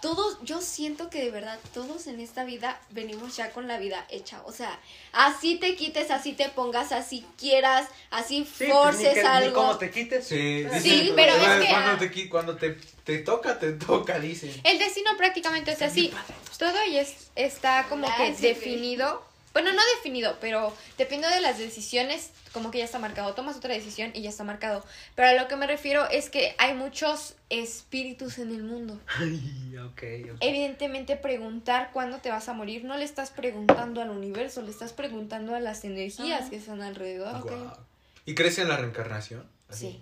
[0.00, 4.06] Todos, yo siento que de verdad todos en esta vida venimos ya con la vida
[4.10, 4.40] hecha.
[4.46, 4.78] O sea,
[5.12, 9.26] así te quites, así te pongas, así quieras, así Sí, pues, forces ni que- ni
[9.26, 9.54] algo.
[9.60, 10.24] cómo te quites.
[10.26, 12.70] Sí, Sí, pero es que- Cuando te, qui- cuando te,
[13.02, 14.52] te toca, te toca, dicen.
[14.62, 16.12] El destino prácticamente es así.
[16.58, 19.24] Todo ya es- está como que Ay, definido.
[19.52, 23.34] Bueno, no definido, pero depende de las decisiones, como que ya está marcado.
[23.34, 24.84] Tomas otra decisión y ya está marcado.
[25.14, 29.00] Pero a lo que me refiero es que hay muchos espíritus en el mundo.
[29.18, 30.02] Ay, ok,
[30.34, 30.38] ok.
[30.40, 34.92] Evidentemente preguntar cuándo te vas a morir no le estás preguntando al universo, le estás
[34.92, 37.78] preguntando a las energías que están alrededor.
[38.26, 39.44] ¿Y crees en la reencarnación?
[39.70, 40.00] Sí.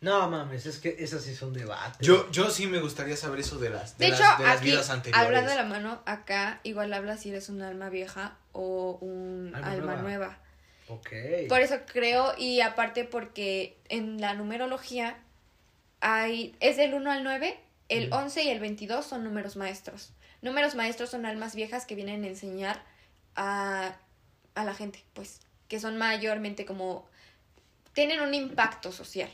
[0.00, 2.04] No mames, es que esas sí son debates.
[2.06, 4.56] Yo, yo sí me gustaría saber eso de las, de De las, hecho, de las
[4.56, 5.26] aquí, vidas anteriores.
[5.26, 9.70] hablando de la mano, acá igual habla si eres un alma vieja o un Alma
[9.70, 10.38] alma nueva.
[11.48, 15.16] Por eso creo, y aparte porque en la numerología
[16.00, 17.58] hay, es del 1 al 9,
[17.88, 18.16] el Ujú.
[18.16, 20.12] 11 y el 22 son números maestros.
[20.42, 22.82] Números maestros son almas viejas que vienen a enseñar
[23.36, 23.96] a,
[24.54, 27.06] a la gente, pues, que son mayormente como,
[27.92, 29.30] tienen un impacto social.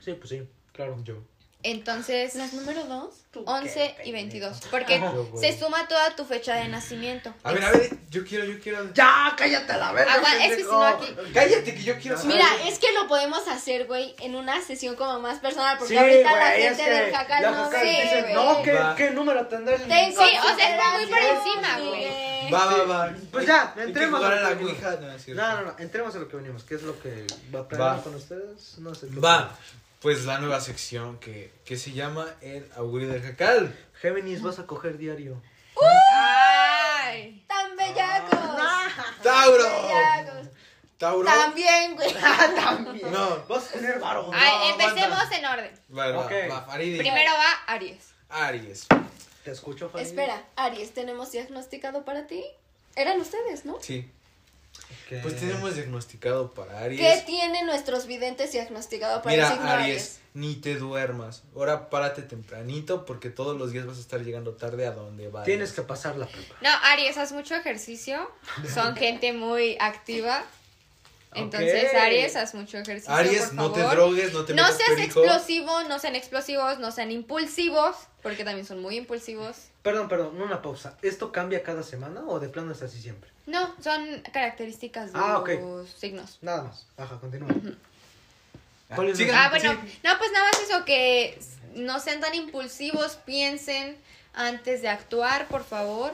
[0.00, 1.02] Sí, pues sí, claro.
[1.04, 1.22] Yo.
[1.62, 3.14] Entonces, ¿Las número dos?
[3.44, 4.60] 11 y 22.
[4.72, 5.00] Porque
[5.38, 7.32] se suma toda tu fecha de nacimiento.
[7.44, 8.92] A ver, a ver, yo quiero, yo quiero.
[8.92, 10.14] Ya, cállate a la verga.
[10.14, 12.34] Agua- es que si no aquí- Cállate que yo quiero saber.
[12.34, 15.98] Mira, es que lo podemos hacer, güey, en una sesión como más personal, porque Sí,
[15.98, 18.32] ahorita la es gente que del jacal la no güey.
[18.34, 18.78] No, ¿qué.
[18.96, 22.50] ¿qué número tendrá el Ten Sí, o sea, está muy por encima, güey.
[22.52, 23.14] Va, va, va.
[23.30, 24.72] Pues ya, entremos a la que venimos.
[24.72, 24.98] ouija.
[25.34, 25.34] No.
[25.34, 26.64] No, no, entremos a lo que venimos.
[26.64, 28.78] ¿Qué es lo que va a planear con ustedes?
[28.78, 29.06] No sé.
[29.24, 29.56] Va,
[30.00, 33.76] pues la nueva sección que, que se llama El Augurio del Jacal.
[34.00, 35.40] Géminis, vas a coger diario.
[36.12, 37.44] ¡Ay!
[37.46, 38.40] Tan bellacos.
[39.22, 39.64] ¡Tauro!
[39.82, 40.48] Bellacos.
[40.98, 41.24] ¡Tauro!
[41.26, 42.12] También, güey.
[42.56, 43.10] También.
[43.12, 43.44] No.
[43.46, 44.30] Vas a tener varón.
[44.34, 45.70] Ay, No, empecemos en orden.
[45.96, 46.32] Va, va, Ok.
[46.50, 46.98] va, Faridi.
[46.98, 48.10] Primero va Aries.
[48.28, 48.86] Aries.
[49.44, 50.04] Te escucho, Fanny.
[50.04, 52.44] Espera, Aries, ¿tenemos diagnosticado para ti?
[52.96, 53.78] Eran ustedes, ¿no?
[53.80, 54.10] Sí.
[55.22, 57.00] Pues tenemos diagnosticado para Aries.
[57.00, 60.20] ¿Qué tienen nuestros videntes diagnosticado para el Mira, signo Aries, Aries?
[60.34, 61.42] ni te duermas.
[61.56, 65.46] Ahora párate tempranito porque todos los días vas a estar llegando tarde a donde vayas.
[65.46, 66.54] Tienes que pasar la prepa.
[66.60, 68.30] No, Aries, haz mucho ejercicio.
[68.72, 70.44] Son gente muy activa.
[71.32, 71.98] Entonces, Ok.
[72.00, 73.14] Aries, haz mucho ejercicio.
[73.14, 73.94] Aries, por no te favor.
[73.96, 75.22] drogues, no te No seas perico.
[75.24, 79.56] explosivo, no sean explosivos, no sean impulsivos, porque también son muy impulsivos.
[79.82, 80.96] Perdón, perdón, una pausa.
[81.02, 83.30] ¿Esto cambia cada semana o de plano es así siempre?
[83.46, 85.50] No, son características de Ah, ok.
[85.60, 86.38] los signos.
[86.42, 86.86] Nada más.
[86.96, 87.48] Ajá, continúa.
[88.90, 89.98] Ah, ¿Cuál es sigan, Ah, bueno, sí.
[90.02, 91.38] no, pues nada más eso, que
[91.76, 93.96] no sean tan impulsivos, piensen
[94.34, 96.12] antes de actuar, por favor,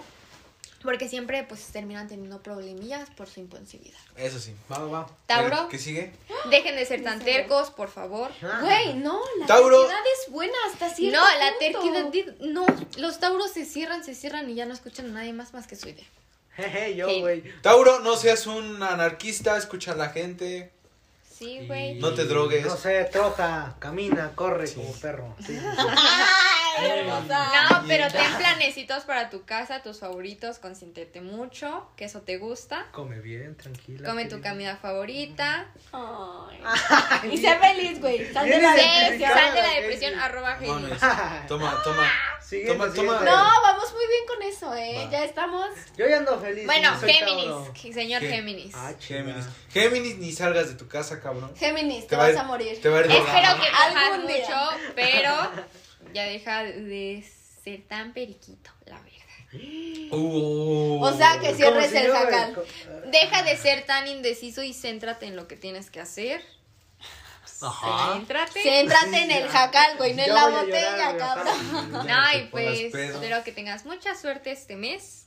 [0.83, 3.99] porque siempre pues terminan teniendo problemillas por su impulsividad.
[4.17, 4.55] Eso sí.
[4.71, 5.07] Va, va, va.
[5.27, 6.13] Tauro, ¿Qué sigue?
[6.51, 8.31] dejen de ser tan tercos, por favor.
[8.63, 9.81] Güey, no, la Tauro.
[9.81, 11.81] terquedad es buena hasta cierto No, la punto.
[12.11, 12.67] terquedad, no,
[12.99, 15.77] los tauros se cierran, se cierran y ya no escuchan a nadie más más que
[15.77, 16.05] su idea.
[16.57, 17.21] Jeje, yo, Sí.
[17.21, 17.43] güey.
[17.63, 20.73] Tauro, no seas un anarquista, escucha a la gente.
[21.39, 21.97] Sí, güey.
[21.97, 22.65] No te drogues.
[22.65, 24.77] No sé, trota, camina, corre Sí.
[24.77, 25.37] como perro.
[25.41, 25.61] Sí, sí, sí.
[26.81, 32.87] No, pero ten planecitos para tu casa, tus favoritos, consiéntete mucho, que eso te gusta.
[32.93, 34.09] Come bien, tranquila.
[34.09, 35.67] Come tu comida favorita.
[35.93, 37.31] Ay.
[37.33, 38.33] Y sé feliz, güey.
[38.33, 39.31] Sal de la depresión.
[39.33, 40.57] sal de la depresión, arroba.
[40.57, 41.01] Géminis.
[41.49, 42.11] Toma, toma.
[42.41, 43.25] Siguiente, Toma, siguiente.
[43.25, 43.25] toma.
[43.25, 45.05] No, vamos muy bien con eso, ¿eh?
[45.07, 45.11] Va.
[45.11, 45.67] Ya estamos.
[45.97, 46.65] Yo ya ando feliz.
[46.65, 47.47] Bueno, Géminis.
[47.75, 48.29] G- señor ¿Qué?
[48.31, 48.73] Géminis.
[48.75, 49.47] Ah, Géminis.
[49.73, 51.53] Géminis, ni salgas de tu casa, cabrón.
[51.57, 52.81] Géminis, te, va vas ir- a morir.
[52.81, 54.37] Te va a ir de Espero que cojas Algún día.
[54.39, 55.33] mucho, pero
[56.17, 57.23] ya deja de
[57.63, 60.13] ser tan periquito, la verdad.
[60.13, 60.99] Uh.
[61.03, 62.65] O sea que cierres si el jacal.
[63.13, 66.43] Deja de ser tan indeciso y céntrate en lo que tienes que hacer.
[67.61, 68.15] Ajá.
[68.15, 68.63] Céntrate.
[68.63, 72.09] Céntrate en el jacal, güey, no en la botella, cabrón.
[72.09, 75.26] Ay, pues espero que tengas mucha suerte este mes.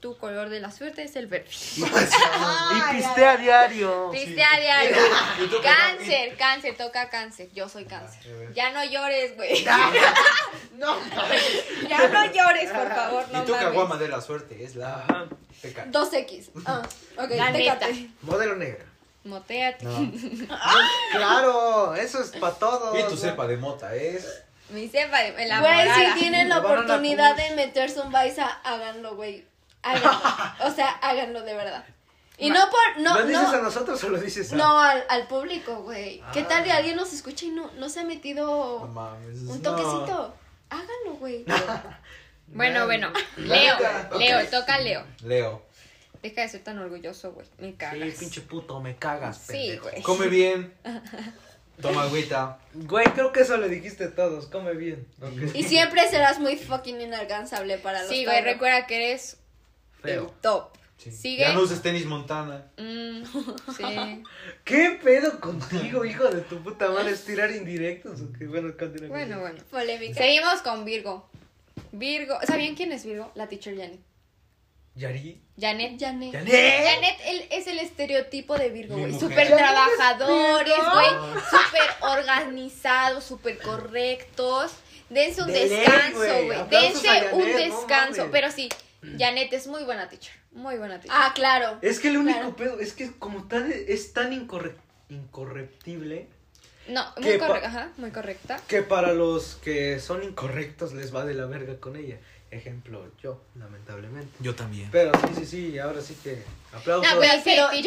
[0.00, 1.48] Tu color de la suerte es el verde.
[1.76, 4.08] Y pistea a diario.
[4.12, 4.96] Triste a diario.
[5.62, 7.48] Cáncer, cáncer, toca cáncer.
[7.52, 8.32] Yo soy cáncer.
[8.32, 8.54] a ver.
[8.54, 9.64] Ya no llores, güey.
[10.78, 10.96] No.
[11.88, 15.26] Ya no llores, por favor, no Y tu caguama de la suerte es la Ajá.
[15.60, 15.86] teca.
[15.86, 16.50] 2X.
[16.64, 16.82] Ah,
[17.16, 17.30] ok.
[18.22, 18.84] Modelo negra.
[19.24, 19.84] Motéate.
[19.84, 20.12] No.
[21.12, 22.98] Claro, eso es para todos.
[22.98, 24.42] Y tu cepa de mota es.
[24.70, 29.44] Mi cepa de la Güey, si tienen la oportunidad de meterse un Baisa, háganlo, güey.
[29.82, 30.10] Háganlo.
[30.66, 31.84] O sea, háganlo de verdad.
[32.36, 33.02] Y no por.
[33.02, 33.62] No, ¿Lo dices a no.
[33.64, 34.56] nosotros o lo dices a.?
[34.56, 36.22] No, al, al público, güey.
[36.32, 36.48] ¿Qué Ah.
[36.48, 39.40] tal que alguien nos escucha y no, no se ha metido No mames.
[39.40, 39.70] un no.
[39.70, 40.34] toquecito?
[40.70, 41.44] Háganlo, güey.
[42.50, 43.12] Bueno, bueno.
[43.36, 44.18] Leo, neta, ok.
[44.20, 45.04] Leo, toca Leo.
[45.22, 45.62] Leo.
[46.22, 47.46] Deja de ser tan orgulloso, güey.
[47.58, 47.98] Me cagas.
[48.14, 49.88] Sí, pinche puto, me cagas, Sí, pendejo.
[49.90, 50.02] güey.
[50.02, 50.74] Come bien.
[51.82, 52.58] Toma agüita.
[52.72, 54.46] Güey, creo que eso le dijiste a todos.
[54.46, 55.06] Come bien.
[55.54, 59.36] Y siempre serás muy fucking inalcanzable para los Sí, güey, recuerda que eres
[60.08, 60.22] Feo.
[60.22, 60.70] el top.
[60.96, 61.12] Sí.
[61.12, 61.42] Sigue.
[61.42, 62.66] Ya no uses tenis Montana.
[62.76, 63.22] Mm,
[63.76, 63.84] sí.
[64.64, 67.12] ¿Qué pedo contigo, hijo de tu puta madre?
[67.12, 68.46] ¿Es tirar indirectos o qué?
[68.46, 69.08] Bueno, continúa.
[69.08, 69.58] Bueno, bueno.
[69.70, 70.14] Polémica.
[70.14, 71.28] Seguimos con Virgo.
[71.92, 72.36] Virgo.
[72.44, 73.30] ¿Sabían quién es Virgo?
[73.36, 74.00] La teacher Janet.
[74.96, 75.40] ¿Yari?
[75.58, 76.00] Janet.
[76.00, 76.32] Janet.
[76.32, 76.52] ¿Janet?
[76.52, 79.12] Janet él es el estereotipo de Virgo, güey.
[79.12, 81.40] Súper ¿Janet es trabajadores, güey.
[81.44, 84.72] Súper organizados, súper correctos.
[85.08, 86.58] Dense un De descanso, güey.
[86.68, 88.28] Dense un no descanso.
[88.32, 88.68] Pero sí,
[89.18, 90.32] Janet es muy buena teacher.
[90.52, 91.16] Muy buena teacher.
[91.20, 91.78] Ah, claro.
[91.82, 92.56] Es que el único Claro.
[92.56, 94.74] pedo es que como tan, es tan incorre-
[95.08, 96.28] incorruptible
[96.88, 97.68] No, ¿Qué muy correcta.
[97.68, 98.60] Ajá, muy correcta.
[98.66, 102.16] que para los que son incorrectos les va de la verga con ella.
[102.50, 104.32] Ejemplo, yo, lamentablemente.
[104.40, 104.88] Yo también.
[104.90, 106.42] Pero sí, sí, sí, ahora sí que
[106.72, 107.14] Aplausos.
[107.14, 107.80] No, pero, sí,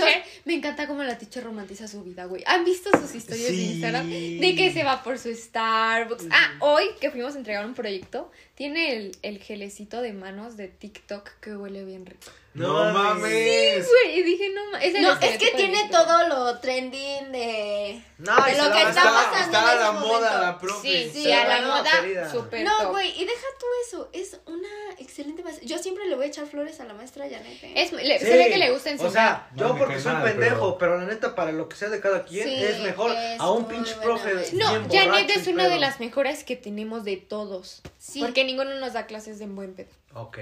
[0.46, 2.44] me encanta cómo la teacher romantiza su vida, güey.
[2.48, 3.56] ¿Han visto sus historias de.
[3.56, 4.10] Instagram?
[4.10, 6.26] De que se va por su Starbucks.
[6.32, 10.68] Ah, hoy que fuimos a entregar un proyecto, tiene el, el gelecito de manos de
[10.68, 12.32] TikTok que huele bien rico.
[12.54, 13.88] No, mames.
[13.88, 14.94] Güey, y dije, no mames.
[15.00, 19.58] No, es que tiene todo lo trending de, No, de lo que está Está, pasando
[19.58, 20.08] está a la momento.
[20.16, 20.82] moda la profe.
[21.06, 21.92] Sí, sí, Sí, a la no, moda,
[22.64, 24.10] No, güey, y deja tú eso.
[24.12, 24.68] Es una
[25.00, 25.66] excelente maestra.
[25.66, 27.64] Yo siempre le voy a echar flores a la maestra Janet.
[27.64, 27.74] ¿eh?
[27.76, 27.96] Es, Sí.
[28.26, 29.10] se ve que le gusta enseñar.
[29.10, 30.98] O sea, No yo porque soy un pendejo, pero- pero...
[31.00, 33.66] la neta, para lo que sea de cada quien, Sí, es mejor es a un
[33.66, 34.34] pinche profe.
[34.54, 37.82] no, Janet es una de las mejores que tenemos de todos.
[37.98, 38.20] Sí.
[38.20, 39.90] Porque ninguno nos da clases de buen pedo.
[40.14, 40.38] Ok.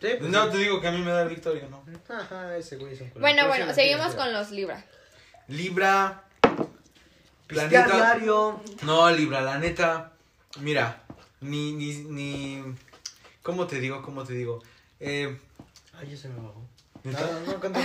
[0.00, 0.52] Sí, pues No, sí.
[0.52, 1.84] te digo que a mí me da el Victoria, ¿no?
[2.14, 3.20] Ajá, ese güey es un culero.
[3.20, 4.84] Bueno, Pero bueno, sí, seguimos sí, con los Libra.
[5.48, 6.24] Libra.
[6.42, 7.96] La Pistea neta.
[7.96, 8.62] diario.
[8.82, 10.12] No, Libra, la neta.
[10.60, 11.02] Mira,
[11.40, 12.74] ni, ni, ni.
[13.42, 14.02] ¿Cómo te digo?
[14.02, 14.62] ¿Cómo te digo?
[15.00, 15.38] Eh.
[15.94, 16.64] Ay, ya se me bajó.
[17.04, 17.12] No,
[17.46, 17.82] no, continúa.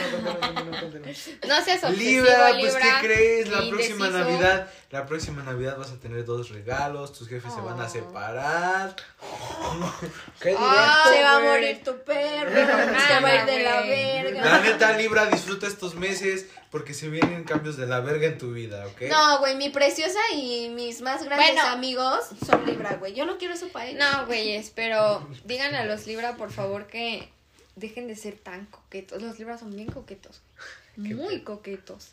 [1.47, 1.91] No seas obsesivo,
[2.25, 2.59] Libra, Libra.
[2.59, 3.49] pues ¿qué crees?
[3.49, 4.09] La próxima.
[4.09, 7.89] Navidad, la próxima Navidad vas a tener dos regalos, tus jefes se van a Oh.
[7.89, 8.95] separar.
[10.41, 10.65] Qué directo,
[11.13, 12.49] Se va a morir tu perro.
[12.51, 14.45] No, se va a ir de la verga.
[14.45, 18.51] La neta, Libra, disfruta estos meses porque se vienen cambios de la verga en tu
[18.51, 19.03] vida, ¿ok?
[19.09, 21.69] No, güey, mi preciosa y mis más grandes Bueno.
[21.69, 23.13] amigos son Libra, güey.
[23.13, 23.99] Yo no quiero eso para ellos.
[24.03, 27.29] No, güeyes, pero díganle a los Libra, por favor, que
[27.75, 29.21] dejen de ser tan coquetos.
[29.21, 30.41] Los Libra son bien coquetos.
[30.97, 32.11] Muy coquetos.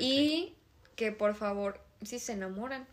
[0.00, 0.54] Y
[0.96, 2.86] que por favor, si se enamoran,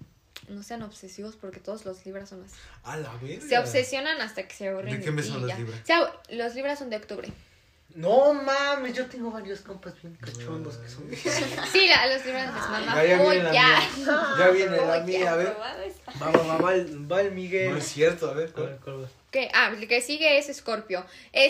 [0.50, 2.56] no sean obsesivos porque todos los Libras son así.
[2.84, 3.48] A la verga.
[3.48, 5.00] Se obsesionan hasta que se aburren.
[5.00, 5.52] ¿De qué mes son los?
[5.52, 7.32] O sea, los Libras son de octubre.
[7.96, 11.04] No mames, yo tengo varios compas bien cachondos que son.
[11.72, 12.96] Sí, la- los Libras les manda.
[12.96, 13.68] Ya, ya viene la ya.
[13.96, 14.36] mía.
[14.40, 15.56] Ya viene la Uy, mía, ya, a ver.
[16.22, 16.74] Va, va, va,
[17.12, 17.70] va el Miguel.
[17.72, 18.52] No es cierto, a ver.
[18.58, 18.80] A ver,
[19.34, 19.50] ¿Qué?
[19.52, 21.04] Ah, el que sigue es Scorpio.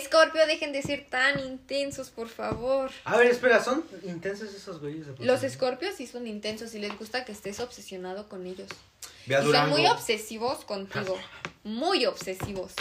[0.06, 2.90] Scorpio, dejen de ser tan intensos, por favor.
[3.04, 5.08] A ver, espera, ¿son intensos esos güeyes?
[5.20, 5.42] Los?
[5.42, 8.70] Scorpios sí son intensos y les gusta que estés obsesionado con ellos.
[9.28, 11.18] Y son muy obsesivos contigo.
[11.66, 12.74] Muy obsesivos.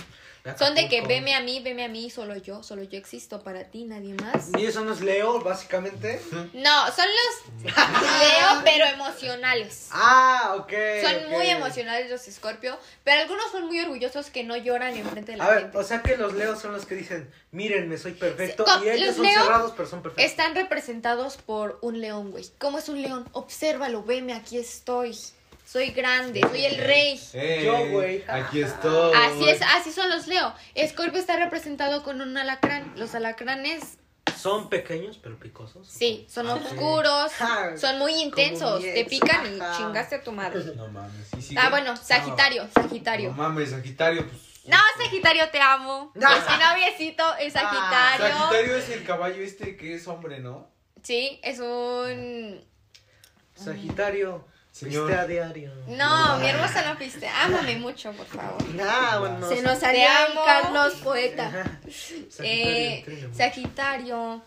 [0.58, 3.64] Son de que veme a mí, veme a mí, solo yo, solo yo existo para
[3.64, 4.48] ti, nadie más.
[4.48, 6.20] Ni eso no es Leo, básicamente.
[6.52, 9.88] No, son los Leo, pero emocionales.
[9.92, 10.72] Ah, ok.
[11.02, 15.38] Son muy emocionales los Scorpio, pero algunos son muy orgullosos que no lloran enfrente de
[15.38, 15.78] la A ver, gente.
[15.78, 18.64] o sea que los Leos son los que dicen, mírenme, soy perfecto.
[18.66, 20.24] Sí, y ellos los son Leo cerrados, pero son perfectos.
[20.28, 22.44] Están representados por un león, güey.
[22.58, 23.28] ¿Cómo es un león?
[23.32, 25.16] Obsérvalo, veme, aquí estoy.
[25.72, 27.18] Soy grande, soy el rey.
[27.64, 28.22] Yo, güey.
[28.28, 29.14] Aquí estoy.
[29.16, 30.52] Así es, así son los Leo.
[30.86, 32.92] Scorpio está representado con un alacrán.
[32.96, 33.96] Los alacranes,
[34.36, 35.88] Son pequeños, pero picosos.
[35.88, 37.32] sí, son Ah, oscuros,
[37.80, 38.82] son muy intensos.
[38.82, 40.62] Te pican y chingaste a tu madre.
[40.76, 41.26] No mames.
[41.36, 43.32] sí, sí, Ah, bueno, Sagitario, No Sagitario.
[43.32, 44.42] mames, Sagitario, pues.
[44.66, 46.12] No, Sagitario, te amo.
[46.14, 46.28] No.
[46.36, 48.26] Es mi noviecito, es Sagitario.
[48.28, 50.68] Sagitario es el caballo este que es hombre, ¿no?
[51.02, 52.62] Sí, es un...
[53.54, 55.06] Sagitario, Señor.
[55.06, 55.70] viste a diario.
[55.86, 57.28] No, mi hermosa no piste.
[57.28, 58.56] Ámame mucho, por favor.
[58.82, 59.48] Ah, bueno.
[59.48, 60.44] Se nos el amo.
[60.44, 61.50] Carlos Poeta.
[61.90, 63.28] Sagitario, Eh.
[63.36, 64.42] Sagitario.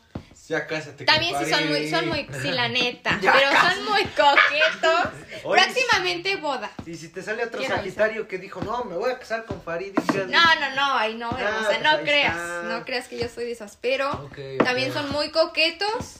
[0.48, 1.06] Ya cásate.
[1.06, 3.20] También sí son muy, son muy, sí, la neta.
[3.20, 5.12] Ya, pero son muy coquetos.
[5.44, 6.70] Oye, Próximamente boda.
[6.86, 9.94] Y si te sale otro Sagitario que dijo, no, me voy a casar con Farid.
[10.28, 12.36] No, no, no, ahí no, Ah, hermosa, pues no ahí creas.
[12.36, 12.62] está.
[12.64, 13.76] No creas que yo soy de esas.
[13.82, 14.64] Pero Ok, ok.
[14.64, 16.18] también son muy coquetos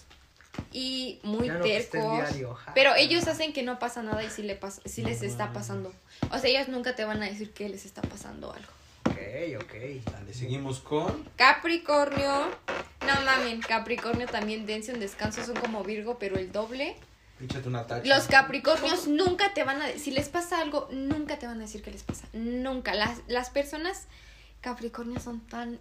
[0.76, 2.02] y muy en tercos.
[2.02, 2.74] diario, ja.
[2.74, 5.94] Pero ellos hacen que no pasa nada y sí, le pasa, sí les está pasando.
[6.32, 8.68] O sea, ellos nunca te van a decir que les está pasando algo.
[9.10, 9.74] Ok, ok.
[10.12, 11.24] Dale, seguimos con.
[11.38, 12.50] Capricornio.
[13.08, 15.46] No mamen, Capricornio también dense un descanso.
[15.46, 16.98] Son como Virgo, pero el doble.
[17.66, 18.06] Una tacha.
[18.06, 21.82] Los Capricornios nunca te van a si les pasa algo, nunca te van a decir
[21.82, 22.28] que les pasa.
[22.34, 22.94] Nunca.
[22.94, 24.08] Las, las personas
[24.60, 25.80] Capricornios son tan.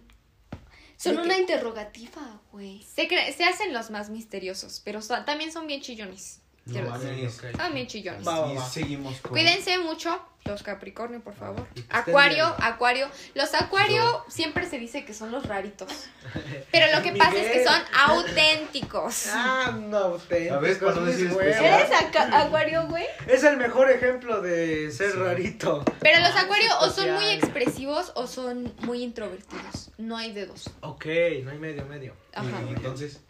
[1.13, 2.83] Son una interrogativa, güey.
[2.83, 6.41] se, se hacen los más misteriosos, pero también son bien chillones.
[6.65, 7.41] No quiero mames.
[7.41, 7.87] decir.
[7.87, 8.27] Chillones.
[8.27, 8.65] Va, va, Y va.
[8.67, 9.31] seguimos con.
[9.31, 11.67] Cuídense mucho, los Capricornio, por favor.
[11.89, 12.45] Acuario.
[12.59, 13.07] Acuario.
[13.35, 15.91] Los Acuario siempre se dice que son los raritos.
[16.71, 19.27] Pero lo que pasa es que son auténticos.
[19.31, 21.31] Ah, no, auténticos, A ver, para no decir.
[21.39, 21.89] ¿Eres
[22.33, 23.05] acuario, güey?
[23.27, 25.83] Es el mejor ejemplo de ser rarito.
[25.99, 29.91] Pero los Ah, Acuario o son muy expresivos o son muy introvertidos.
[29.97, 30.69] No hay de dos.
[30.81, 31.05] Ok,
[31.43, 32.13] no hay medio, medio.
[32.33, 32.47] Ajá.
[32.67, 33.21] Y entonces.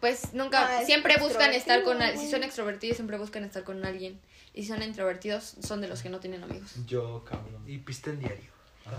[0.00, 2.20] Pues nunca, Ah, siempre buscan estar con alguien.
[2.24, 4.18] Si son extrovertidos, siempre buscan estar con alguien.
[4.54, 6.70] Y si son introvertidos, son de los que no tienen amigos.
[6.86, 7.62] Yo, cabrón.
[7.66, 8.50] Y pisten diario.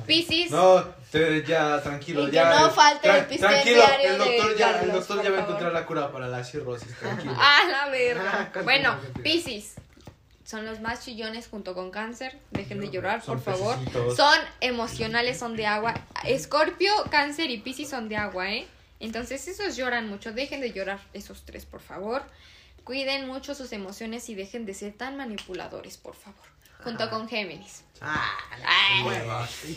[0.05, 0.85] Piscis, No,
[1.45, 2.57] ya, tranquilo, Y que ya.
[2.61, 5.41] no falte el pisteo Tranquilo, diario el doctor, de ya, el doctor ya va a
[5.41, 7.33] encontrar la cura para la cirrosis, tranquilo.
[7.37, 8.51] Ah, la verga.
[8.55, 8.95] Ah, bueno.
[9.21, 9.73] Piscis.
[10.45, 12.37] Son los más chillones junto con cáncer.
[12.51, 13.75] Dejen de llorar, por favor.
[14.15, 15.93] Son emocionales, son de agua.
[16.23, 18.67] Escorpio, cáncer y Piscis son de agua, ¿eh?
[19.01, 22.23] Entonces esos lloran mucho, dejen de llorar esos tres, por favor.
[22.83, 26.45] Cuiden mucho sus emociones y dejen de ser tan manipuladores, por favor.
[26.83, 27.83] Junto con Géminis.
[28.03, 28.31] Ah,
[28.65, 29.03] Ay.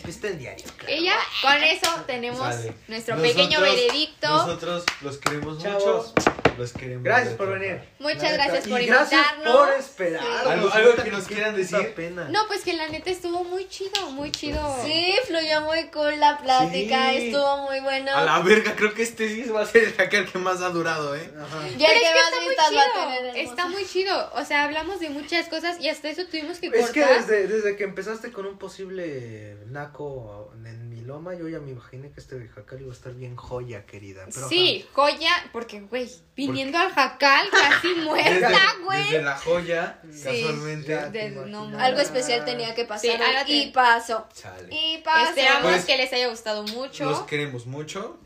[0.01, 0.65] pues está en diario.
[1.03, 2.73] Ya, con eso tenemos Sale.
[2.87, 4.27] nuestro Nosotros- pequeño veredicto.
[4.27, 6.13] Nosotros los queremos Chavos.
[6.17, 6.31] mucho.
[6.57, 7.03] Los queremos.
[7.03, 7.81] Gracias por venir.
[7.99, 8.43] Muchas La neta.
[8.45, 9.55] gracias por y gracias invitarnos.
[9.57, 10.21] por esperar.
[10.23, 10.49] Sí.
[10.49, 11.93] Algo- que nos quieran decir.
[11.95, 12.29] pena.
[12.29, 14.79] No, pues que la neta estuvo muy chido, muy chido.
[14.85, 17.27] Sí, fluyó muy cool la plática, Sí.
[17.27, 18.09] estuvo muy bueno.
[18.15, 20.69] A la verga, creo que este sí va a ser el hacker que más ha
[20.69, 21.29] durado, ¿eh?
[21.37, 21.67] Ajá.
[21.77, 23.03] Ya Pero que es que más está muy vistas va a chido.
[23.03, 24.31] tener el Está muy chido.
[24.35, 27.25] O sea, hablamos de muchas cosas y hasta eso tuvimos que Es que cortar.
[27.25, 27.83] desde, desde que
[28.15, 32.81] empezaste con un posible naco en mi loma, yo ya me imaginé que este jacal
[32.81, 34.25] iba a estar bien joya, querida.
[34.33, 39.03] Pero, sí, joya, porque, güey, viniendo al jacal casi muerta, güey.
[39.03, 40.23] desde la joya, Sí.
[40.23, 41.29] casualmente.
[41.47, 44.27] No, Algo especial tenía que pasar Sí, y pasó.
[44.33, 44.69] Chale.
[44.71, 45.29] Y pasó.
[45.29, 47.05] Esperamos Pues, que les haya gustado mucho.
[47.05, 48.19] Los queremos mucho.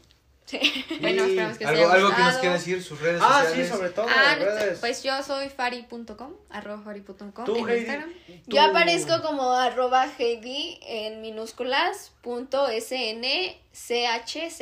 [1.02, 3.68] Bueno, esperamos que Algo, algo que nos quieran decir, sus redes Ah, sociales.
[3.68, 4.06] sí, sobre todo.
[4.10, 4.80] Ah, redes.
[4.80, 8.14] pues yo soy fari.com, arroba fari.com Tú, en Heidi, Instagram.
[8.46, 14.62] tú- Yo aparezco como arroba Heidi en minúsculas punto snchz.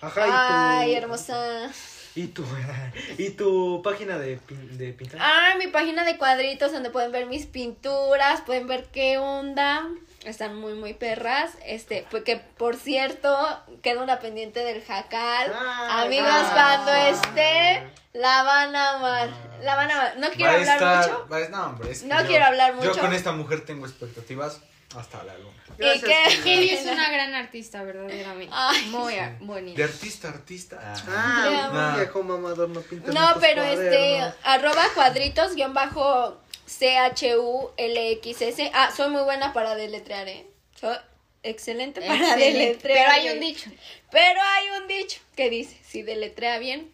[0.00, 0.30] Ajá, y.
[0.32, 1.70] Ay, hermosa.
[2.14, 2.44] Y tu,
[3.18, 4.40] y tu página de,
[4.72, 5.20] de pintar.
[5.22, 9.88] Ah, mi página de cuadritos donde pueden ver mis pinturas, pueden ver qué onda.
[10.24, 11.52] Están muy, muy perras.
[11.64, 13.36] Este, porque por cierto,
[13.82, 15.52] queda una pendiente del jacal.
[15.54, 16.50] Ah, Amigos, ah.
[16.84, 17.82] cuando esté,
[18.12, 19.28] la van a amar.
[19.62, 20.16] La van a amar.
[20.18, 21.28] No quiero hablar estar- mucho.
[21.30, 22.94] va a- no, hombre, es que No yo- quiero hablar mucho.
[22.94, 24.60] Yo con esta mujer tengo expectativas
[24.96, 25.52] hasta la luna.
[25.78, 28.52] Y Gracias, que Heidi es una gran artista, verdaderamente.
[28.56, 29.76] Ay, Muy a- bonita.
[29.78, 30.78] De artista a artista.
[30.82, 30.94] ah.
[31.08, 31.88] Ah, No.
[31.90, 34.34] un viejo mamador no pinta No, pero este, cuadernos.
[34.42, 38.70] arroba cuadritos guion bajo C-H-U-L-X-S.
[38.74, 40.46] Ah, soy muy buena para deletrear, ¿eh?
[40.78, 40.96] Soy
[41.42, 42.58] excelente para Excelente.
[42.58, 42.98] deletrear.
[42.98, 43.70] Pero hay un dicho.
[44.10, 46.92] Pero hay un dicho que dice, si deletrea bien,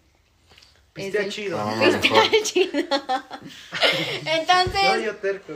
[0.95, 1.59] Pistea es el- chido.
[2.01, 2.79] pistea chido.
[4.27, 5.53] Entonces, No, yo terco,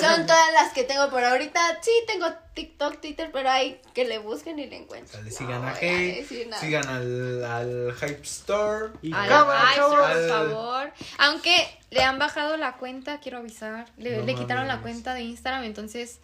[0.00, 1.78] son todas las que tengo por ahorita.
[1.82, 5.20] Sí, tengo TikTok, Twitter, pero hay que le busquen y le encuentren.
[5.20, 6.60] Dale, sigan No a decir nada.
[6.62, 8.92] sigan al, al Hype Store.
[9.02, 9.94] Y A la cámara, Hype, chavos.
[9.98, 10.92] por Al- favor.
[11.18, 13.86] Aunque le han bajado la cuenta, quiero avisar.
[13.98, 16.18] Le, No le quitaron la cuenta de Instagram, entonces,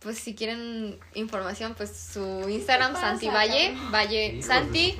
[0.00, 3.74] pues si quieren información, pues su Instagram, ¿Qué pasa, Santi Valle?
[3.90, 4.98] Valle, Santi,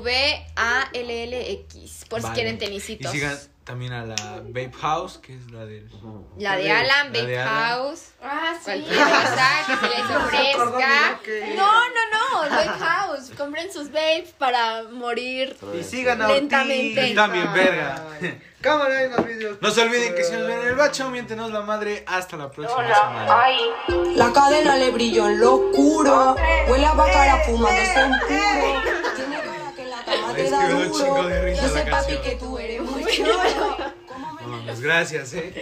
[0.00, 3.12] V-A-L-L-X, por si quieren Y tenisitos.
[3.12, 5.88] sigan también a la Vape House, que es la del.
[6.36, 7.48] La de la Alan, Alan.
[7.48, 8.84] House, Ah, sí.
[8.88, 11.20] cosa que se les ofrezca.
[11.56, 13.30] No, no, no, Vape House.
[13.36, 15.56] Compren sus vapes para morir.
[15.78, 17.14] Y sigan a Lentamente.
[17.14, 18.02] También, verga.
[18.60, 19.58] Cámara en los vídeos.
[19.60, 22.04] No se olviden que si nos ven en el bacho, miéntenos la madre.
[22.06, 23.26] Hasta la próxima semana.
[24.16, 26.36] La cadena le brilló en lo oscuro.
[26.68, 28.82] Huele a bacara fumándose un puro.
[30.52, 31.28] Da duro.
[31.50, 33.32] Yo sé, papi, que tú eres muy chulo.
[34.42, 35.52] No mames, gracias, eh.